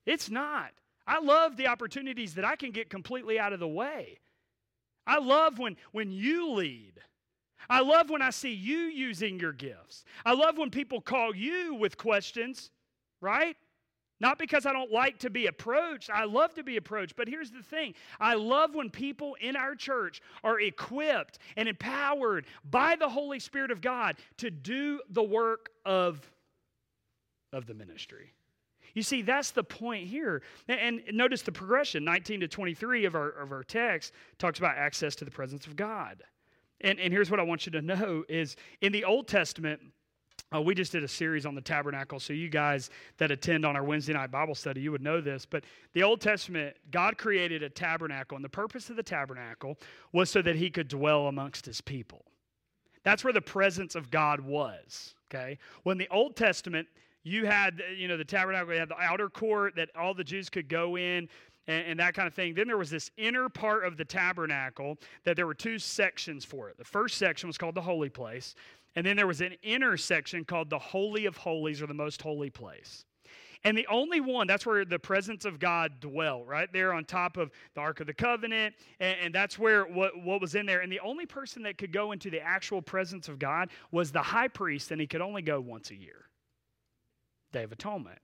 it's 0.06 0.30
not. 0.30 0.72
I 1.08 1.20
love 1.20 1.58
the 1.58 1.68
opportunities 1.68 2.36
that 2.36 2.46
I 2.46 2.56
can 2.56 2.72
get 2.72 2.90
completely 2.90 3.40
out 3.40 3.54
of 3.54 3.60
the 3.60 3.68
way. 3.68 4.20
I 5.06 5.18
love 5.18 5.58
when, 5.58 5.76
when 5.92 6.12
you 6.12 6.52
lead. 6.52 6.94
I 7.70 7.82
love 7.82 8.10
when 8.10 8.22
I 8.22 8.30
see 8.30 8.54
you 8.54 8.78
using 8.78 9.40
your 9.40 9.52
gifts. 9.52 10.04
I 10.26 10.34
love 10.34 10.58
when 10.58 10.70
people 10.70 11.02
call 11.02 11.36
you 11.36 11.76
with 11.76 11.98
questions, 11.98 12.70
right? 13.20 13.58
Not 14.22 14.38
because 14.38 14.68
I 14.68 14.72
don't 14.72 14.92
like 14.92 15.18
to 15.20 15.32
be 15.32 15.48
approached. 15.48 16.12
I 16.14 16.26
love 16.26 16.54
to 16.54 16.64
be 16.64 16.78
approached. 16.78 17.16
But 17.16 17.28
here's 17.28 17.50
the 17.50 17.64
thing 17.64 17.96
I 18.20 18.36
love 18.36 18.76
when 18.76 18.92
people 18.92 19.36
in 19.42 19.56
our 19.56 19.74
church 19.74 20.22
are 20.44 20.62
equipped 20.62 21.40
and 21.58 21.68
empowered 21.68 22.46
by 22.70 22.96
the 22.96 23.10
Holy 23.10 23.40
Spirit 23.40 23.72
of 23.72 23.82
God 23.82 24.18
to 24.38 24.52
do 24.52 25.02
the 25.10 25.24
work 25.24 25.72
of, 25.86 26.22
of 27.52 27.66
the 27.66 27.74
ministry. 27.74 28.32
You 28.94 29.02
see, 29.02 29.24
that's 29.24 29.52
the 29.52 29.64
point 29.64 30.08
here. 30.08 30.44
And 30.68 31.02
notice 31.12 31.42
the 31.42 31.52
progression 31.52 32.06
19 32.06 32.42
to 32.42 32.48
23 32.48 33.06
of 33.06 33.16
our, 33.16 33.30
of 33.30 33.52
our 33.52 33.64
text 33.64 34.14
talks 34.38 34.60
about 34.60 34.78
access 34.78 35.16
to 35.16 35.26
the 35.26 35.32
presence 35.32 35.66
of 35.66 35.76
God. 35.76 36.22
And, 36.82 37.00
and 37.00 37.12
here's 37.12 37.32
what 37.32 37.40
I 37.40 37.44
want 37.44 37.66
you 37.66 37.72
to 37.72 37.82
know 37.82 38.24
is 38.30 38.56
in 38.82 38.92
the 38.92 39.04
Old 39.04 39.28
Testament, 39.28 39.82
uh, 40.54 40.62
we 40.62 40.76
just 40.76 40.92
did 40.92 41.04
a 41.04 41.08
series 41.08 41.46
on 41.46 41.56
the 41.56 41.62
tabernacle, 41.62 42.20
so 42.20 42.34
you 42.34 42.50
guys 42.50 42.90
that 43.18 43.32
attend 43.32 43.66
on 43.66 43.76
our 43.76 43.84
Wednesday 43.84 44.14
night 44.14 44.32
Bible 44.32 44.56
study, 44.56 44.82
you 44.82 44.92
would 44.92 45.02
know 45.02 45.22
this. 45.22 45.46
But 45.46 45.64
the 45.94 46.04
Old 46.04 46.20
Testament, 46.20 46.76
God 46.92 47.18
created 47.18 47.64
a 47.64 47.70
tabernacle, 47.70 48.36
and 48.36 48.44
the 48.44 48.50
purpose 48.50 48.90
of 48.90 48.96
the 48.96 49.04
tabernacle 49.04 49.78
was 50.12 50.30
so 50.30 50.42
that 50.42 50.56
He 50.56 50.70
could 50.70 50.88
dwell 50.88 51.28
amongst 51.28 51.66
His 51.66 51.80
people. 51.80 52.26
That's 53.04 53.24
where 53.24 53.34
the 53.34 53.42
presence 53.42 53.96
of 53.96 54.12
God 54.12 54.42
was. 54.42 55.16
Okay, 55.34 55.58
when 55.84 55.98
the 55.98 56.10
Old 56.10 56.36
Testament, 56.36 56.88
you 57.24 57.46
had 57.46 57.82
you 57.96 58.10
know 58.10 58.18
the 58.18 58.26
tabernacle, 58.26 58.74
you 58.74 58.80
had 58.80 58.90
the 58.90 59.00
outer 59.00 59.30
court 59.30 59.76
that 59.78 59.90
all 59.96 60.14
the 60.14 60.24
Jews 60.24 60.50
could 60.50 60.68
go 60.68 60.98
in. 60.98 61.30
And, 61.72 61.88
and 61.88 62.00
that 62.00 62.14
kind 62.14 62.28
of 62.28 62.34
thing. 62.34 62.54
Then 62.54 62.68
there 62.68 62.78
was 62.78 62.90
this 62.90 63.10
inner 63.18 63.50
part 63.50 63.86
of 63.86 63.98
the 63.98 64.06
tabernacle 64.06 64.98
that 65.24 65.36
there 65.36 65.48
were 65.48 65.54
two 65.54 65.80
sections 65.80 66.44
for 66.44 66.70
it. 66.70 66.78
The 66.78 66.84
first 66.84 67.18
section 67.18 67.48
was 67.48 67.58
called 67.58 67.76
the 67.76 67.82
holy 67.82 68.10
place, 68.10 68.56
and 68.96 69.06
then 69.06 69.16
there 69.16 69.28
was 69.28 69.42
an 69.42 69.56
inner 69.64 69.96
section 69.98 70.44
called 70.44 70.70
the 70.70 70.80
Holy 70.80 71.26
of 71.26 71.38
Holies 71.38 71.82
or 71.82 71.88
the 71.88 71.94
Most 71.94 72.22
Holy 72.22 72.50
Place. 72.50 73.06
And 73.64 73.78
the 73.78 73.86
only 73.88 74.20
one, 74.22 74.48
that's 74.48 74.66
where 74.66 74.84
the 74.84 74.98
presence 74.98 75.46
of 75.46 75.60
God 75.60 76.00
dwelt, 76.00 76.48
right 76.48 76.72
there 76.74 76.94
on 76.94 77.06
top 77.06 77.38
of 77.38 77.52
the 77.76 77.82
Ark 77.82 78.00
of 78.00 78.08
the 78.08 78.14
Covenant. 78.14 78.74
And, 79.00 79.18
and, 79.22 79.36
that's 79.36 79.60
where 79.60 79.84
what, 79.84 80.18
what 80.24 80.42
was 80.42 80.56
in 80.56 80.66
there. 80.66 80.82
And 80.82 80.92
the 80.92 81.00
only 81.02 81.28
person 81.28 81.62
that 81.64 81.78
could 81.78 81.94
go 81.94 82.12
into 82.12 82.32
the 82.32 82.42
actual 82.42 82.82
presence 82.82 83.30
of 83.30 83.38
God 83.38 83.70
was 83.92 84.12
the 84.12 84.22
high 84.22 84.48
priest, 84.48 84.90
and 84.90 85.00
he 85.00 85.06
could 85.06 85.22
only 85.22 85.44
go 85.44 85.62
once 85.62 85.92
a 85.92 85.96
year 85.96 86.26
Day 87.52 87.64
of 87.64 87.72
Atonement. 87.72 88.18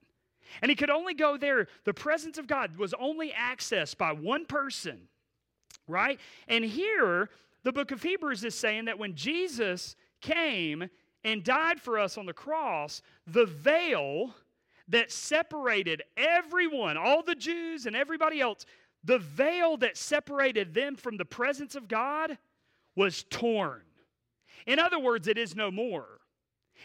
And 0.62 0.70
he 0.70 0.76
could 0.76 0.90
only 0.90 1.14
go 1.14 1.36
there. 1.36 1.68
The 1.84 1.94
presence 1.94 2.38
of 2.38 2.46
God 2.46 2.76
was 2.76 2.94
only 2.94 3.30
accessed 3.32 3.98
by 3.98 4.12
one 4.12 4.46
person, 4.46 5.08
right? 5.86 6.18
And 6.48 6.64
here, 6.64 7.30
the 7.64 7.72
book 7.72 7.90
of 7.90 8.02
Hebrews 8.02 8.44
is 8.44 8.54
saying 8.54 8.86
that 8.86 8.98
when 8.98 9.14
Jesus 9.14 9.96
came 10.20 10.88
and 11.24 11.44
died 11.44 11.80
for 11.80 11.98
us 11.98 12.16
on 12.16 12.26
the 12.26 12.32
cross, 12.32 13.02
the 13.26 13.46
veil 13.46 14.34
that 14.88 15.12
separated 15.12 16.02
everyone, 16.16 16.96
all 16.96 17.22
the 17.22 17.34
Jews 17.34 17.86
and 17.86 17.94
everybody 17.94 18.40
else, 18.40 18.64
the 19.04 19.18
veil 19.18 19.76
that 19.78 19.96
separated 19.96 20.74
them 20.74 20.96
from 20.96 21.16
the 21.16 21.24
presence 21.24 21.74
of 21.74 21.88
God 21.88 22.38
was 22.96 23.24
torn. 23.30 23.82
In 24.66 24.78
other 24.78 24.98
words, 24.98 25.28
it 25.28 25.38
is 25.38 25.54
no 25.54 25.70
more. 25.70 26.17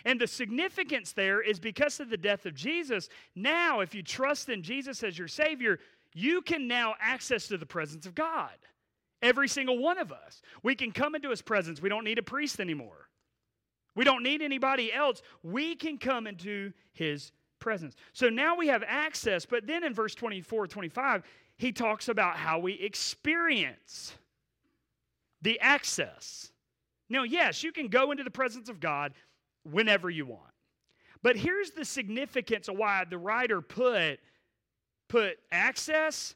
And 0.05 0.19
the 0.19 0.27
significance 0.27 1.11
there 1.11 1.41
is 1.41 1.59
because 1.59 1.99
of 1.99 2.09
the 2.09 2.17
death 2.17 2.45
of 2.45 2.53
Jesus. 2.53 3.09
Now, 3.35 3.79
if 3.81 3.93
you 3.95 4.03
trust 4.03 4.49
in 4.49 4.63
Jesus 4.63 5.03
as 5.03 5.17
your 5.17 5.27
Savior, 5.27 5.79
you 6.13 6.41
can 6.41 6.67
now 6.67 6.95
access 6.99 7.47
to 7.47 7.57
the 7.57 7.65
presence 7.65 8.05
of 8.05 8.15
God. 8.15 8.51
Every 9.21 9.47
single 9.47 9.77
one 9.77 9.97
of 9.97 10.11
us. 10.11 10.41
We 10.63 10.75
can 10.75 10.91
come 10.91 11.15
into 11.15 11.29
His 11.29 11.41
presence. 11.41 11.81
We 11.81 11.89
don't 11.89 12.03
need 12.03 12.19
a 12.19 12.23
priest 12.23 12.59
anymore. 12.59 13.09
We 13.95 14.03
don't 14.03 14.23
need 14.23 14.41
anybody 14.41 14.91
else. 14.91 15.21
We 15.43 15.75
can 15.75 15.97
come 15.97 16.27
into 16.27 16.73
his 16.93 17.31
presence. 17.59 17.95
So 18.13 18.29
now 18.29 18.57
we 18.57 18.67
have 18.67 18.83
access, 18.85 19.45
but 19.45 19.67
then 19.67 19.83
in 19.83 19.93
verse 19.93 20.15
24, 20.15 20.67
25, 20.67 21.23
he 21.57 21.71
talks 21.71 22.09
about 22.09 22.35
how 22.35 22.59
we 22.59 22.73
experience 22.73 24.13
the 25.41 25.59
access. 25.59 26.51
Now, 27.09 27.23
yes, 27.23 27.63
you 27.63 27.71
can 27.71 27.87
go 27.87 28.11
into 28.11 28.23
the 28.23 28.31
presence 28.31 28.69
of 28.69 28.79
God 28.79 29.13
whenever 29.63 30.09
you 30.09 30.25
want. 30.25 30.51
But 31.21 31.37
here's 31.37 31.71
the 31.71 31.85
significance 31.85 32.67
of 32.67 32.75
why 32.75 33.05
the 33.09 33.17
writer 33.17 33.61
put, 33.61 34.19
put 35.07 35.37
access 35.51 36.35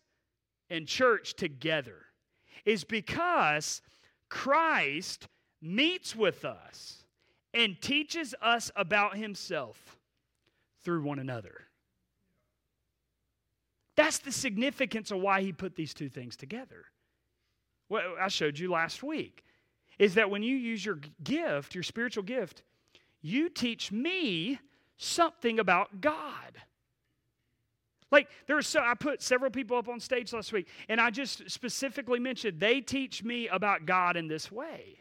and 0.70 0.88
church 0.88 1.36
together 1.36 2.06
is 2.66 2.84
because 2.84 3.82
Christ 4.30 5.28
meets 5.62 6.16
with 6.16 6.46
us 6.46 7.04
and 7.54 7.82
teaches 7.82 8.36
us 8.42 8.72
about 8.76 9.18
himself 9.18 9.98
through 10.84 11.04
one 11.04 11.20
another. 11.20 11.68
That's 13.96 14.20
the 14.20 14.32
significance 14.32 15.12
of 15.12 15.20
why 15.20 15.42
he 15.42 15.52
put 15.52 15.76
these 15.76 15.94
two 15.94 16.08
things 16.08 16.36
together. 16.36 16.86
What 17.88 18.04
I 18.22 18.28
showed 18.28 18.60
you 18.60 18.72
last 18.72 19.02
week 19.02 19.44
is 19.98 20.14
that 20.16 20.30
when 20.30 20.44
you 20.44 20.56
use 20.56 20.86
your 20.86 21.00
gift, 21.24 21.74
your 21.74 21.84
spiritual 21.84 22.24
gift, 22.24 22.64
you 23.22 23.50
teach 23.50 23.92
me 23.92 24.60
something 24.98 25.60
about 25.60 26.02
God. 26.02 26.62
Like 28.12 28.30
there 28.48 28.58
are 28.58 28.62
so 28.62 28.80
I 28.80 28.94
put 28.94 29.22
several 29.22 29.52
people 29.52 29.78
up 29.78 29.90
on 29.90 30.00
stage 30.00 30.32
last 30.32 30.54
week, 30.54 30.68
and 30.88 31.02
I 31.02 31.10
just 31.12 31.50
specifically 31.50 32.20
mentioned 32.20 32.60
they 32.60 32.80
teach 32.82 33.24
me 33.24 33.48
about 33.48 33.86
God 33.86 34.16
in 34.16 34.28
this 34.28 34.52
way. 34.52 35.00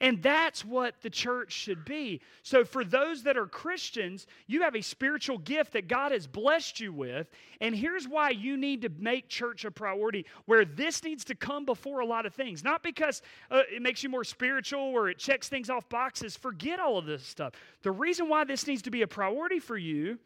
And 0.00 0.22
that's 0.22 0.64
what 0.64 0.94
the 1.02 1.10
church 1.10 1.52
should 1.52 1.84
be. 1.84 2.20
So, 2.42 2.64
for 2.64 2.84
those 2.84 3.22
that 3.24 3.36
are 3.36 3.46
Christians, 3.46 4.26
you 4.46 4.62
have 4.62 4.76
a 4.76 4.80
spiritual 4.80 5.38
gift 5.38 5.72
that 5.72 5.88
God 5.88 6.12
has 6.12 6.26
blessed 6.26 6.80
you 6.80 6.92
with. 6.92 7.30
And 7.60 7.74
here's 7.74 8.06
why 8.06 8.30
you 8.30 8.56
need 8.56 8.82
to 8.82 8.90
make 8.98 9.28
church 9.28 9.64
a 9.64 9.70
priority 9.70 10.26
where 10.46 10.64
this 10.64 11.02
needs 11.02 11.24
to 11.26 11.34
come 11.34 11.64
before 11.64 12.00
a 12.00 12.06
lot 12.06 12.26
of 12.26 12.34
things. 12.34 12.62
Not 12.64 12.82
because 12.82 13.22
uh, 13.50 13.62
it 13.70 13.82
makes 13.82 14.02
you 14.02 14.08
more 14.08 14.24
spiritual 14.24 14.80
or 14.80 15.10
it 15.10 15.18
checks 15.18 15.48
things 15.48 15.68
off 15.68 15.88
boxes. 15.88 16.36
Forget 16.36 16.80
all 16.80 16.98
of 16.98 17.06
this 17.06 17.24
stuff. 17.24 17.52
The 17.82 17.92
reason 17.92 18.28
why 18.28 18.44
this 18.44 18.66
needs 18.66 18.82
to 18.82 18.90
be 18.90 19.02
a 19.02 19.08
priority 19.08 19.58
for 19.58 19.76
you 19.76 20.18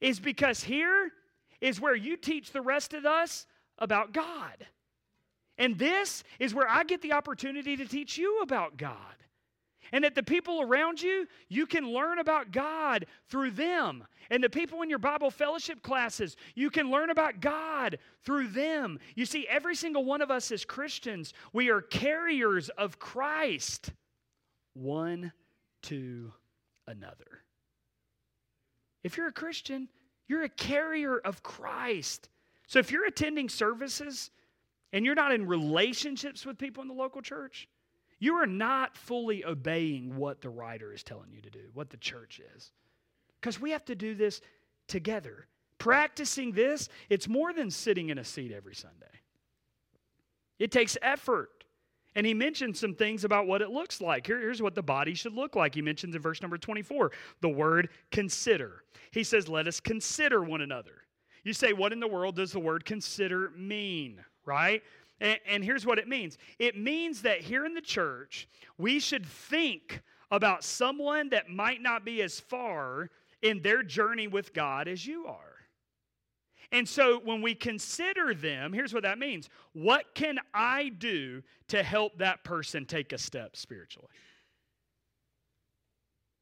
is 0.00 0.20
because 0.20 0.62
here 0.62 1.12
is 1.60 1.80
where 1.80 1.94
you 1.94 2.16
teach 2.16 2.52
the 2.52 2.60
rest 2.60 2.94
of 2.94 3.04
us 3.04 3.46
about 3.78 4.12
God. 4.12 4.66
And 5.58 5.78
this 5.78 6.24
is 6.38 6.54
where 6.54 6.68
I 6.68 6.84
get 6.84 7.02
the 7.02 7.12
opportunity 7.12 7.76
to 7.76 7.84
teach 7.84 8.16
you 8.16 8.40
about 8.42 8.76
God. 8.76 8.96
And 9.90 10.04
that 10.04 10.14
the 10.14 10.22
people 10.22 10.60
around 10.60 11.00
you, 11.00 11.26
you 11.48 11.66
can 11.66 11.92
learn 11.92 12.18
about 12.18 12.52
God 12.52 13.06
through 13.28 13.52
them. 13.52 14.04
And 14.30 14.44
the 14.44 14.50
people 14.50 14.82
in 14.82 14.90
your 14.90 14.98
Bible 14.98 15.30
fellowship 15.30 15.82
classes, 15.82 16.36
you 16.54 16.70
can 16.70 16.90
learn 16.90 17.08
about 17.08 17.40
God 17.40 17.98
through 18.22 18.48
them. 18.48 18.98
You 19.14 19.24
see, 19.24 19.46
every 19.48 19.74
single 19.74 20.04
one 20.04 20.20
of 20.20 20.30
us 20.30 20.52
as 20.52 20.64
Christians, 20.64 21.32
we 21.52 21.70
are 21.70 21.80
carriers 21.80 22.68
of 22.70 22.98
Christ 22.98 23.92
one 24.78 25.32
to 25.82 26.32
another. 26.86 27.42
If 29.02 29.16
you're 29.16 29.28
a 29.28 29.32
Christian, 29.32 29.88
you're 30.26 30.44
a 30.44 30.48
carrier 30.48 31.18
of 31.18 31.42
Christ. 31.42 32.28
So 32.66 32.78
if 32.78 32.90
you're 32.90 33.06
attending 33.06 33.48
services 33.48 34.30
and 34.92 35.04
you're 35.04 35.14
not 35.14 35.32
in 35.32 35.46
relationships 35.46 36.46
with 36.46 36.58
people 36.58 36.82
in 36.82 36.88
the 36.88 36.94
local 36.94 37.22
church, 37.22 37.68
you 38.18 38.34
are 38.34 38.46
not 38.46 38.96
fully 38.96 39.44
obeying 39.44 40.16
what 40.16 40.40
the 40.40 40.50
writer 40.50 40.92
is 40.92 41.02
telling 41.02 41.30
you 41.32 41.40
to 41.40 41.50
do, 41.50 41.70
what 41.74 41.90
the 41.90 41.96
church 41.96 42.40
is. 42.56 42.72
Because 43.40 43.60
we 43.60 43.70
have 43.70 43.84
to 43.84 43.94
do 43.94 44.14
this 44.14 44.40
together. 44.88 45.46
Practicing 45.78 46.52
this, 46.52 46.88
it's 47.08 47.28
more 47.28 47.52
than 47.52 47.70
sitting 47.70 48.08
in 48.08 48.18
a 48.18 48.24
seat 48.24 48.50
every 48.50 48.74
Sunday. 48.74 49.06
It 50.58 50.72
takes 50.72 50.96
effort. 51.02 51.50
And 52.14 52.26
he 52.26 52.34
mentions 52.34 52.80
some 52.80 52.94
things 52.94 53.22
about 53.22 53.46
what 53.46 53.62
it 53.62 53.70
looks 53.70 54.00
like. 54.00 54.26
Here, 54.26 54.40
here's 54.40 54.60
what 54.60 54.74
the 54.74 54.82
body 54.82 55.14
should 55.14 55.34
look 55.34 55.54
like. 55.54 55.74
He 55.74 55.82
mentions 55.82 56.16
in 56.16 56.20
verse 56.20 56.42
number 56.42 56.58
24 56.58 57.12
the 57.40 57.48
word 57.48 57.90
consider. 58.10 58.82
He 59.12 59.22
says, 59.22 59.48
Let 59.48 59.68
us 59.68 59.78
consider 59.78 60.42
one 60.42 60.60
another. 60.60 61.04
You 61.44 61.52
say, 61.52 61.72
What 61.72 61.92
in 61.92 62.00
the 62.00 62.08
world 62.08 62.34
does 62.34 62.50
the 62.50 62.58
word 62.58 62.84
consider 62.84 63.52
mean? 63.56 64.24
Right? 64.48 64.82
And, 65.20 65.38
and 65.46 65.64
here's 65.64 65.86
what 65.86 65.98
it 65.98 66.08
means 66.08 66.38
it 66.58 66.76
means 66.76 67.22
that 67.22 67.40
here 67.40 67.64
in 67.64 67.74
the 67.74 67.80
church, 67.80 68.48
we 68.78 68.98
should 68.98 69.26
think 69.26 70.02
about 70.30 70.64
someone 70.64 71.28
that 71.30 71.48
might 71.48 71.82
not 71.82 72.04
be 72.04 72.22
as 72.22 72.40
far 72.40 73.10
in 73.42 73.62
their 73.62 73.82
journey 73.82 74.26
with 74.26 74.52
God 74.52 74.88
as 74.88 75.06
you 75.06 75.26
are. 75.26 75.36
And 76.70 76.86
so 76.86 77.20
when 77.24 77.40
we 77.40 77.54
consider 77.54 78.34
them, 78.34 78.72
here's 78.72 78.92
what 78.92 79.04
that 79.04 79.18
means 79.18 79.48
what 79.72 80.14
can 80.14 80.38
I 80.52 80.90
do 80.90 81.42
to 81.68 81.82
help 81.82 82.18
that 82.18 82.44
person 82.44 82.84
take 82.84 83.12
a 83.12 83.18
step 83.18 83.56
spiritually? 83.56 84.08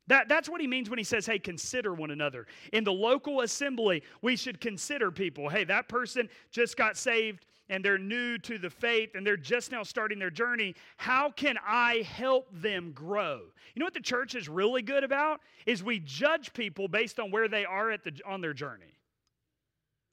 That, 0.09 0.29
that's 0.29 0.49
what 0.49 0.61
he 0.61 0.69
means 0.69 0.89
when 0.89 0.99
he 0.99 1.05
says, 1.05 1.27
hey, 1.27 1.39
consider 1.39 1.93
one 1.93 2.13
another. 2.13 2.47
In 2.73 2.85
the 2.85 2.93
local 2.93 3.41
assembly, 3.41 4.05
we 4.23 4.37
should 4.37 4.61
consider 4.61 5.11
people. 5.11 5.49
Hey, 5.49 5.65
that 5.65 5.89
person 5.89 6.29
just 6.53 6.77
got 6.77 6.97
saved 6.97 7.45
and 7.69 7.85
they're 7.85 7.99
new 7.99 8.39
to 8.39 8.59
the 8.59 8.71
faith 8.71 9.11
and 9.15 9.27
they're 9.27 9.37
just 9.37 9.73
now 9.73 9.83
starting 9.83 10.19
their 10.19 10.31
journey, 10.31 10.75
how 10.97 11.31
can 11.31 11.59
I 11.67 12.07
help 12.09 12.49
them 12.53 12.93
grow? 12.93 13.41
You 13.75 13.81
know 13.81 13.87
what 13.87 13.95
the 13.95 14.01
church 14.01 14.35
is 14.35 14.49
really 14.49 14.83
good 14.83 15.05
about 15.05 15.41
is 15.67 15.83
we 15.83 15.99
judge 15.99 16.53
people 16.53 16.89
based 16.89 17.19
on 17.19 17.31
where 17.31 17.49
they 17.49 17.65
are 17.65 17.91
at 17.91 18.05
the 18.05 18.13
on 18.27 18.41
their 18.41 18.55
journey. 18.55 18.97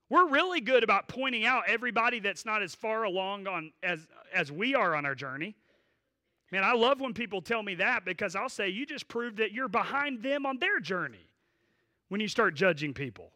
We're 0.09 0.27
really 0.27 0.61
good 0.61 0.83
about 0.83 1.07
pointing 1.07 1.45
out 1.45 1.63
everybody 1.67 2.19
that's 2.19 2.45
not 2.45 2.61
as 2.61 2.75
far 2.75 3.03
along 3.03 3.47
on 3.47 3.71
as 3.81 4.07
as 4.33 4.51
we 4.51 4.75
are 4.75 4.95
on 4.95 5.05
our 5.05 5.15
journey. 5.15 5.55
Man, 6.51 6.63
I 6.63 6.73
love 6.73 7.01
when 7.01 7.13
people 7.13 7.41
tell 7.41 7.63
me 7.63 7.75
that 7.75 8.05
because 8.05 8.35
I'll 8.35 8.49
say 8.49 8.69
you 8.69 8.85
just 8.85 9.07
proved 9.07 9.37
that 9.37 9.53
you're 9.53 9.67
behind 9.67 10.21
them 10.21 10.45
on 10.45 10.59
their 10.59 10.79
journey 10.79 11.25
when 12.09 12.21
you 12.21 12.27
start 12.27 12.53
judging 12.53 12.93
people. 12.93 13.31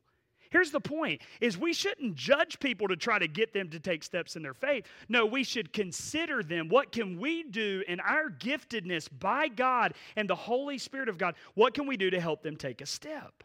Here's 0.50 0.72
the 0.72 0.80
point 0.80 1.22
is 1.42 1.58
we 1.58 1.74
shouldn't 1.74 2.16
judge 2.16 2.60
people 2.60 2.88
to 2.88 2.96
try 2.96 3.20
to 3.20 3.28
get 3.28 3.54
them 3.54 3.70
to 3.70 3.80
take 3.80 4.04
steps 4.04 4.36
in 4.36 4.44
their 4.44 4.54
faith. 4.54 4.86
No, 5.10 5.26
we 5.26 5.44
should 5.44 5.74
consider 5.74 6.44
them. 6.44 6.70
What 6.70 6.92
can 6.92 7.20
we 7.20 7.44
do 7.44 7.84
in 7.88 8.00
our 8.00 8.30
giftedness 8.30 9.08
by 9.20 9.48
God 9.48 9.94
and 10.16 10.30
the 10.30 10.36
Holy 10.36 10.78
Spirit 10.78 11.10
of 11.10 11.18
God? 11.18 11.36
What 11.56 11.74
can 11.74 11.88
we 11.88 11.98
do 11.98 12.10
to 12.10 12.20
help 12.20 12.44
them 12.44 12.56
take 12.56 12.82
a 12.82 12.86
step? 12.86 13.44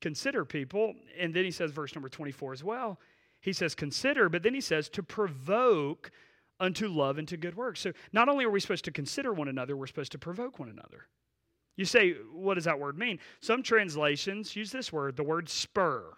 Consider 0.00 0.44
people, 0.44 0.94
and 1.18 1.34
then 1.34 1.44
he 1.44 1.50
says 1.50 1.72
verse 1.72 1.94
number 1.94 2.08
24 2.08 2.52
as 2.52 2.62
well. 2.62 3.00
He 3.40 3.52
says 3.52 3.74
consider, 3.74 4.28
but 4.28 4.42
then 4.42 4.54
he 4.54 4.60
says 4.60 4.88
to 4.90 5.02
provoke 5.02 6.10
unto 6.60 6.88
love 6.88 7.18
and 7.18 7.28
to 7.28 7.36
good 7.36 7.56
works. 7.56 7.80
So 7.80 7.92
not 8.12 8.28
only 8.28 8.44
are 8.44 8.50
we 8.50 8.60
supposed 8.60 8.84
to 8.86 8.92
consider 8.92 9.32
one 9.32 9.48
another, 9.48 9.76
we're 9.76 9.86
supposed 9.86 10.12
to 10.12 10.18
provoke 10.18 10.58
one 10.58 10.68
another. 10.68 11.06
You 11.76 11.84
say, 11.84 12.14
what 12.32 12.54
does 12.54 12.64
that 12.64 12.80
word 12.80 12.98
mean? 12.98 13.20
Some 13.40 13.62
translations 13.62 14.56
use 14.56 14.72
this 14.72 14.92
word, 14.92 15.16
the 15.16 15.22
word 15.22 15.48
spur. 15.48 16.12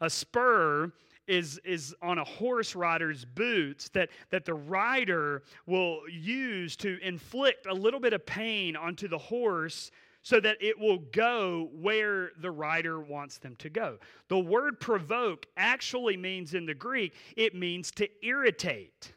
A 0.00 0.10
spur 0.10 0.92
is, 1.26 1.60
is 1.64 1.94
on 2.02 2.18
a 2.18 2.24
horse 2.24 2.74
rider's 2.74 3.24
boots 3.24 3.88
that, 3.90 4.08
that 4.30 4.44
the 4.44 4.54
rider 4.54 5.42
will 5.66 6.00
use 6.10 6.74
to 6.76 6.98
inflict 7.02 7.66
a 7.66 7.74
little 7.74 8.00
bit 8.00 8.12
of 8.14 8.24
pain 8.24 8.76
onto 8.76 9.08
the 9.08 9.18
horse 9.18 9.90
so 10.22 10.40
that 10.40 10.56
it 10.60 10.78
will 10.78 10.98
go 11.12 11.70
where 11.72 12.32
the 12.40 12.50
rider 12.50 13.00
wants 13.00 13.38
them 13.38 13.54
to 13.56 13.70
go. 13.70 13.98
The 14.28 14.38
word 14.38 14.80
provoke 14.80 15.46
actually 15.56 16.16
means 16.16 16.54
in 16.54 16.66
the 16.66 16.74
Greek, 16.74 17.14
it 17.36 17.54
means 17.54 17.90
to 17.92 18.08
irritate. 18.22 19.12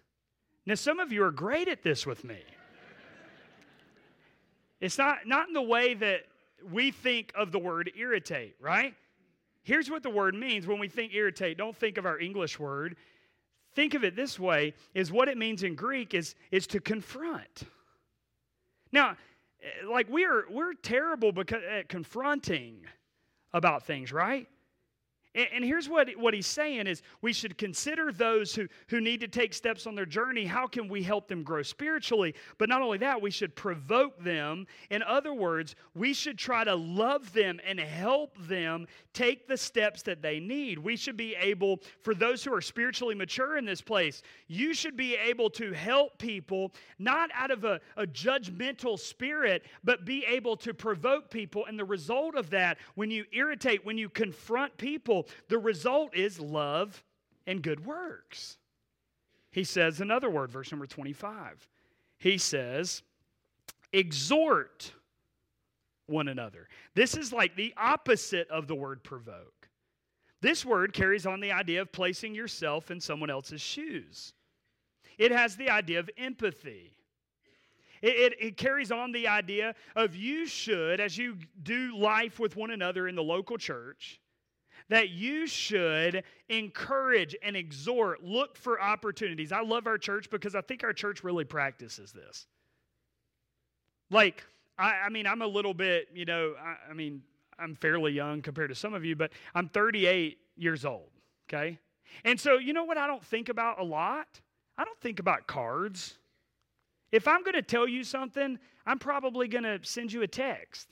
Now, 0.66 0.76
some 0.76 1.00
of 1.00 1.12
you 1.12 1.24
are 1.24 1.32
great 1.32 1.68
at 1.68 1.82
this 1.82 2.06
with 2.06 2.24
me. 2.24 2.40
it's 4.80 4.98
not, 4.98 5.26
not 5.26 5.48
in 5.48 5.54
the 5.54 5.62
way 5.62 5.96
that 5.96 6.22
we 6.72 6.92
think 6.92 7.32
of 7.36 7.52
the 7.52 7.60
word 7.60 7.92
irritate, 7.98 8.56
right? 8.60 8.94
Here's 9.64 9.89
what 9.89 10.03
the 10.03 10.09
word 10.09 10.36
means 10.36 10.66
when 10.66 10.80
we 10.80 10.88
think 10.88 11.14
irritate. 11.14 11.57
Don't 11.57 11.76
think 11.76 11.97
of 11.97 12.05
our 12.05 12.20
English 12.20 12.59
word. 12.59 12.95
Think 13.74 13.93
of 13.93 14.03
it 14.03 14.16
this 14.16 14.39
way 14.39 14.74
is 14.93 15.12
what 15.12 15.30
it 15.30 15.38
means 15.38 15.64
in 15.64 15.76
Greek 15.76 16.14
is, 16.14 16.36
is 16.51 16.68
to 16.68 16.80
confront. 16.80 17.64
Now, 18.91 19.12
eh, 19.62 19.88
like 19.89 20.07
we're 20.09 20.45
we're 20.49 20.74
terrible 20.74 21.32
because 21.32 21.64
at 21.70 21.88
confronting 21.88 22.86
about 23.53 23.84
things, 23.84 24.12
right? 24.12 24.47
And, 25.34 25.64
here's 25.64 25.88
what, 25.88 26.10
what 26.18 26.34
he's 26.34 26.48
saying 26.48 26.88
is 26.88 27.02
we 27.22 27.32
should 27.32 27.58
consider 27.58 28.12
those 28.12 28.54
who, 28.54 28.68
who 28.90 29.00
need 29.00 29.22
to 29.22 29.30
take 29.30 29.54
steps 29.54 29.88
on 29.88 29.96
their 29.96 30.06
journey. 30.06 30.44
How 30.44 30.68
can 30.68 30.90
we 30.90 31.02
help 31.02 31.30
them 31.30 31.42
grow 31.42 31.62
spiritually? 31.62 32.36
But 32.58 32.68
not 32.68 32.82
only 32.82 32.98
that, 32.98 33.22
we 33.22 33.32
should 33.32 33.56
provoke 33.56 34.22
them. 34.22 34.68
In 34.90 35.02
other 35.04 35.34
words, 35.34 35.76
we 35.96 36.14
should 36.14 36.38
try 36.38 36.66
to 36.66 36.76
love 36.76 37.32
them 37.32 37.62
and 37.66 37.80
help 37.80 38.38
them 38.46 38.88
take 39.14 39.48
the 39.48 39.56
steps 39.56 40.02
that 40.02 40.22
they 40.22 40.42
need. 40.42 40.78
We 40.78 40.98
should 40.98 41.16
be 41.16 41.34
able, 41.36 41.80
for 42.02 42.14
those 42.14 42.44
who 42.44 42.54
are 42.54 42.62
spiritually 42.62 43.16
mature 43.16 43.58
in 43.58 43.64
this 43.64 43.82
place, 43.82 44.24
you 44.48 44.74
should 44.74 44.98
be 44.98 45.16
able 45.16 45.50
to 45.52 45.72
help 45.72 46.18
people 46.18 46.74
not 47.00 47.30
out 47.34 47.52
of 47.52 47.64
a, 47.64 47.80
a 47.96 48.06
judgmental 48.06 49.00
spirit, 49.00 49.64
but 49.86 50.04
be 50.04 50.26
able 50.26 50.58
to 50.58 50.74
provoke 50.74 51.30
people. 51.30 51.66
And 51.68 51.80
the 51.80 51.86
result 51.86 52.36
of 52.36 52.50
that, 52.50 52.80
when 52.96 53.10
you 53.10 53.24
irritate, 53.32 53.86
when 53.86 53.98
you 53.98 54.10
confront 54.10 54.76
people, 54.78 55.21
the 55.50 55.58
result 55.58 56.16
is 56.16 56.40
love 56.40 57.04
and 57.48 57.62
good 57.62 57.86
works. 57.86 58.58
He 59.52 59.64
says 59.64 60.00
another 60.00 60.30
word, 60.30 60.52
verse 60.52 60.72
number 60.72 60.88
25. 60.88 61.68
He 62.18 62.38
says, 62.38 63.04
exhort 63.92 64.94
one 66.08 66.28
another. 66.28 66.68
This 66.96 67.16
is 67.16 67.34
like 67.34 67.56
the 67.56 67.74
opposite 67.78 68.50
of 68.50 68.68
the 68.68 68.76
word 68.76 69.04
provoke. 69.04 69.70
This 70.42 70.66
word 70.66 70.94
carries 70.94 71.26
on 71.26 71.40
the 71.40 71.52
idea 71.52 71.82
of 71.82 71.92
placing 71.92 72.34
yourself 72.34 72.92
in 72.92 73.00
someone 73.00 73.30
else's 73.30 73.62
shoes. 73.62 74.34
It 75.18 75.32
has 75.32 75.56
the 75.56 75.70
idea 75.70 76.00
of 76.00 76.10
empathy. 76.18 76.94
It, 78.02 78.16
it, 78.16 78.34
it, 78.40 78.58
carries 78.58 78.92
on 78.92 79.12
the 79.12 79.28
idea 79.28 79.76
of 79.96 80.16
you 80.16 80.48
should, 80.48 81.00
as 81.00 81.18
you 81.18 81.38
do 81.62 81.96
life 81.96 82.40
with 82.40 82.56
one 82.56 82.72
another 82.72 83.08
in 83.08 83.16
the 83.16 83.22
local 83.22 83.58
church, 83.58 84.20
that 84.92 85.10
you 85.10 85.48
should 85.48 86.22
encourage 86.50 87.34
and 87.42 87.56
exhort, 87.56 88.22
look 88.26 88.58
for 88.58 88.80
opportunities. 88.80 89.54
I 89.54 89.62
love 89.62 89.88
our 89.88 89.98
church 89.98 90.30
because 90.30 90.54
I 90.54 90.60
think 90.60 90.84
our 90.84 90.92
church 90.92 91.24
really 91.24 91.46
practices 91.46 92.12
this. 92.12 92.46
Like, 94.10 94.44
I, 94.78 94.96
I 95.06 95.10
mean, 95.10 95.28
I'm 95.28 95.42
a 95.42 95.48
little 95.48 95.74
bit, 95.74 96.10
you 96.14 96.26
know, 96.26 96.56
I, 96.62 96.92
I 96.92 96.94
mean, 96.94 97.22
I'm 97.58 97.74
fairly 97.76 98.12
young 98.12 98.42
compared 98.42 98.68
to 98.68 98.76
some 98.76 98.94
of 98.94 99.06
you, 99.06 99.16
but 99.16 99.32
I'm 99.56 99.70
38 99.70 100.38
years 100.58 100.84
old, 100.84 101.10
okay? 101.48 101.80
And 102.26 102.38
so, 102.38 102.58
you 102.58 102.74
know 102.74 102.84
what 102.84 102.98
I 102.98 103.08
don't 103.08 103.24
think 103.24 103.48
about 103.48 103.80
a 103.80 103.84
lot? 103.86 104.42
I 104.78 104.84
don't 104.84 105.00
think 105.00 105.20
about 105.20 105.48
cards. 105.48 106.18
If 107.14 107.30
I'm 107.30 107.44
going 107.44 107.54
to 107.54 107.62
tell 107.62 107.88
you 107.88 108.04
something, 108.04 108.60
I'm 108.86 109.00
probably 109.00 109.48
going 109.48 109.64
to 109.64 109.80
send 109.84 110.12
you 110.12 110.22
a 110.24 110.28
text. 110.28 110.89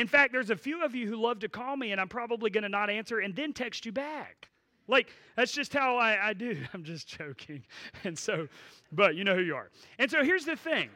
In 0.00 0.06
fact, 0.06 0.32
there's 0.32 0.48
a 0.48 0.56
few 0.56 0.82
of 0.82 0.94
you 0.94 1.06
who 1.06 1.16
love 1.16 1.40
to 1.40 1.48
call 1.50 1.76
me, 1.76 1.92
and 1.92 2.00
I'm 2.00 2.08
probably 2.08 2.48
going 2.48 2.62
to 2.62 2.70
not 2.70 2.88
answer 2.88 3.18
and 3.18 3.36
then 3.36 3.52
text 3.52 3.84
you 3.84 3.92
back. 3.92 4.48
Like, 4.88 5.12
that's 5.36 5.52
just 5.52 5.74
how 5.74 5.98
I, 5.98 6.28
I 6.28 6.32
do. 6.32 6.56
I'm 6.72 6.84
just 6.84 7.06
joking. 7.06 7.64
And 8.04 8.18
so, 8.18 8.48
but 8.90 9.14
you 9.14 9.24
know 9.24 9.34
who 9.34 9.42
you 9.42 9.54
are. 9.54 9.70
And 9.98 10.10
so 10.10 10.24
here's 10.24 10.46
the 10.46 10.56
thing. 10.56 10.88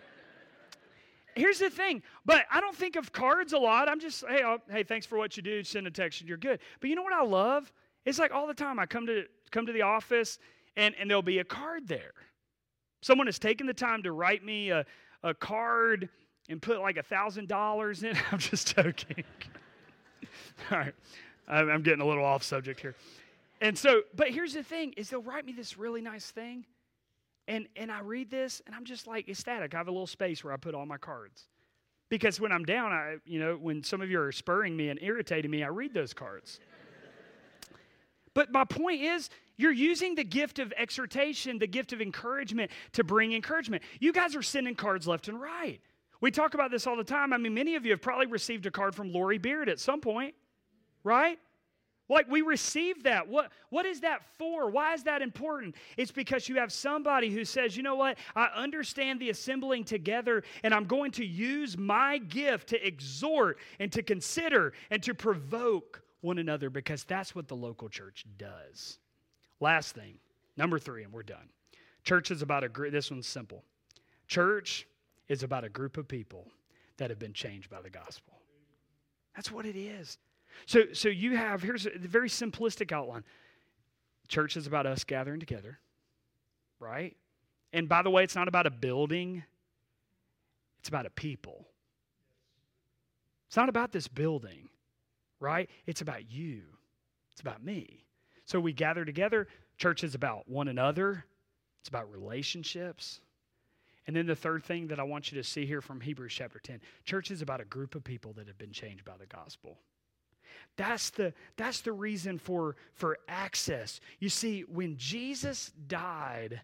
Here's 1.36 1.58
the 1.58 1.68
thing, 1.68 2.02
but 2.24 2.46
I 2.50 2.62
don't 2.62 2.74
think 2.74 2.96
of 2.96 3.12
cards 3.12 3.52
a 3.52 3.58
lot. 3.58 3.90
I'm 3.90 4.00
just, 4.00 4.24
hey, 4.26 4.40
I'll, 4.40 4.62
hey, 4.70 4.84
thanks 4.84 5.04
for 5.04 5.18
what 5.18 5.36
you 5.36 5.42
do. 5.42 5.62
Send 5.64 5.86
a 5.86 5.90
text 5.90 6.20
and 6.20 6.28
you're 6.28 6.38
good. 6.38 6.60
But 6.80 6.88
you 6.88 6.96
know 6.96 7.02
what 7.02 7.12
I 7.12 7.24
love? 7.24 7.70
It's 8.06 8.18
like 8.18 8.32
all 8.32 8.46
the 8.46 8.54
time 8.54 8.78
I 8.78 8.86
come 8.86 9.06
to 9.08 9.24
come 9.50 9.66
to 9.66 9.72
the 9.72 9.82
office 9.82 10.38
and, 10.76 10.94
and 10.98 11.10
there'll 11.10 11.22
be 11.22 11.40
a 11.40 11.44
card 11.44 11.88
there. 11.88 12.12
Someone 13.02 13.26
has 13.26 13.38
taken 13.38 13.66
the 13.66 13.74
time 13.74 14.02
to 14.04 14.12
write 14.12 14.42
me 14.42 14.70
a, 14.70 14.86
a 15.22 15.34
card 15.34 16.08
and 16.48 16.60
put 16.60 16.80
like 16.80 16.96
a 16.96 17.02
thousand 17.02 17.48
dollars 17.48 18.02
in. 18.02 18.16
I'm 18.32 18.38
just 18.38 18.74
joking. 18.74 19.24
All 20.70 20.78
right, 20.78 20.94
I'm 21.48 21.82
getting 21.82 22.00
a 22.00 22.06
little 22.06 22.24
off 22.24 22.42
subject 22.42 22.80
here. 22.80 22.94
And 23.60 23.76
so, 23.78 24.02
but 24.14 24.30
here's 24.30 24.54
the 24.54 24.62
thing: 24.62 24.92
is 24.96 25.10
they'll 25.10 25.22
write 25.22 25.44
me 25.44 25.52
this 25.52 25.78
really 25.78 26.00
nice 26.00 26.30
thing, 26.30 26.64
and 27.48 27.66
and 27.76 27.90
I 27.90 28.00
read 28.00 28.30
this, 28.30 28.62
and 28.66 28.74
I'm 28.74 28.84
just 28.84 29.06
like 29.06 29.28
ecstatic. 29.28 29.74
I 29.74 29.78
have 29.78 29.88
a 29.88 29.92
little 29.92 30.06
space 30.06 30.44
where 30.44 30.52
I 30.52 30.56
put 30.56 30.74
all 30.74 30.86
my 30.86 30.98
cards, 30.98 31.44
because 32.08 32.40
when 32.40 32.52
I'm 32.52 32.64
down, 32.64 32.92
I 32.92 33.16
you 33.24 33.38
know 33.38 33.54
when 33.54 33.82
some 33.82 34.00
of 34.00 34.10
you 34.10 34.20
are 34.20 34.32
spurring 34.32 34.76
me 34.76 34.88
and 34.88 34.98
irritating 35.02 35.50
me, 35.50 35.62
I 35.62 35.68
read 35.68 35.94
those 35.94 36.12
cards. 36.12 36.60
but 38.34 38.50
my 38.50 38.64
point 38.64 39.02
is, 39.02 39.30
you're 39.56 39.72
using 39.72 40.14
the 40.14 40.24
gift 40.24 40.58
of 40.58 40.72
exhortation, 40.76 41.58
the 41.58 41.66
gift 41.66 41.92
of 41.92 42.00
encouragement 42.00 42.70
to 42.92 43.04
bring 43.04 43.32
encouragement. 43.32 43.82
You 44.00 44.12
guys 44.12 44.34
are 44.34 44.42
sending 44.42 44.74
cards 44.74 45.06
left 45.06 45.28
and 45.28 45.40
right. 45.40 45.80
We 46.24 46.30
talk 46.30 46.54
about 46.54 46.70
this 46.70 46.86
all 46.86 46.96
the 46.96 47.04
time. 47.04 47.34
I 47.34 47.36
mean, 47.36 47.52
many 47.52 47.74
of 47.74 47.84
you 47.84 47.90
have 47.90 48.00
probably 48.00 48.24
received 48.24 48.64
a 48.64 48.70
card 48.70 48.94
from 48.94 49.12
Lori 49.12 49.36
Beard 49.36 49.68
at 49.68 49.78
some 49.78 50.00
point, 50.00 50.34
right? 51.02 51.38
Like 52.08 52.30
we 52.30 52.40
receive 52.40 53.02
that. 53.02 53.28
What, 53.28 53.52
what 53.68 53.84
is 53.84 54.00
that 54.00 54.22
for? 54.38 54.70
Why 54.70 54.94
is 54.94 55.02
that 55.02 55.20
important? 55.20 55.74
It's 55.98 56.10
because 56.10 56.48
you 56.48 56.56
have 56.56 56.72
somebody 56.72 57.28
who 57.28 57.44
says, 57.44 57.76
you 57.76 57.82
know 57.82 57.96
what? 57.96 58.16
I 58.34 58.46
understand 58.56 59.20
the 59.20 59.28
assembling 59.28 59.84
together, 59.84 60.44
and 60.62 60.72
I'm 60.72 60.86
going 60.86 61.10
to 61.12 61.26
use 61.26 61.76
my 61.76 62.16
gift 62.16 62.70
to 62.70 62.86
exhort 62.86 63.58
and 63.78 63.92
to 63.92 64.02
consider 64.02 64.72
and 64.90 65.02
to 65.02 65.12
provoke 65.12 66.02
one 66.22 66.38
another 66.38 66.70
because 66.70 67.04
that's 67.04 67.34
what 67.34 67.48
the 67.48 67.56
local 67.56 67.90
church 67.90 68.24
does. 68.38 68.98
Last 69.60 69.94
thing, 69.94 70.14
number 70.56 70.78
three, 70.78 71.04
and 71.04 71.12
we're 71.12 71.22
done. 71.22 71.50
Church 72.02 72.30
is 72.30 72.40
about 72.40 72.64
a. 72.64 72.90
This 72.90 73.10
one's 73.10 73.26
simple. 73.26 73.62
Church 74.26 74.86
is 75.28 75.42
about 75.42 75.64
a 75.64 75.68
group 75.68 75.96
of 75.96 76.06
people 76.08 76.46
that 76.96 77.10
have 77.10 77.18
been 77.18 77.32
changed 77.32 77.70
by 77.70 77.80
the 77.80 77.90
gospel. 77.90 78.34
That's 79.34 79.50
what 79.50 79.66
it 79.66 79.76
is. 79.76 80.18
So, 80.66 80.84
so 80.92 81.08
you 81.08 81.36
have, 81.36 81.62
here's 81.62 81.86
a 81.86 81.90
very 81.98 82.28
simplistic 82.28 82.92
outline. 82.92 83.24
Church 84.28 84.56
is 84.56 84.66
about 84.66 84.86
us 84.86 85.04
gathering 85.04 85.40
together, 85.40 85.78
right? 86.78 87.16
And 87.72 87.88
by 87.88 88.02
the 88.02 88.10
way, 88.10 88.22
it's 88.22 88.36
not 88.36 88.48
about 88.48 88.66
a 88.66 88.70
building, 88.70 89.42
it's 90.78 90.88
about 90.88 91.06
a 91.06 91.10
people. 91.10 91.66
It's 93.48 93.56
not 93.56 93.68
about 93.68 93.92
this 93.92 94.08
building, 94.08 94.68
right? 95.40 95.68
It's 95.86 96.00
about 96.00 96.30
you, 96.30 96.62
it's 97.32 97.40
about 97.40 97.62
me. 97.62 98.04
So 98.44 98.60
we 98.60 98.72
gather 98.72 99.04
together. 99.04 99.48
Church 99.76 100.04
is 100.04 100.14
about 100.14 100.48
one 100.48 100.68
another, 100.68 101.24
it's 101.80 101.88
about 101.88 102.10
relationships, 102.12 103.20
and 104.06 104.14
then 104.14 104.26
the 104.26 104.36
third 104.36 104.64
thing 104.64 104.88
that 104.88 105.00
I 105.00 105.02
want 105.02 105.32
you 105.32 105.38
to 105.40 105.48
see 105.48 105.64
here 105.64 105.80
from 105.80 106.00
Hebrews 106.00 106.32
chapter 106.32 106.58
10 106.58 106.80
church 107.04 107.30
is 107.30 107.42
about 107.42 107.60
a 107.60 107.64
group 107.64 107.94
of 107.94 108.04
people 108.04 108.32
that 108.34 108.46
have 108.46 108.58
been 108.58 108.72
changed 108.72 109.04
by 109.04 109.16
the 109.18 109.26
gospel. 109.26 109.78
That's 110.76 111.10
the, 111.10 111.32
that's 111.56 111.80
the 111.80 111.92
reason 111.92 112.38
for, 112.38 112.76
for 112.94 113.18
access. 113.28 114.00
You 114.18 114.28
see, 114.28 114.62
when 114.62 114.96
Jesus 114.96 115.72
died, 115.86 116.60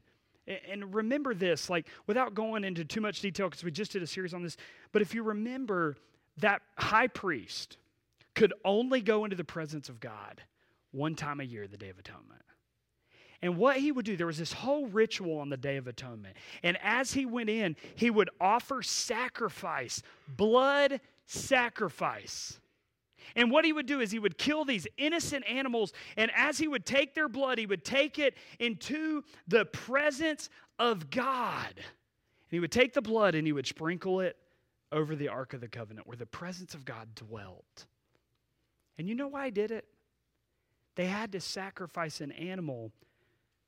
and 0.68 0.92
remember 0.94 1.34
this, 1.34 1.70
like 1.70 1.86
without 2.06 2.34
going 2.34 2.64
into 2.64 2.84
too 2.84 3.00
much 3.00 3.20
detail, 3.20 3.48
because 3.48 3.62
we 3.62 3.70
just 3.70 3.92
did 3.92 4.02
a 4.02 4.06
series 4.06 4.34
on 4.34 4.42
this, 4.42 4.56
but 4.92 5.02
if 5.02 5.14
you 5.14 5.22
remember 5.22 5.96
that 6.38 6.62
high 6.76 7.06
priest 7.06 7.76
could 8.34 8.52
only 8.64 9.00
go 9.00 9.24
into 9.24 9.36
the 9.36 9.44
presence 9.44 9.88
of 9.88 10.00
God 10.00 10.42
one 10.92 11.14
time 11.14 11.40
a 11.40 11.44
year, 11.44 11.68
the 11.68 11.76
Day 11.76 11.88
of 11.88 11.98
Atonement. 11.98 12.42
And 13.42 13.56
what 13.56 13.78
he 13.78 13.90
would 13.90 14.04
do, 14.04 14.16
there 14.16 14.26
was 14.26 14.38
this 14.38 14.52
whole 14.52 14.86
ritual 14.86 15.38
on 15.38 15.48
the 15.48 15.56
Day 15.56 15.76
of 15.76 15.86
Atonement. 15.86 16.36
And 16.62 16.76
as 16.82 17.12
he 17.12 17.24
went 17.24 17.48
in, 17.48 17.76
he 17.94 18.10
would 18.10 18.28
offer 18.40 18.82
sacrifice, 18.82 20.02
blood 20.28 21.00
sacrifice. 21.26 22.60
And 23.36 23.50
what 23.50 23.64
he 23.64 23.72
would 23.72 23.86
do 23.86 24.00
is 24.00 24.10
he 24.10 24.18
would 24.18 24.36
kill 24.36 24.64
these 24.64 24.86
innocent 24.98 25.44
animals. 25.48 25.92
And 26.16 26.30
as 26.34 26.58
he 26.58 26.68
would 26.68 26.84
take 26.84 27.14
their 27.14 27.28
blood, 27.28 27.58
he 27.58 27.66
would 27.66 27.84
take 27.84 28.18
it 28.18 28.34
into 28.58 29.22
the 29.48 29.64
presence 29.64 30.50
of 30.78 31.10
God. 31.10 31.74
And 31.76 32.50
he 32.50 32.60
would 32.60 32.72
take 32.72 32.92
the 32.92 33.02
blood 33.02 33.34
and 33.34 33.46
he 33.46 33.52
would 33.52 33.66
sprinkle 33.66 34.20
it 34.20 34.36
over 34.92 35.14
the 35.14 35.28
Ark 35.28 35.54
of 35.54 35.60
the 35.60 35.68
Covenant 35.68 36.06
where 36.06 36.16
the 36.16 36.26
presence 36.26 36.74
of 36.74 36.84
God 36.84 37.14
dwelt. 37.14 37.86
And 38.98 39.08
you 39.08 39.14
know 39.14 39.28
why 39.28 39.46
he 39.46 39.50
did 39.50 39.70
it? 39.70 39.86
They 40.96 41.06
had 41.06 41.32
to 41.32 41.40
sacrifice 41.40 42.20
an 42.20 42.32
animal 42.32 42.92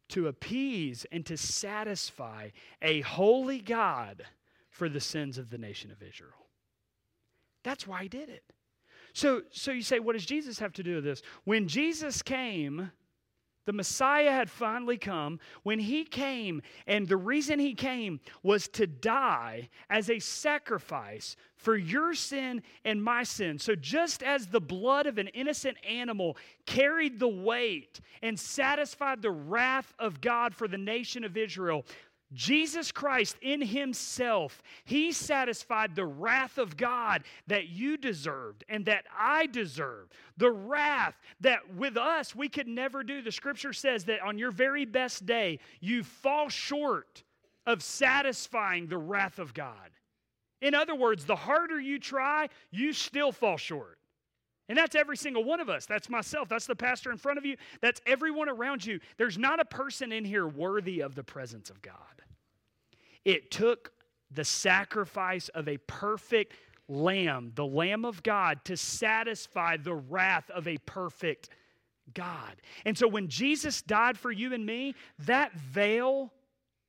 to 0.09 0.29
appease 0.29 1.07
and 1.11 1.25
to 1.27 1.37
satisfy 1.37 2.51
a 2.81 3.01
holy 3.03 3.61
God 3.61 4.25
for 4.71 4.89
the 4.89 5.01
sins 5.01 5.39
of 5.39 5.51
the 5.51 5.59
nation 5.59 5.91
of 5.91 6.03
Israel. 6.03 6.47
That's 7.63 7.87
why 7.87 8.03
he 8.03 8.09
did 8.09 8.29
it. 8.29 8.45
So, 9.15 9.43
so 9.51 9.73
you 9.73 9.83
say, 9.83 10.01
what 10.01 10.15
does 10.15 10.25
Jesus 10.25 10.59
have 10.59 10.73
to 10.75 10.83
do 10.83 10.97
with 10.97 11.05
this? 11.05 11.23
When 11.45 11.69
Jesus 11.69 12.23
came, 12.23 12.91
the 13.65 13.73
Messiah 13.73 14.31
had 14.33 14.51
finally 14.51 14.99
come 14.99 15.39
when 15.63 15.79
he 15.79 16.05
came, 16.05 16.63
and 16.87 17.07
the 17.07 17.17
reason 17.17 17.59
he 17.59 17.75
came 17.75 18.21
was 18.43 18.69
to 18.69 18.87
die 18.87 19.69
as 19.89 20.11
a 20.11 20.19
sacrifice 20.19 21.37
for 21.57 21.77
your 21.77 22.15
sin 22.15 22.63
and 22.85 23.03
my 23.03 23.23
sin. 23.23 23.59
So, 23.59 23.75
just 23.75 24.23
as 24.23 24.49
the 24.49 24.61
blood 24.61 25.07
of 25.07 25.19
an 25.19 25.29
innocent 25.29 25.77
animal 25.89 26.37
carried 26.67 27.19
the 27.19 27.29
weight 27.29 28.01
and 28.21 28.39
satisfied 28.39 29.23
the 29.23 29.31
wrath 29.31 29.95
of 29.99 30.21
God 30.21 30.55
for 30.55 30.67
the 30.67 30.79
nation 30.79 31.23
of 31.23 31.37
Israel, 31.37 31.85
Jesus 32.33 32.93
Christ 32.93 33.37
in 33.43 33.61
Himself, 33.61 34.63
He 34.85 35.13
satisfied 35.13 35.95
the 35.95 36.07
wrath 36.07 36.59
of 36.59 36.77
God 36.77 37.25
that 37.47 37.69
you 37.69 37.97
deserved 37.97 38.65
and 38.69 38.87
that 38.87 39.05
I 39.17 39.47
deserved. 39.47 40.13
The 40.37 40.51
wrath 40.51 41.15
that 41.41 41.75
with 41.75 41.97
us 41.97 42.35
we 42.35 42.49
could 42.49 42.69
never 42.69 43.03
do. 43.03 43.23
The 43.23 43.33
scripture 43.33 43.73
says 43.73 44.05
that 44.07 44.23
on 44.23 44.39
your 44.39 44.51
very 44.51 44.85
best 44.85 45.27
day, 45.27 45.59
you 45.81 46.03
fall 46.03 46.49
short 46.49 47.23
of 47.67 47.83
satisfying 47.83 48.87
the 48.87 48.99
wrath 48.99 49.39
of 49.39 49.55
God. 49.55 49.91
In 50.61 50.75
other 50.75 50.95
words, 50.95 51.25
the 51.25 51.37
harder 51.37 51.81
you 51.81 51.99
try, 51.99 52.49
you 52.71 52.93
still 52.93 53.33
fall 53.33 53.57
short. 53.57 53.99
And 54.69 54.79
that's 54.79 54.95
every 54.95 55.17
single 55.17 55.45
one 55.45 55.61
of 55.61 55.69
us. 55.69 55.87
That's 55.87 56.09
myself. 56.09 56.49
That's 56.49 56.67
the 56.67 56.77
pastor 56.77 57.11
in 57.11 57.19
front 57.19 57.39
of 57.39 57.45
you. 57.45 57.57
That's 57.81 58.01
everyone 58.07 58.49
around 58.49 58.87
you. 58.87 59.01
There's 59.17 59.37
not 59.37 59.61
a 59.61 59.65
person 59.65 60.13
in 60.13 60.25
here 60.25 60.47
worthy 60.47 61.01
of 61.01 61.15
the 61.15 61.25
presence 61.25 61.69
of 61.69 61.83
God. 61.83 61.97
It 63.25 63.51
took 63.51 63.93
the 64.31 64.45
sacrifice 64.45 65.49
of 65.51 65.69
a 65.69 65.77
perfect 65.79 66.55
lamb, 66.89 67.53
the 67.55 67.67
Lamb 67.67 68.05
of 68.05 68.23
God, 68.23 68.65
to 68.65 68.77
satisfy 68.77 69.77
the 69.77 69.95
wrath 69.95 70.51
of 70.51 70.67
a 70.67 70.79
perfect 70.79 71.49
God. 72.15 72.57
And 72.85 72.97
so 72.97 73.09
when 73.09 73.29
Jesus 73.29 73.83
died 73.83 74.19
for 74.19 74.33
you 74.33 74.53
and 74.53 74.65
me, 74.65 74.95
that 75.21 75.53
veil 75.55 76.33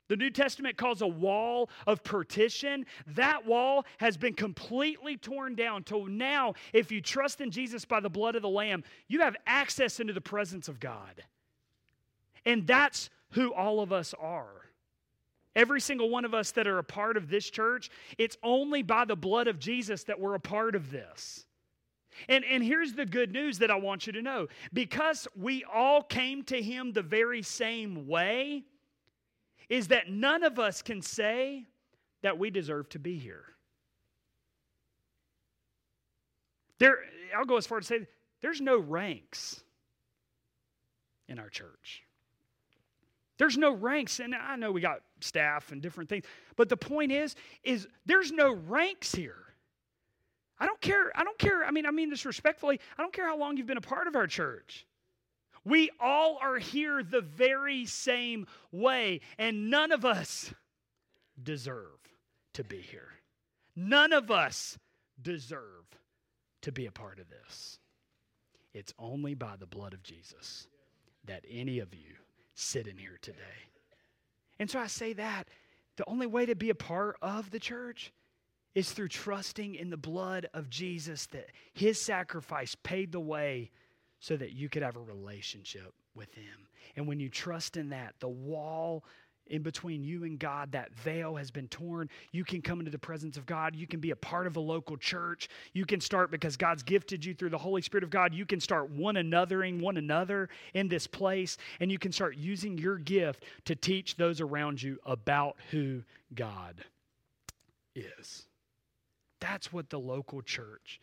the 0.09 0.17
New 0.17 0.29
Testament 0.29 0.77
calls 0.77 1.01
a 1.01 1.07
wall 1.07 1.69
of 1.87 2.03
partition. 2.03 2.85
That 3.07 3.45
wall 3.45 3.85
has 3.99 4.17
been 4.17 4.33
completely 4.33 5.17
torn 5.17 5.55
down. 5.55 5.83
To 5.85 6.07
now, 6.07 6.53
if 6.73 6.91
you 6.91 7.01
trust 7.01 7.41
in 7.41 7.51
Jesus 7.51 7.85
by 7.85 7.99
the 7.99 8.09
blood 8.09 8.35
of 8.35 8.41
the 8.41 8.49
Lamb, 8.49 8.83
you 9.07 9.21
have 9.21 9.35
access 9.47 9.99
into 9.99 10.13
the 10.13 10.21
presence 10.21 10.67
of 10.67 10.79
God. 10.79 11.23
And 12.45 12.67
that's 12.67 13.09
who 13.31 13.53
all 13.53 13.79
of 13.79 13.93
us 13.93 14.13
are. 14.19 14.63
Every 15.55 15.79
single 15.79 16.09
one 16.09 16.25
of 16.25 16.33
us 16.33 16.51
that 16.51 16.67
are 16.67 16.79
a 16.79 16.83
part 16.83 17.15
of 17.15 17.29
this 17.29 17.49
church, 17.49 17.89
it's 18.17 18.37
only 18.43 18.81
by 18.81 19.05
the 19.05 19.15
blood 19.15 19.47
of 19.47 19.59
Jesus 19.59 20.03
that 20.05 20.19
we're 20.19 20.33
a 20.33 20.39
part 20.39 20.75
of 20.75 20.91
this. 20.91 21.45
And, 22.27 22.43
and 22.45 22.63
here's 22.63 22.93
the 22.93 23.05
good 23.05 23.31
news 23.31 23.59
that 23.59 23.71
I 23.71 23.75
want 23.75 24.05
you 24.05 24.13
to 24.13 24.21
know 24.21 24.47
because 24.71 25.27
we 25.35 25.63
all 25.63 26.01
came 26.01 26.43
to 26.43 26.61
Him 26.61 26.93
the 26.93 27.01
very 27.01 27.41
same 27.41 28.07
way, 28.07 28.63
is 29.69 29.87
that 29.89 30.09
none 30.09 30.43
of 30.43 30.59
us 30.59 30.81
can 30.81 31.01
say 31.01 31.65
that 32.21 32.37
we 32.37 32.49
deserve 32.49 32.89
to 32.89 32.99
be 32.99 33.17
here. 33.17 33.45
There, 36.79 36.99
I'll 37.35 37.45
go 37.45 37.57
as 37.57 37.67
far 37.67 37.77
as 37.77 37.87
to 37.87 37.99
say 37.99 38.07
there's 38.41 38.61
no 38.61 38.77
ranks 38.77 39.63
in 41.27 41.39
our 41.39 41.49
church. 41.49 42.03
There's 43.37 43.57
no 43.57 43.73
ranks, 43.73 44.19
and 44.19 44.35
I 44.35 44.55
know 44.55 44.71
we 44.71 44.81
got 44.81 45.01
staff 45.19 45.71
and 45.71 45.81
different 45.81 46.09
things, 46.09 46.25
but 46.55 46.69
the 46.69 46.77
point 46.77 47.11
is, 47.11 47.35
is 47.63 47.87
there's 48.05 48.31
no 48.31 48.53
ranks 48.53 49.13
here. 49.13 49.43
I 50.59 50.65
don't 50.65 50.79
care. 50.81 51.11
I 51.15 51.23
don't 51.23 51.37
care. 51.39 51.65
I 51.65 51.71
mean, 51.71 51.85
I 51.85 51.91
mean 51.91 52.09
this 52.09 52.25
respectfully. 52.25 52.79
I 52.97 53.01
don't 53.01 53.11
care 53.11 53.27
how 53.27 53.37
long 53.37 53.57
you've 53.57 53.67
been 53.67 53.77
a 53.77 53.81
part 53.81 54.07
of 54.07 54.15
our 54.15 54.27
church. 54.27 54.85
We 55.65 55.89
all 55.99 56.37
are 56.41 56.57
here 56.57 57.03
the 57.03 57.21
very 57.21 57.85
same 57.85 58.47
way, 58.71 59.21
and 59.37 59.69
none 59.69 59.91
of 59.91 60.03
us 60.03 60.53
deserve 61.41 61.99
to 62.53 62.63
be 62.63 62.81
here. 62.81 63.09
None 63.75 64.13
of 64.13 64.29
us 64.29 64.77
deserve 65.21 65.85
to 66.61 66.71
be 66.71 66.85
a 66.85 66.91
part 66.91 67.19
of 67.19 67.29
this. 67.29 67.79
It's 68.73 68.93
only 68.99 69.35
by 69.35 69.55
the 69.57 69.65
blood 69.65 69.93
of 69.93 70.03
Jesus 70.03 70.67
that 71.25 71.45
any 71.49 71.79
of 71.79 71.93
you 71.93 72.15
sit 72.55 72.87
in 72.87 72.97
here 72.97 73.17
today. 73.21 73.37
And 74.59 74.69
so 74.69 74.79
I 74.79 74.87
say 74.87 75.13
that 75.13 75.47
the 75.95 76.09
only 76.09 76.27
way 76.27 76.45
to 76.45 76.55
be 76.55 76.69
a 76.69 76.75
part 76.75 77.17
of 77.21 77.51
the 77.51 77.59
church 77.59 78.11
is 78.75 78.91
through 78.91 79.09
trusting 79.09 79.75
in 79.75 79.91
the 79.91 79.97
blood 79.97 80.47
of 80.53 80.69
Jesus, 80.69 81.27
that 81.27 81.51
his 81.73 82.01
sacrifice 82.01 82.75
paid 82.83 83.11
the 83.11 83.19
way 83.19 83.69
so 84.23 84.37
that 84.37 84.53
you 84.53 84.69
could 84.69 84.83
have 84.83 84.95
a 84.95 85.01
relationship 85.01 85.93
with 86.15 86.33
him. 86.33 86.69
And 86.95 87.05
when 87.05 87.19
you 87.19 87.27
trust 87.27 87.75
in 87.75 87.89
that, 87.89 88.15
the 88.21 88.29
wall 88.29 89.03
in 89.47 89.63
between 89.63 90.01
you 90.01 90.23
and 90.23 90.39
God, 90.39 90.71
that 90.71 90.95
veil 90.95 91.35
has 91.35 91.51
been 91.51 91.67
torn. 91.67 92.07
You 92.31 92.45
can 92.45 92.61
come 92.61 92.79
into 92.79 92.89
the 92.89 92.97
presence 92.97 93.35
of 93.35 93.45
God. 93.45 93.75
You 93.75 93.85
can 93.85 93.99
be 93.99 94.11
a 94.11 94.15
part 94.15 94.47
of 94.47 94.55
a 94.55 94.61
local 94.61 94.95
church. 94.95 95.49
You 95.73 95.85
can 95.85 95.99
start 95.99 96.31
because 96.31 96.55
God's 96.55 96.83
gifted 96.83 97.25
you 97.25 97.33
through 97.33 97.49
the 97.49 97.57
Holy 97.57 97.81
Spirit 97.81 98.05
of 98.05 98.11
God. 98.11 98.33
You 98.33 98.45
can 98.45 98.61
start 98.61 98.89
one 98.91 99.15
anothering 99.15 99.81
one 99.81 99.97
another 99.97 100.47
in 100.73 100.87
this 100.87 101.05
place, 101.05 101.57
and 101.81 101.91
you 101.91 101.99
can 101.99 102.13
start 102.13 102.37
using 102.37 102.77
your 102.77 102.97
gift 102.97 103.43
to 103.65 103.75
teach 103.75 104.15
those 104.15 104.39
around 104.39 104.81
you 104.81 104.99
about 105.05 105.57
who 105.71 106.01
God 106.33 106.81
is. 107.93 108.45
That's 109.41 109.73
what 109.73 109.89
the 109.89 109.99
local 109.99 110.41
church 110.41 111.01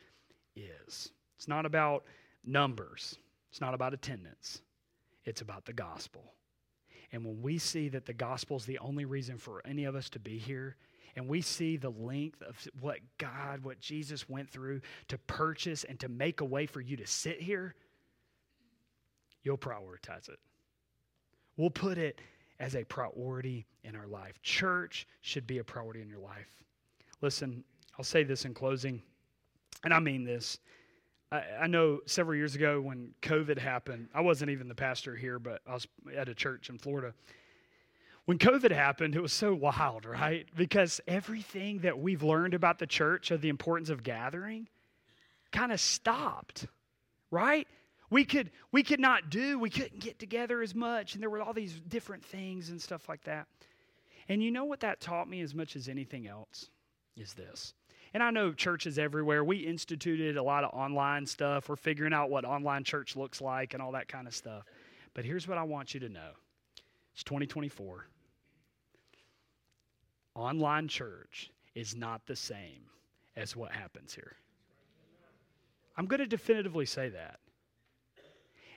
is. 0.57 1.13
It's 1.37 1.49
not 1.49 1.67
about 1.67 2.05
numbers, 2.45 3.19
it's 3.51 3.61
not 3.61 3.75
about 3.75 3.95
attendance, 3.95 4.63
it's 5.25 5.41
about 5.41 5.65
the 5.65 5.73
gospel. 5.73 6.35
And 7.13 7.25
when 7.25 7.43
we 7.43 7.59
see 7.59 7.89
that 7.89 8.07
the 8.07 8.13
gospel 8.13 8.57
is 8.57 8.65
the 8.65 8.79
only 8.79 9.05
reason 9.05 9.37
for 9.37 9.63
any 9.67 9.85
of 9.85 9.97
us 9.97 10.09
to 10.11 10.21
be 10.21 10.39
here, 10.39 10.77
and 11.17 11.27
we 11.27 11.41
see 11.41 11.77
the 11.77 11.91
length 11.91 12.41
of 12.43 12.57
what 12.81 13.01
God, 13.19 13.65
what 13.65 13.81
Jesus 13.81 14.29
went 14.29 14.49
through 14.49 14.81
to 15.09 15.19
purchase 15.19 15.85
and 15.85 15.99
to 16.01 16.09
make 16.09 16.41
a 16.41 16.45
way 16.45 16.67
for 16.67 16.81
you 16.81 16.97
to 16.97 17.07
sit 17.07 17.41
here, 17.41 17.75
you'll 19.43 19.59
prioritize 19.59 20.29
it. 20.29 20.39
We'll 21.57 21.71
put 21.71 21.99
it 21.99 22.21
as 22.61 22.77
a 22.77 22.85
priority 22.85 23.67
in 23.83 23.97
our 23.97 24.07
life. 24.07 24.41
Church 24.43 25.07
should 25.23 25.47
be 25.47 25.59
a 25.59 25.65
priority 25.65 26.01
in 26.01 26.09
your 26.09 26.21
life. 26.21 26.65
Listen, 27.23 27.65
I'll 27.99 28.05
say 28.05 28.23
this 28.23 28.45
in 28.45 28.55
closing, 28.55 29.03
and 29.85 29.93
I 29.93 29.99
mean 29.99 30.25
this. 30.25 30.59
I, 31.31 31.43
I 31.63 31.67
know 31.67 32.01
several 32.07 32.37
years 32.37 32.55
ago 32.55 32.81
when 32.81 33.15
COVID 33.23 33.59
happened, 33.59 34.09
I 34.15 34.21
wasn't 34.21 34.51
even 34.51 34.69
the 34.69 34.75
pastor 34.75 35.17
here, 35.17 35.39
but 35.39 35.61
I 35.67 35.75
was 35.75 35.87
at 36.17 36.29
a 36.29 36.35
church 36.35 36.69
in 36.69 36.79
Florida. 36.79 37.15
When 38.27 38.39
COVID 38.39 38.71
happened, 38.71 39.17
it 39.17 39.21
was 39.21 39.33
so 39.33 39.55
wild, 39.55 40.05
right? 40.05 40.47
Because 40.57 41.01
everything 41.09 41.81
that 41.81 41.99
we've 41.99 42.23
learned 42.23 42.55
about 42.55 42.79
the 42.79 42.87
church 42.87 43.31
of 43.31 43.41
the 43.41 43.49
importance 43.49 43.91
of 43.91 44.03
gathering 44.03 44.69
kind 45.53 45.73
of 45.73 45.81
stopped, 45.81 46.67
right? 47.31 47.67
we 48.11 48.25
could 48.25 48.51
we 48.73 48.83
could 48.83 49.01
not 49.01 49.31
do 49.31 49.59
we 49.59 49.71
couldn't 49.71 50.01
get 50.01 50.19
together 50.19 50.61
as 50.61 50.75
much 50.75 51.15
and 51.15 51.23
there 51.23 51.31
were 51.31 51.41
all 51.41 51.53
these 51.53 51.81
different 51.89 52.25
things 52.25 52.69
and 52.69 52.83
stuff 52.83 53.09
like 53.09 53.23
that 53.25 53.47
and 54.29 54.43
you 54.43 54.51
know 54.51 54.65
what 54.65 54.81
that 54.81 55.01
taught 55.01 55.29
me 55.29 55.41
as 55.41 55.55
much 55.55 55.77
as 55.77 55.89
anything 55.89 56.27
else 56.27 56.69
is 57.17 57.33
this 57.35 57.73
and 58.13 58.23
I 58.23 58.31
know 58.31 58.53
churches 58.53 58.99
everywhere, 58.99 59.45
we 59.45 59.59
instituted 59.59 60.37
a 60.37 60.43
lot 60.43 60.65
of 60.65 60.71
online 60.73 61.27
stuff. 61.27 61.69
We're 61.69 61.77
figuring 61.77 62.13
out 62.13 62.31
what 62.31 62.45
online 62.45 62.85
church 62.85 63.17
looks 63.17 63.41
like 63.41 63.73
and 63.75 63.83
all 63.83 63.93
that 63.93 64.09
kind 64.09 64.27
of 64.27 64.35
stuff. 64.35 64.65
But 65.15 65.25
here's 65.25 65.47
what 65.47 65.59
I 65.59 65.63
want 65.63 65.95
you 65.95 66.01
to 66.01 66.09
know 66.09 66.31
it's 67.13 67.23
2024. 67.25 68.07
Online 70.35 70.89
church 70.89 71.51
is 71.75 71.95
not 71.95 72.27
the 72.27 72.37
same 72.37 72.83
as 73.37 73.55
what 73.55 73.73
happens 73.73 74.15
here. 74.15 74.37
I'm 75.97 76.07
going 76.07 76.21
to 76.21 76.27
definitively 76.27 76.87
say 76.87 77.11
that. 77.11 77.41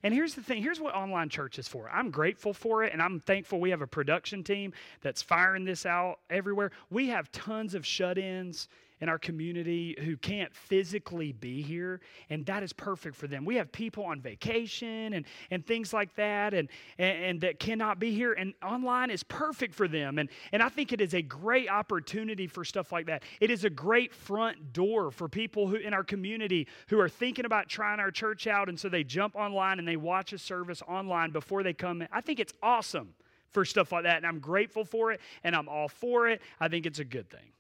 And 0.04 0.14
here's 0.14 0.36
the 0.36 0.44
thing 0.44 0.62
here's 0.62 0.82
what 0.82 0.94
online 0.94 1.30
church 1.30 1.58
is 1.58 1.68
for. 1.68 1.90
I'm 1.90 2.12
grateful 2.12 2.54
for 2.54 2.84
it, 2.84 2.92
and 2.92 3.02
I'm 3.02 3.22
thankful 3.22 3.62
we 3.62 3.70
have 3.70 3.82
a 3.82 3.88
production 3.88 4.44
team 4.44 4.74
that's 5.02 5.22
firing 5.22 5.64
this 5.64 5.86
out 5.86 6.20
everywhere. 6.30 6.72
We 6.90 7.08
have 7.08 7.32
tons 7.32 7.74
of 7.74 7.86
shut 7.86 8.18
ins 8.18 8.68
in 9.04 9.10
our 9.10 9.20
community 9.20 9.98
who 10.06 10.16
can't 10.16 10.56
physically 10.56 11.34
be 11.34 11.62
here, 11.62 12.00
and 12.30 12.46
that 12.46 12.64
is 12.64 12.72
perfect 12.72 13.18
for 13.18 13.28
them. 13.28 13.44
We 13.44 13.58
have 13.58 13.70
people 13.70 14.06
on 14.06 14.22
vacation 14.22 15.12
and, 15.12 15.26
and 15.52 15.68
things 15.68 15.92
like 15.92 16.16
that, 16.16 16.54
and, 16.54 16.70
and, 16.98 17.24
and 17.26 17.42
that 17.42 17.60
cannot 17.60 18.00
be 18.00 18.16
here, 18.16 18.32
and 18.32 18.54
online 18.64 19.10
is 19.10 19.22
perfect 19.22 19.76
for 19.76 19.90
them. 19.90 20.20
And, 20.20 20.30
and 20.54 20.64
I 20.64 20.70
think 20.70 20.94
it 20.94 21.02
is 21.02 21.14
a 21.14 21.22
great 21.22 21.70
opportunity 21.70 22.48
for 22.48 22.64
stuff 22.64 22.94
like 22.94 23.08
that. 23.08 23.24
It 23.42 23.52
is 23.52 23.66
a 23.66 23.70
great 23.70 24.14
front 24.14 24.72
door 24.72 25.12
for 25.12 25.28
people 25.28 25.68
who 25.68 25.76
in 25.76 25.94
our 25.94 26.06
community 26.06 26.70
who 26.88 26.98
are 26.98 27.10
thinking 27.10 27.44
about 27.44 27.68
trying 27.68 28.00
our 28.00 28.10
church 28.10 28.48
out, 28.48 28.70
and 28.70 28.80
so 28.80 28.88
they 28.88 29.04
jump 29.04 29.36
online 29.36 29.80
and 29.80 29.88
they 29.88 29.98
watch 29.98 30.32
a 30.32 30.38
service 30.38 30.82
online 30.88 31.32
before 31.32 31.62
they 31.62 31.74
come 31.74 32.02
in. 32.02 32.08
I 32.10 32.22
think 32.22 32.40
it's 32.40 32.54
awesome 32.64 33.16
for 33.50 33.66
stuff 33.66 33.92
like 33.92 34.04
that, 34.04 34.16
and 34.16 34.26
I'm 34.26 34.40
grateful 34.40 34.86
for 34.86 35.12
it, 35.12 35.20
and 35.44 35.58
I'm 35.58 35.68
all 35.68 35.90
for 35.90 36.30
it. 36.30 36.42
I 36.62 36.70
think 36.70 36.86
it's 36.86 37.00
a 37.00 37.06
good 37.06 37.30
thing. 37.30 37.52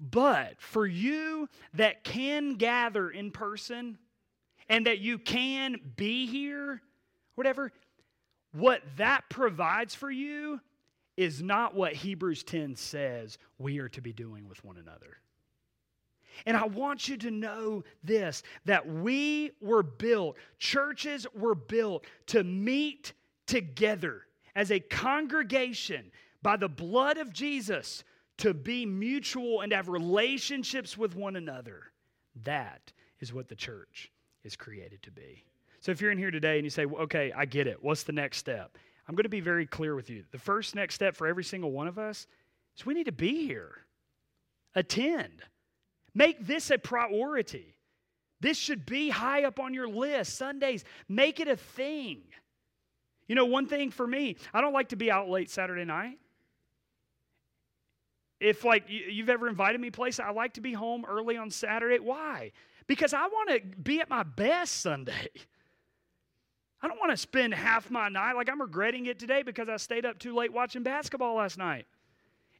But 0.00 0.60
for 0.60 0.86
you 0.86 1.48
that 1.74 2.04
can 2.04 2.54
gather 2.54 3.10
in 3.10 3.30
person 3.30 3.98
and 4.68 4.86
that 4.86 5.00
you 5.00 5.18
can 5.18 5.76
be 5.96 6.26
here, 6.26 6.80
whatever, 7.34 7.70
what 8.52 8.82
that 8.96 9.24
provides 9.28 9.94
for 9.94 10.10
you 10.10 10.60
is 11.16 11.42
not 11.42 11.74
what 11.74 11.92
Hebrews 11.92 12.42
10 12.44 12.76
says 12.76 13.36
we 13.58 13.78
are 13.78 13.90
to 13.90 14.00
be 14.00 14.12
doing 14.12 14.48
with 14.48 14.64
one 14.64 14.78
another. 14.78 15.18
And 16.46 16.56
I 16.56 16.64
want 16.64 17.08
you 17.08 17.18
to 17.18 17.30
know 17.30 17.84
this 18.02 18.42
that 18.64 18.86
we 18.88 19.50
were 19.60 19.82
built, 19.82 20.36
churches 20.58 21.26
were 21.34 21.54
built 21.54 22.06
to 22.28 22.42
meet 22.42 23.12
together 23.46 24.22
as 24.54 24.70
a 24.70 24.80
congregation 24.80 26.10
by 26.42 26.56
the 26.56 26.68
blood 26.68 27.18
of 27.18 27.32
Jesus 27.32 28.02
to 28.40 28.54
be 28.54 28.86
mutual 28.86 29.60
and 29.60 29.72
have 29.72 29.88
relationships 29.88 30.96
with 30.98 31.14
one 31.14 31.36
another. 31.36 31.84
That 32.44 32.92
is 33.20 33.32
what 33.32 33.48
the 33.48 33.54
church 33.54 34.10
is 34.44 34.56
created 34.56 35.02
to 35.04 35.10
be. 35.10 35.44
So 35.80 35.92
if 35.92 36.00
you're 36.00 36.10
in 36.10 36.18
here 36.18 36.30
today 36.30 36.56
and 36.56 36.64
you 36.64 36.70
say, 36.70 36.86
well, 36.86 37.02
okay, 37.02 37.32
I 37.34 37.44
get 37.44 37.66
it, 37.66 37.82
what's 37.82 38.02
the 38.02 38.12
next 38.12 38.38
step? 38.38 38.76
I'm 39.08 39.14
going 39.14 39.24
to 39.24 39.30
be 39.30 39.40
very 39.40 39.66
clear 39.66 39.94
with 39.94 40.10
you. 40.10 40.24
The 40.30 40.38
first 40.38 40.74
next 40.74 40.94
step 40.94 41.16
for 41.16 41.26
every 41.26 41.44
single 41.44 41.72
one 41.72 41.86
of 41.86 41.98
us 41.98 42.26
is 42.76 42.86
we 42.86 42.94
need 42.94 43.06
to 43.06 43.12
be 43.12 43.46
here, 43.46 43.72
attend, 44.74 45.42
make 46.14 46.46
this 46.46 46.70
a 46.70 46.78
priority. 46.78 47.76
This 48.40 48.56
should 48.56 48.86
be 48.86 49.10
high 49.10 49.44
up 49.44 49.60
on 49.60 49.74
your 49.74 49.88
list. 49.88 50.36
Sundays, 50.36 50.84
make 51.08 51.40
it 51.40 51.48
a 51.48 51.56
thing. 51.56 52.22
You 53.26 53.34
know, 53.34 53.44
one 53.44 53.66
thing 53.66 53.90
for 53.90 54.06
me, 54.06 54.36
I 54.54 54.60
don't 54.60 54.72
like 54.72 54.88
to 54.90 54.96
be 54.96 55.10
out 55.10 55.28
late 55.28 55.50
Saturday 55.50 55.84
night. 55.84 56.18
If 58.40 58.64
like 58.64 58.84
you've 58.88 59.28
ever 59.28 59.48
invited 59.48 59.80
me 59.80 59.90
place, 59.90 60.18
I 60.18 60.30
like 60.30 60.54
to 60.54 60.62
be 60.62 60.72
home 60.72 61.04
early 61.06 61.36
on 61.36 61.50
Saturday. 61.50 61.98
Why? 61.98 62.52
Because 62.86 63.12
I 63.12 63.26
want 63.26 63.50
to 63.50 63.60
be 63.78 64.00
at 64.00 64.08
my 64.08 64.22
best 64.22 64.80
Sunday. 64.80 65.28
I 66.82 66.88
don't 66.88 66.98
want 66.98 67.10
to 67.10 67.16
spend 67.16 67.52
half 67.52 67.90
my 67.90 68.08
night 68.08 68.32
like 68.32 68.48
I'm 68.48 68.60
regretting 68.60 69.06
it 69.06 69.18
today 69.18 69.42
because 69.42 69.68
I 69.68 69.76
stayed 69.76 70.06
up 70.06 70.18
too 70.18 70.34
late 70.34 70.52
watching 70.52 70.82
basketball 70.82 71.36
last 71.36 71.58
night. 71.58 71.86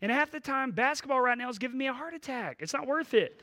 And 0.03 0.13
half 0.13 0.31
the 0.31 0.41
time, 0.41 0.73
basketball 0.73 1.21
right 1.21 1.37
now 1.37 1.49
is 1.49 1.59
giving 1.59 1.79
me 1.79 1.87
a 1.87 1.93
heart 1.93 2.15
attack. 2.15 2.59
It's 2.61 2.75
not 2.75 2.87
worth 2.87 3.15
it. 3.15 3.43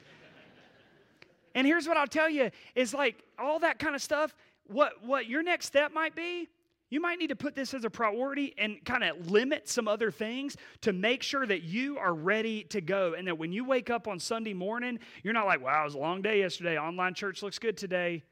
and 1.55 1.65
here's 1.65 1.87
what 1.87 1.97
I'll 1.97 2.07
tell 2.07 2.29
you 2.29 2.51
is 2.75 2.93
like 2.93 3.23
all 3.39 3.59
that 3.59 3.79
kind 3.79 3.95
of 3.95 4.01
stuff, 4.01 4.35
what, 4.67 5.03
what 5.03 5.27
your 5.27 5.41
next 5.41 5.65
step 5.65 5.91
might 5.91 6.15
be, 6.15 6.47
you 6.89 7.01
might 7.01 7.19
need 7.19 7.27
to 7.27 7.35
put 7.35 7.53
this 7.53 7.73
as 7.73 7.83
a 7.83 7.89
priority 7.89 8.53
and 8.57 8.83
kind 8.85 9.03
of 9.03 9.29
limit 9.29 9.67
some 9.67 9.87
other 9.87 10.09
things 10.09 10.55
to 10.81 10.93
make 10.93 11.21
sure 11.21 11.45
that 11.45 11.63
you 11.63 11.97
are 11.97 12.13
ready 12.13 12.63
to 12.65 12.79
go. 12.79 13.13
And 13.13 13.27
that 13.27 13.37
when 13.37 13.51
you 13.51 13.65
wake 13.65 13.89
up 13.89 14.07
on 14.07 14.19
Sunday 14.19 14.53
morning, 14.53 14.99
you're 15.21 15.33
not 15.33 15.45
like, 15.45 15.61
wow, 15.61 15.81
it 15.81 15.85
was 15.85 15.95
a 15.95 15.99
long 15.99 16.21
day 16.21 16.39
yesterday. 16.39 16.77
Online 16.77 17.13
church 17.13 17.43
looks 17.43 17.59
good 17.59 17.75
today. 17.75 18.23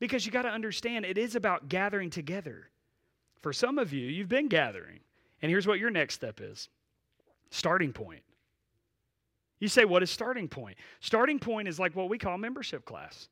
Because 0.00 0.26
you 0.26 0.32
got 0.32 0.42
to 0.42 0.50
understand, 0.50 1.06
it 1.06 1.16
is 1.16 1.34
about 1.34 1.68
gathering 1.68 2.10
together. 2.10 2.68
For 3.40 3.52
some 3.52 3.78
of 3.78 3.92
you, 3.92 4.06
you've 4.06 4.28
been 4.28 4.48
gathering. 4.48 5.00
And 5.40 5.50
here's 5.50 5.66
what 5.66 5.78
your 5.78 5.90
next 5.90 6.14
step 6.14 6.40
is 6.40 6.68
starting 7.50 7.92
point. 7.92 8.22
You 9.60 9.68
say, 9.68 9.86
what 9.86 10.02
is 10.02 10.10
starting 10.10 10.46
point? 10.46 10.76
Starting 11.00 11.38
point 11.38 11.68
is 11.68 11.80
like 11.80 11.96
what 11.96 12.08
we 12.10 12.18
call 12.18 12.36
membership 12.38 12.84
class. 12.84 13.28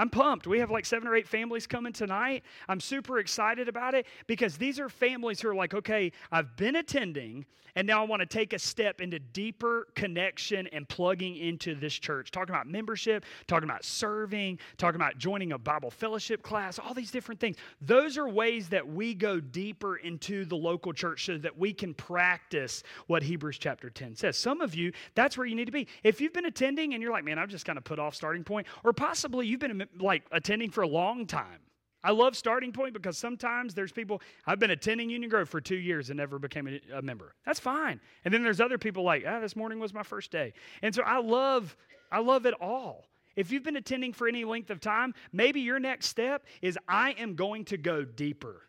I'm 0.00 0.08
pumped. 0.08 0.46
We 0.46 0.60
have 0.60 0.70
like 0.70 0.86
seven 0.86 1.06
or 1.06 1.14
eight 1.14 1.28
families 1.28 1.66
coming 1.66 1.92
tonight. 1.92 2.42
I'm 2.70 2.80
super 2.80 3.18
excited 3.18 3.68
about 3.68 3.92
it 3.92 4.06
because 4.26 4.56
these 4.56 4.80
are 4.80 4.88
families 4.88 5.42
who 5.42 5.50
are 5.50 5.54
like, 5.54 5.74
okay, 5.74 6.10
I've 6.32 6.56
been 6.56 6.76
attending, 6.76 7.44
and 7.74 7.86
now 7.86 8.02
I 8.02 8.06
want 8.06 8.20
to 8.20 8.26
take 8.26 8.54
a 8.54 8.58
step 8.58 9.02
into 9.02 9.18
deeper 9.18 9.88
connection 9.94 10.66
and 10.68 10.88
plugging 10.88 11.36
into 11.36 11.74
this 11.74 11.92
church. 11.92 12.30
Talking 12.30 12.54
about 12.54 12.66
membership, 12.66 13.26
talking 13.46 13.68
about 13.68 13.84
serving, 13.84 14.58
talking 14.78 14.96
about 14.96 15.18
joining 15.18 15.52
a 15.52 15.58
Bible 15.58 15.90
fellowship 15.90 16.42
class, 16.42 16.78
all 16.78 16.94
these 16.94 17.10
different 17.10 17.38
things. 17.38 17.56
Those 17.82 18.16
are 18.16 18.26
ways 18.26 18.70
that 18.70 18.88
we 18.88 19.12
go 19.12 19.38
deeper 19.38 19.96
into 19.96 20.46
the 20.46 20.56
local 20.56 20.94
church 20.94 21.26
so 21.26 21.36
that 21.36 21.58
we 21.58 21.74
can 21.74 21.92
practice 21.92 22.82
what 23.06 23.22
Hebrews 23.22 23.58
chapter 23.58 23.90
10 23.90 24.16
says. 24.16 24.38
Some 24.38 24.62
of 24.62 24.74
you, 24.74 24.92
that's 25.14 25.36
where 25.36 25.46
you 25.46 25.54
need 25.54 25.66
to 25.66 25.72
be. 25.72 25.88
If 26.02 26.22
you've 26.22 26.32
been 26.32 26.46
attending 26.46 26.94
and 26.94 27.02
you're 27.02 27.12
like, 27.12 27.24
man, 27.24 27.38
I've 27.38 27.50
just 27.50 27.66
kind 27.66 27.76
of 27.76 27.84
put 27.84 27.98
off 27.98 28.14
starting 28.14 28.44
point, 28.44 28.66
or 28.82 28.94
possibly 28.94 29.46
you've 29.46 29.60
been 29.60 29.89
like 29.98 30.22
attending 30.32 30.70
for 30.70 30.82
a 30.82 30.88
long 30.88 31.26
time. 31.26 31.60
I 32.02 32.12
love 32.12 32.34
starting 32.34 32.72
point 32.72 32.94
because 32.94 33.18
sometimes 33.18 33.74
there's 33.74 33.92
people, 33.92 34.22
I've 34.46 34.58
been 34.58 34.70
attending 34.70 35.10
Union 35.10 35.28
Grove 35.28 35.48
for 35.48 35.60
two 35.60 35.76
years 35.76 36.08
and 36.08 36.16
never 36.16 36.38
became 36.38 36.66
a, 36.66 36.98
a, 36.98 37.02
member. 37.02 37.34
That's 37.44 37.60
fine. 37.60 38.00
And 38.24 38.32
then 38.32 38.42
there's 38.42 38.60
other 38.60 38.78
people 38.78 39.02
like, 39.02 39.24
ah, 39.28 39.40
this 39.40 39.54
morning 39.54 39.78
was 39.78 39.92
my 39.92 40.02
first 40.02 40.30
day. 40.30 40.54
And 40.82 40.94
so 40.94 41.02
I 41.02 41.20
love, 41.20 41.76
I 42.10 42.20
love 42.20 42.46
it 42.46 42.54
all. 42.60 43.04
If 43.36 43.52
you've 43.52 43.62
been 43.62 43.76
attending 43.76 44.12
for 44.12 44.28
any 44.28 44.44
length 44.44 44.70
of 44.70 44.80
time, 44.80 45.14
maybe 45.32 45.60
your 45.60 45.78
next 45.78 46.06
step 46.06 46.46
is 46.62 46.78
I 46.88 47.12
am 47.12 47.34
going 47.34 47.66
to 47.66 47.76
go 47.76 48.02
deeper. 48.04 48.62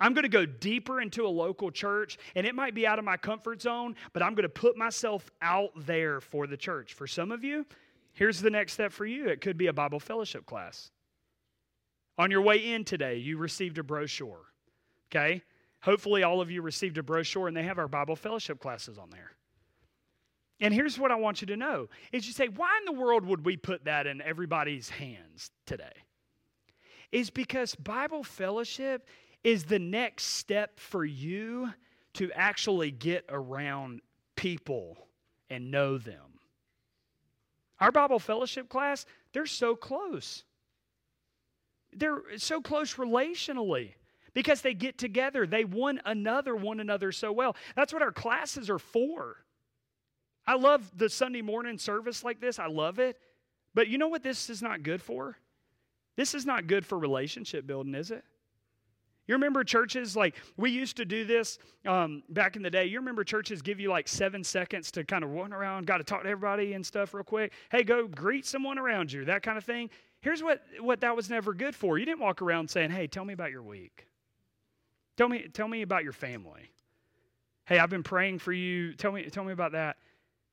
I'm 0.00 0.12
going 0.12 0.24
to 0.24 0.28
go 0.28 0.44
deeper 0.44 1.00
into 1.00 1.24
a 1.24 1.28
local 1.28 1.70
church, 1.70 2.18
and 2.34 2.46
it 2.46 2.54
might 2.54 2.74
be 2.74 2.86
out 2.86 2.98
of 2.98 3.04
my 3.04 3.16
comfort 3.16 3.62
zone, 3.62 3.94
but 4.12 4.22
I'm 4.22 4.34
going 4.34 4.42
to 4.42 4.48
put 4.48 4.76
myself 4.76 5.30
out 5.40 5.70
there 5.76 6.20
for 6.20 6.46
the 6.46 6.56
church. 6.56 6.94
For 6.94 7.06
some 7.06 7.30
of 7.30 7.44
you, 7.44 7.64
Here's 8.14 8.40
the 8.40 8.50
next 8.50 8.72
step 8.72 8.92
for 8.92 9.04
you 9.04 9.28
it 9.28 9.40
could 9.40 9.58
be 9.58 9.66
a 9.66 9.72
Bible 9.72 10.00
fellowship 10.00 10.46
class. 10.46 10.90
On 12.16 12.30
your 12.30 12.42
way 12.42 12.72
in 12.72 12.84
today, 12.84 13.16
you 13.16 13.36
received 13.36 13.78
a 13.78 13.82
brochure. 13.82 14.46
Okay? 15.10 15.42
Hopefully, 15.82 16.22
all 16.22 16.40
of 16.40 16.50
you 16.50 16.62
received 16.62 16.96
a 16.96 17.02
brochure 17.02 17.48
and 17.48 17.56
they 17.56 17.64
have 17.64 17.78
our 17.78 17.88
Bible 17.88 18.16
fellowship 18.16 18.60
classes 18.60 18.98
on 18.98 19.10
there. 19.10 19.32
And 20.60 20.72
here's 20.72 20.98
what 20.98 21.10
I 21.10 21.16
want 21.16 21.40
you 21.40 21.48
to 21.48 21.56
know 21.56 21.88
is 22.12 22.26
you 22.26 22.32
say, 22.32 22.48
why 22.48 22.70
in 22.78 22.94
the 22.94 23.00
world 23.00 23.26
would 23.26 23.44
we 23.44 23.56
put 23.56 23.84
that 23.84 24.06
in 24.06 24.22
everybody's 24.22 24.88
hands 24.88 25.50
today? 25.66 25.92
Is 27.12 27.30
because 27.30 27.74
Bible 27.74 28.22
fellowship 28.22 29.08
is 29.42 29.64
the 29.64 29.78
next 29.78 30.24
step 30.24 30.78
for 30.78 31.04
you 31.04 31.70
to 32.14 32.30
actually 32.32 32.92
get 32.92 33.24
around 33.28 34.00
people 34.36 34.96
and 35.50 35.70
know 35.70 35.98
them. 35.98 36.33
Our 37.80 37.92
Bible 37.92 38.18
fellowship 38.18 38.68
class, 38.68 39.06
they're 39.32 39.46
so 39.46 39.74
close. 39.74 40.44
They're 41.92 42.22
so 42.36 42.60
close 42.60 42.94
relationally 42.94 43.94
because 44.32 44.60
they 44.60 44.74
get 44.74 44.98
together. 44.98 45.46
They 45.46 45.64
one 45.64 46.00
another, 46.04 46.54
one 46.54 46.80
another 46.80 47.12
so 47.12 47.32
well. 47.32 47.56
That's 47.76 47.92
what 47.92 48.02
our 48.02 48.12
classes 48.12 48.68
are 48.70 48.78
for. 48.78 49.36
I 50.46 50.56
love 50.56 50.90
the 50.96 51.08
Sunday 51.08 51.42
morning 51.42 51.78
service 51.78 52.22
like 52.22 52.40
this. 52.40 52.58
I 52.58 52.66
love 52.66 52.98
it. 52.98 53.16
But 53.74 53.88
you 53.88 53.98
know 53.98 54.08
what 54.08 54.22
this 54.22 54.50
is 54.50 54.62
not 54.62 54.82
good 54.82 55.02
for? 55.02 55.36
This 56.16 56.34
is 56.34 56.46
not 56.46 56.66
good 56.66 56.86
for 56.86 56.98
relationship 56.98 57.66
building, 57.66 57.94
is 57.94 58.10
it? 58.10 58.24
You 59.26 59.34
remember 59.34 59.64
churches 59.64 60.16
like 60.16 60.36
we 60.56 60.70
used 60.70 60.96
to 60.98 61.04
do 61.04 61.24
this 61.24 61.58
um, 61.86 62.22
back 62.28 62.56
in 62.56 62.62
the 62.62 62.70
day. 62.70 62.84
You 62.84 62.98
remember 62.98 63.24
churches 63.24 63.62
give 63.62 63.80
you 63.80 63.88
like 63.88 64.06
seven 64.06 64.44
seconds 64.44 64.90
to 64.92 65.04
kind 65.04 65.24
of 65.24 65.30
run 65.30 65.52
around, 65.52 65.86
got 65.86 65.98
to 65.98 66.04
talk 66.04 66.24
to 66.24 66.28
everybody 66.28 66.74
and 66.74 66.84
stuff 66.84 67.14
real 67.14 67.24
quick. 67.24 67.52
Hey, 67.70 67.84
go 67.84 68.06
greet 68.06 68.44
someone 68.44 68.78
around 68.78 69.10
you, 69.10 69.24
that 69.24 69.42
kind 69.42 69.56
of 69.56 69.64
thing. 69.64 69.88
Here's 70.20 70.42
what 70.42 70.62
what 70.80 71.00
that 71.00 71.16
was 71.16 71.30
never 71.30 71.54
good 71.54 71.74
for. 71.74 71.98
You 71.98 72.04
didn't 72.04 72.20
walk 72.20 72.42
around 72.42 72.68
saying, 72.68 72.90
"Hey, 72.90 73.06
tell 73.06 73.24
me 73.24 73.32
about 73.32 73.50
your 73.50 73.62
week. 73.62 74.08
Tell 75.16 75.28
me 75.28 75.48
tell 75.52 75.68
me 75.68 75.82
about 75.82 76.04
your 76.04 76.12
family. 76.12 76.70
Hey, 77.66 77.78
I've 77.78 77.90
been 77.90 78.02
praying 78.02 78.40
for 78.40 78.52
you. 78.52 78.92
Tell 78.94 79.12
me 79.12 79.24
tell 79.24 79.44
me 79.44 79.52
about 79.52 79.72
that." 79.72 79.96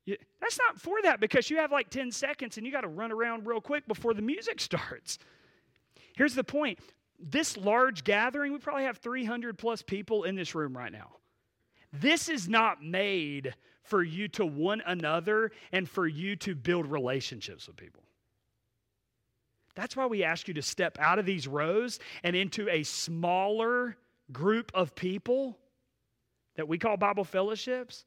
You, 0.06 0.18
that's 0.40 0.58
not 0.58 0.80
for 0.80 1.02
that 1.04 1.20
because 1.20 1.50
you 1.50 1.58
have 1.58 1.72
like 1.72 1.90
10 1.92 2.12
seconds 2.12 2.58
and 2.58 2.66
you 2.66 2.72
got 2.72 2.82
to 2.82 2.88
run 2.88 3.12
around 3.12 3.46
real 3.46 3.62
quick 3.62 3.88
before 3.88 4.16
the 4.16 4.22
music 4.22 4.60
starts. 4.60 5.20
Here's 6.16 6.34
the 6.34 6.44
point 6.44 6.80
this 7.22 7.58
large 7.58 8.04
gathering, 8.04 8.52
we 8.52 8.60
probably 8.60 8.84
have 8.84 8.98
300 8.98 9.58
plus 9.58 9.82
people 9.82 10.24
in 10.24 10.36
this 10.36 10.56
room 10.56 10.76
right 10.76 10.92
now. 10.92 11.12
This 11.94 12.30
is 12.30 12.48
not 12.48 12.84
made 12.84 13.54
for 13.84 14.04
you 14.04 14.28
to 14.30 14.46
one 14.46 14.82
another 14.86 15.52
and 15.72 15.88
for 15.90 16.08
you 16.08 16.36
to 16.38 16.56
build 16.56 16.88
relationships 16.88 17.68
with 17.68 17.76
people. 17.76 18.04
That's 19.76 19.96
why 19.96 20.06
we 20.06 20.24
ask 20.24 20.48
you 20.48 20.54
to 20.56 20.62
step 20.62 20.98
out 21.00 21.20
of 21.20 21.26
these 21.26 21.48
rows 21.48 22.00
and 22.24 22.36
into 22.36 22.70
a 22.70 22.84
smaller 22.84 23.98
group 24.32 24.72
of 24.74 24.96
people 24.96 25.58
that 26.56 26.68
we 26.68 26.78
call 26.78 26.98
Bible 26.98 27.24
fellowships. 27.24 28.06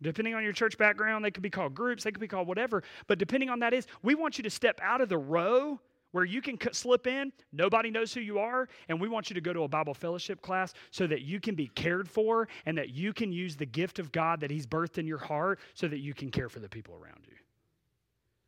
Depending 0.00 0.34
on 0.34 0.44
your 0.44 0.52
church 0.52 0.78
background, 0.78 1.24
they 1.24 1.30
could 1.30 1.42
be 1.42 1.50
called 1.50 1.74
groups, 1.74 2.04
they 2.04 2.12
could 2.12 2.20
be 2.20 2.28
called 2.28 2.46
whatever. 2.46 2.82
But 3.06 3.18
depending 3.18 3.50
on 3.50 3.58
that 3.60 3.74
is, 3.74 3.86
we 4.02 4.14
want 4.14 4.38
you 4.38 4.44
to 4.44 4.50
step 4.50 4.78
out 4.82 5.00
of 5.00 5.08
the 5.08 5.18
row 5.18 5.80
where 6.12 6.24
you 6.24 6.40
can 6.40 6.58
slip 6.72 7.06
in, 7.06 7.32
nobody 7.52 7.90
knows 7.90 8.14
who 8.14 8.20
you 8.20 8.38
are, 8.38 8.68
and 8.88 9.00
we 9.00 9.08
want 9.08 9.28
you 9.28 9.34
to 9.34 9.40
go 9.40 9.52
to 9.52 9.62
a 9.62 9.68
Bible 9.68 9.94
fellowship 9.94 10.40
class 10.40 10.72
so 10.90 11.06
that 11.06 11.22
you 11.22 11.40
can 11.40 11.54
be 11.54 11.68
cared 11.68 12.08
for 12.08 12.48
and 12.66 12.76
that 12.78 12.90
you 12.90 13.12
can 13.12 13.30
use 13.32 13.56
the 13.56 13.66
gift 13.66 13.98
of 13.98 14.10
God 14.12 14.40
that 14.40 14.50
He's 14.50 14.66
birthed 14.66 14.98
in 14.98 15.06
your 15.06 15.18
heart 15.18 15.58
so 15.74 15.86
that 15.88 15.98
you 15.98 16.14
can 16.14 16.30
care 16.30 16.48
for 16.48 16.60
the 16.60 16.68
people 16.68 16.94
around 16.94 17.26
you. 17.26 17.34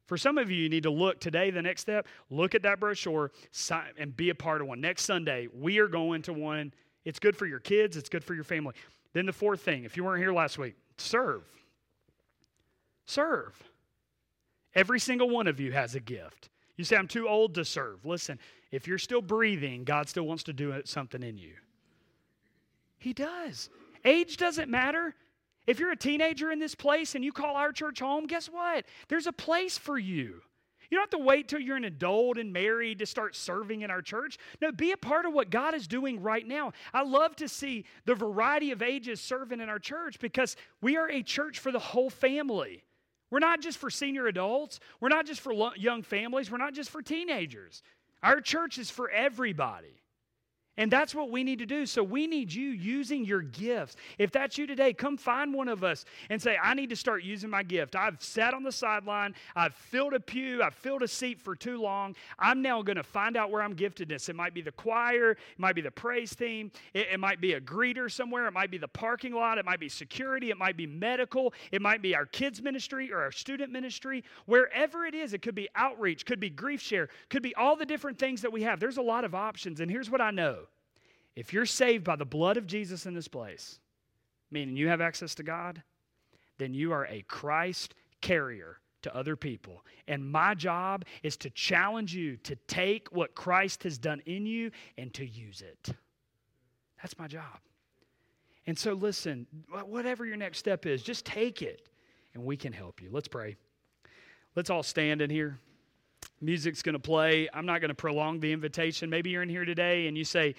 For 0.07 0.17
some 0.17 0.39
of 0.39 0.51
you, 0.51 0.57
you 0.57 0.69
need 0.69 0.83
to 0.83 0.91
look 0.91 1.21
today, 1.21 1.51
the 1.51 1.63
next 1.63 1.83
step, 1.83 2.09
look 2.31 2.57
at 2.57 2.63
that 2.63 2.81
brochure 2.81 3.31
and 3.97 4.17
be 4.17 4.31
a 4.31 4.35
part 4.35 4.61
of 4.61 4.67
one. 4.67 4.81
Next 4.81 5.05
Sunday, 5.05 5.47
we 5.55 5.79
are 5.79 5.87
going 5.87 6.23
to 6.23 6.33
one. 6.33 6.75
It's 7.05 7.21
good 7.21 7.37
for 7.37 7.47
your 7.47 7.61
kids, 7.61 7.97
it's 7.97 8.09
good 8.09 8.25
for 8.25 8.35
your 8.35 8.45
family. 8.45 8.75
Then 9.13 9.27
the 9.27 9.33
fourth 9.33 9.61
thing, 9.61 9.85
if 9.85 9.97
you 9.97 10.05
weren't 10.05 10.21
here 10.21 10.33
last 10.33 10.59
week, 10.59 10.75
serve. 10.99 11.43
Serve. 13.07 13.55
Every 14.75 15.01
single 15.01 15.29
one 15.29 15.47
of 15.47 15.61
you 15.61 15.73
has 15.73 15.95
a 15.95 16.01
gift. 16.01 16.49
You 16.81 16.85
say, 16.85 16.97
I'm 16.97 17.09
too 17.09 17.29
old 17.29 17.57
to 17.57 17.65
serve. 17.67 18.07
Listen, 18.07 18.39
if 18.71 18.89
you're 18.89 18.97
still 18.97 19.21
breathing, 19.21 19.85
God 19.85 20.09
still 20.09 20.23
wants 20.23 20.45
to 20.45 20.55
do 20.55 20.81
something 20.87 21.23
in 21.23 21.37
you. 21.37 21.53
He 22.97 23.13
does. 23.13 23.69
Age 24.03 24.39
doesn't 24.39 24.71
matter. 24.71 25.15
If 25.67 25.79
you're 25.79 25.93
a 25.93 25.97
teenager 25.97 26.51
in 26.51 26.59
this 26.59 26.75
place 26.75 27.15
and 27.15 27.23
you 27.23 27.33
call 27.33 27.55
our 27.55 27.71
church 27.71 28.01
home, 28.01 28.27
guess 28.27 28.47
what? 28.47 28.87
There's 29.09 29.27
a 29.27 29.33
place 29.33 29.77
for 29.77 29.99
you. 29.99 30.41
You 30.89 30.97
don't 30.97 31.03
have 31.03 31.21
to 31.21 31.27
wait 31.27 31.49
till 31.49 31.61
you're 31.61 31.77
an 31.77 31.85
adult 31.85 32.39
and 32.39 32.51
married 32.51 33.01
to 33.01 33.07
start 33.07 33.37
serving 33.37 33.83
in 33.83 33.91
our 33.91 34.01
church. 34.01 34.39
No, 34.63 34.73
be 34.73 34.93
a 34.93 34.97
part 34.97 35.27
of 35.27 35.35
what 35.35 35.51
God 35.51 35.75
is 35.75 35.87
doing 35.87 36.23
right 36.23 36.49
now. 36.49 36.73
I 36.95 37.03
love 37.03 37.37
to 37.37 37.49
see 37.49 37.85
the 38.07 38.15
variety 38.15 38.71
of 38.71 38.81
ages 38.81 39.21
serving 39.21 39.61
in 39.61 39.69
our 39.69 39.79
church 39.79 40.19
because 40.19 40.57
we 40.81 40.97
are 40.97 41.11
a 41.11 41.23
church 41.23 41.59
for 41.59 41.73
the 41.73 41.79
whole 41.79 42.09
family. 42.09 42.85
We're 43.31 43.39
not 43.39 43.61
just 43.61 43.79
for 43.79 43.91
senior 43.91 44.27
adults, 44.27 44.81
we're 45.01 45.09
not 45.09 45.27
just 45.27 45.41
for 45.41 45.53
young 45.77 46.03
families, 46.03 46.51
we're 46.51 46.59
not 46.59 46.75
just 46.75 46.91
for 46.91 47.03
teenagers. 47.03 47.83
Our 48.23 48.41
church 48.41 48.79
is 48.79 48.91
for 48.91 49.09
everybody. 49.11 50.00
And 50.77 50.91
that's 50.91 51.15
what 51.15 51.31
we 51.31 51.45
need 51.45 51.59
to 51.59 51.67
do. 51.67 51.85
So 51.85 52.03
we 52.03 52.27
need 52.27 52.51
you 52.51 52.71
using 52.71 53.25
your 53.25 53.43
gifts. 53.43 53.97
If 54.19 54.31
that's 54.31 54.57
you 54.57 54.67
today, 54.67 54.95
come 54.95 55.19
find 55.19 55.53
one 55.53 55.69
of 55.69 55.85
us 55.85 56.07
and 56.31 56.41
say, 56.41 56.57
I 56.63 56.73
need 56.73 56.89
to 56.89 56.97
start 56.97 57.23
using 57.23 57.51
my 57.51 57.63
gift. 57.63 57.97
I've 57.97 58.23
sat 58.23 58.55
on 58.55 58.63
the 58.63 58.73
sideline, 58.73 59.35
I've 59.55 59.75
filled 59.75 60.15
a 60.15 60.21
pew, 60.21 60.63
I've 60.63 60.75
filled 60.75 61.03
a 61.03 61.09
seat 61.09 61.39
for 61.39 61.55
too 61.55 61.83
long. 61.83 62.17
I'm 62.39 62.63
now 62.63 62.81
going 62.81 62.97
to 62.97 63.03
find 63.03 63.37
out 63.37 63.51
where 63.51 63.63
I'm 63.63 63.77
giftedness. 63.77 64.31
It 64.31 64.37
might 64.37 64.55
be 64.55 64.63
the 64.63 64.73
choir, 64.73 65.33
it 65.33 65.39
might 65.59 65.75
be 65.75 65.83
the 65.83 65.91
praise 65.91 66.35
team, 66.35 66.71
it, 66.95 67.09
it 67.13 67.21
might 67.21 67.43
be 67.43 67.53
a 67.53 67.61
greeter 67.61 68.11
somewhere, 68.11 68.47
it 68.47 68.53
might 68.53 68.71
be 68.71 68.79
the 68.79 68.89
parking 68.89 69.35
lot, 69.35 69.59
it 69.59 69.67
might 69.67 69.81
be 69.81 69.89
security, 69.89 70.51
it 70.51 70.57
might 70.57 70.79
be 70.79 70.87
medical, 70.87 71.53
it 71.73 71.83
might 71.83 72.01
be 72.01 72.15
our 72.15 72.25
kids' 72.27 72.63
ministry 72.63 73.13
or 73.13 73.21
our 73.21 73.33
student 73.33 73.71
ministry. 73.71 74.25
Wherever 74.47 75.05
it 75.05 75.15
is, 75.15 75.35
it 75.35 75.43
could 75.43 75.55
be 75.55 75.69
outreach, 75.75 76.25
could 76.25 76.41
be 76.41 76.49
grief 76.49 76.81
share, 76.81 77.11
could 77.29 77.43
be 77.43 77.55
all 77.57 77.77
the 77.77 77.85
different 77.85 78.19
things 78.19 78.41
that 78.41 78.53
we 78.53 78.63
have. 78.63 78.81
There's 78.81 78.97
a 78.97 79.03
lot 79.03 79.25
of 79.25 79.35
options. 79.35 79.81
And 79.81 79.91
here's 79.91 80.09
what 80.09 80.23
I 80.23 80.31
know 80.31 80.70
if 81.37 81.53
you're 81.53 81.67
saved 81.67 82.05
by 82.05 82.17
the 82.17 82.25
blood 82.25 82.57
of 82.57 82.67
Jesus 82.67 83.07
in 83.07 83.15
this 83.15 83.29
place, 83.29 83.79
meaning 84.51 84.77
you 84.77 84.89
have 84.89 85.01
access 85.01 85.35
to 85.37 85.43
God, 85.43 85.83
then 86.59 86.75
you 86.75 86.93
are 86.93 87.07
a 87.07 87.23
Christ 87.23 87.95
carrier 88.21 88.79
to 89.03 89.17
other 89.17 89.37
people. 89.37 89.83
And 90.09 90.31
my 90.31 90.55
job 90.55 91.05
is 91.23 91.37
to 91.39 91.51
challenge 91.51 92.15
you 92.15 92.37
to 92.39 92.57
take 92.67 93.09
what 93.13 93.35
Christ 93.35 93.83
has 93.85 93.99
done 93.99 94.21
in 94.27 94.47
you 94.47 94.71
and 94.99 95.13
to 95.15 95.25
use 95.25 95.63
it. 95.63 95.95
That's 97.03 97.19
my 97.19 97.27
job. 97.27 97.61
And 98.67 98.79
so, 98.79 98.93
listen, 98.93 99.47
whatever 99.87 100.27
your 100.27 100.37
next 100.37 100.59
step 100.59 100.85
is, 100.85 101.03
just 101.03 101.25
take 101.25 101.63
it 101.63 101.89
and 102.35 102.45
we 102.45 102.57
can 102.57 102.73
help 102.73 103.01
you. 103.01 103.09
Let's 103.11 103.29
pray. 103.29 103.57
Let's 104.55 104.71
all 104.71 104.83
stand 104.83 105.23
in 105.23 105.31
here. 105.31 105.59
Music's 106.43 106.83
going 106.83 106.95
to 106.95 106.99
play. 106.99 107.49
I'm 107.53 107.67
not 107.67 107.81
going 107.81 107.89
to 107.89 107.95
prolong 107.95 108.41
the 108.41 108.53
invitation. 108.53 109.11
Maybe 109.11 109.31
you're 109.31 109.43
in 109.43 109.49
here 109.49 109.65
today 109.65 110.07
and 110.07 110.17
you 110.17 110.25
say, 110.25 110.55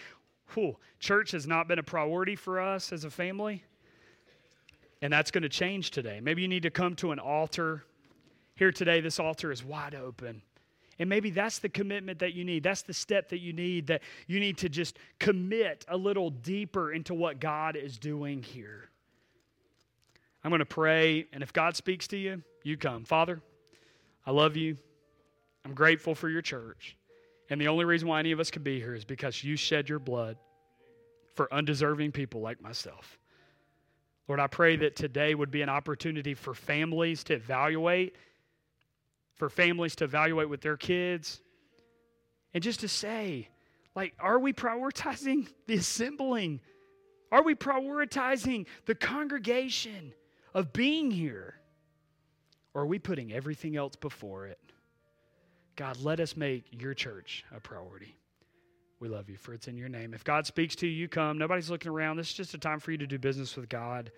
whew, 0.54 0.78
church 1.00 1.32
has 1.32 1.48
not 1.48 1.68
been 1.68 1.80
a 1.80 1.84
priority 1.84 2.36
for 2.36 2.60
us 2.60 2.92
as 2.92 3.04
a 3.04 3.10
family. 3.10 3.64
And 5.02 5.12
that's 5.12 5.32
going 5.32 5.44
to 5.44 5.50
change 5.50 5.92
today. 5.92 6.20
Maybe 6.22 6.42
you 6.42 6.48
need 6.48 6.64
to 6.64 6.70
come 6.70 6.96
to 6.98 7.12
an 7.12 7.20
altar. 7.20 7.84
Here 8.56 8.72
today, 8.72 9.02
this 9.02 9.20
altar 9.20 9.52
is 9.52 9.64
wide 9.64 9.96
open. 9.96 10.42
And 11.00 11.10
maybe 11.10 11.32
that's 11.32 11.58
the 11.58 11.70
commitment 11.70 12.20
that 12.20 12.34
you 12.34 12.44
need. 12.44 12.62
That's 12.62 12.84
the 12.84 12.94
step 12.94 13.30
that 13.30 13.40
you 13.40 13.54
need, 13.54 13.88
that 13.88 14.02
you 14.28 14.40
need 14.40 14.58
to 14.60 14.70
just 14.70 15.00
commit 15.18 15.84
a 15.88 15.98
little 15.98 16.30
deeper 16.30 16.92
into 16.92 17.16
what 17.16 17.40
God 17.40 17.76
is 17.76 17.98
doing 17.98 18.44
here. 18.44 18.90
I'm 20.44 20.52
going 20.52 20.60
to 20.60 20.66
pray, 20.66 21.26
and 21.34 21.42
if 21.42 21.54
God 21.54 21.76
speaks 21.76 22.08
to 22.10 22.18
you, 22.18 22.44
you 22.64 22.78
come. 22.78 23.04
Father, 23.04 23.42
I 24.26 24.32
love 24.32 24.56
you. 24.56 24.78
I'm 25.66 25.74
grateful 25.74 26.14
for 26.14 26.30
your 26.30 26.42
church. 26.42 26.96
And 27.52 27.60
the 27.60 27.68
only 27.68 27.84
reason 27.84 28.08
why 28.08 28.20
any 28.20 28.32
of 28.32 28.40
us 28.40 28.50
could 28.50 28.64
be 28.64 28.80
here 28.80 28.96
is 28.96 29.04
because 29.04 29.44
you 29.44 29.58
shed 29.58 29.90
your 29.90 30.00
blood 30.00 30.38
for 31.36 31.54
undeserving 31.54 32.14
people 32.14 32.40
like 32.40 32.62
myself. 32.62 33.20
Lord, 34.30 34.40
I 34.40 34.48
pray 34.48 34.78
that 34.78 34.96
today 34.96 35.36
would 35.36 35.52
be 35.52 35.62
an 35.62 35.68
opportunity 35.68 36.34
for 36.34 36.54
families 36.54 37.26
to 37.26 37.34
evaluate, 37.34 38.16
for 39.36 39.50
families 39.50 39.98
to 39.98 40.06
evaluate 40.06 40.48
with 40.48 40.62
their 40.62 40.78
kids, 40.78 41.42
and 42.54 42.64
just 42.64 42.80
to 42.80 42.88
say, 42.88 43.50
like, 43.96 44.14
are 44.18 44.40
we 44.40 44.54
prioritizing 44.54 45.50
the 45.68 45.74
assembling? 45.74 46.62
Are 47.34 47.44
we 47.44 47.54
prioritizing 47.54 48.66
the 48.86 48.96
congregation 48.96 50.14
of 50.54 50.72
being 50.72 51.12
here? 51.12 51.56
Or 52.74 52.84
are 52.84 52.88
we 52.88 52.98
putting 52.98 53.34
everything 53.34 53.76
else 53.76 53.98
before 53.98 54.48
it? 54.48 54.58
God, 55.76 56.02
let 56.02 56.20
us 56.20 56.36
make 56.36 56.66
your 56.72 56.94
church 56.94 57.46
a 57.56 57.60
priority. 57.60 58.16
We 59.00 59.10
love 59.10 59.30
you, 59.30 59.38
for 59.38 59.54
it's 59.54 59.68
in 59.68 59.78
your 59.78 59.90
name. 59.90 60.14
If 60.14 60.24
God 60.24 60.46
speaks 60.46 60.76
to 60.78 60.88
you, 60.88 60.94
you 60.94 61.08
come. 61.08 61.38
Nobody's 61.38 61.70
looking 61.70 61.92
around. 61.92 62.18
This 62.18 62.30
is 62.30 62.34
just 62.34 62.54
a 62.54 62.58
time 62.58 62.80
for 62.80 62.92
you 62.92 62.98
to 62.98 63.08
do 63.08 63.20
business 63.20 63.56
with 63.56 63.70
God. 63.70 64.10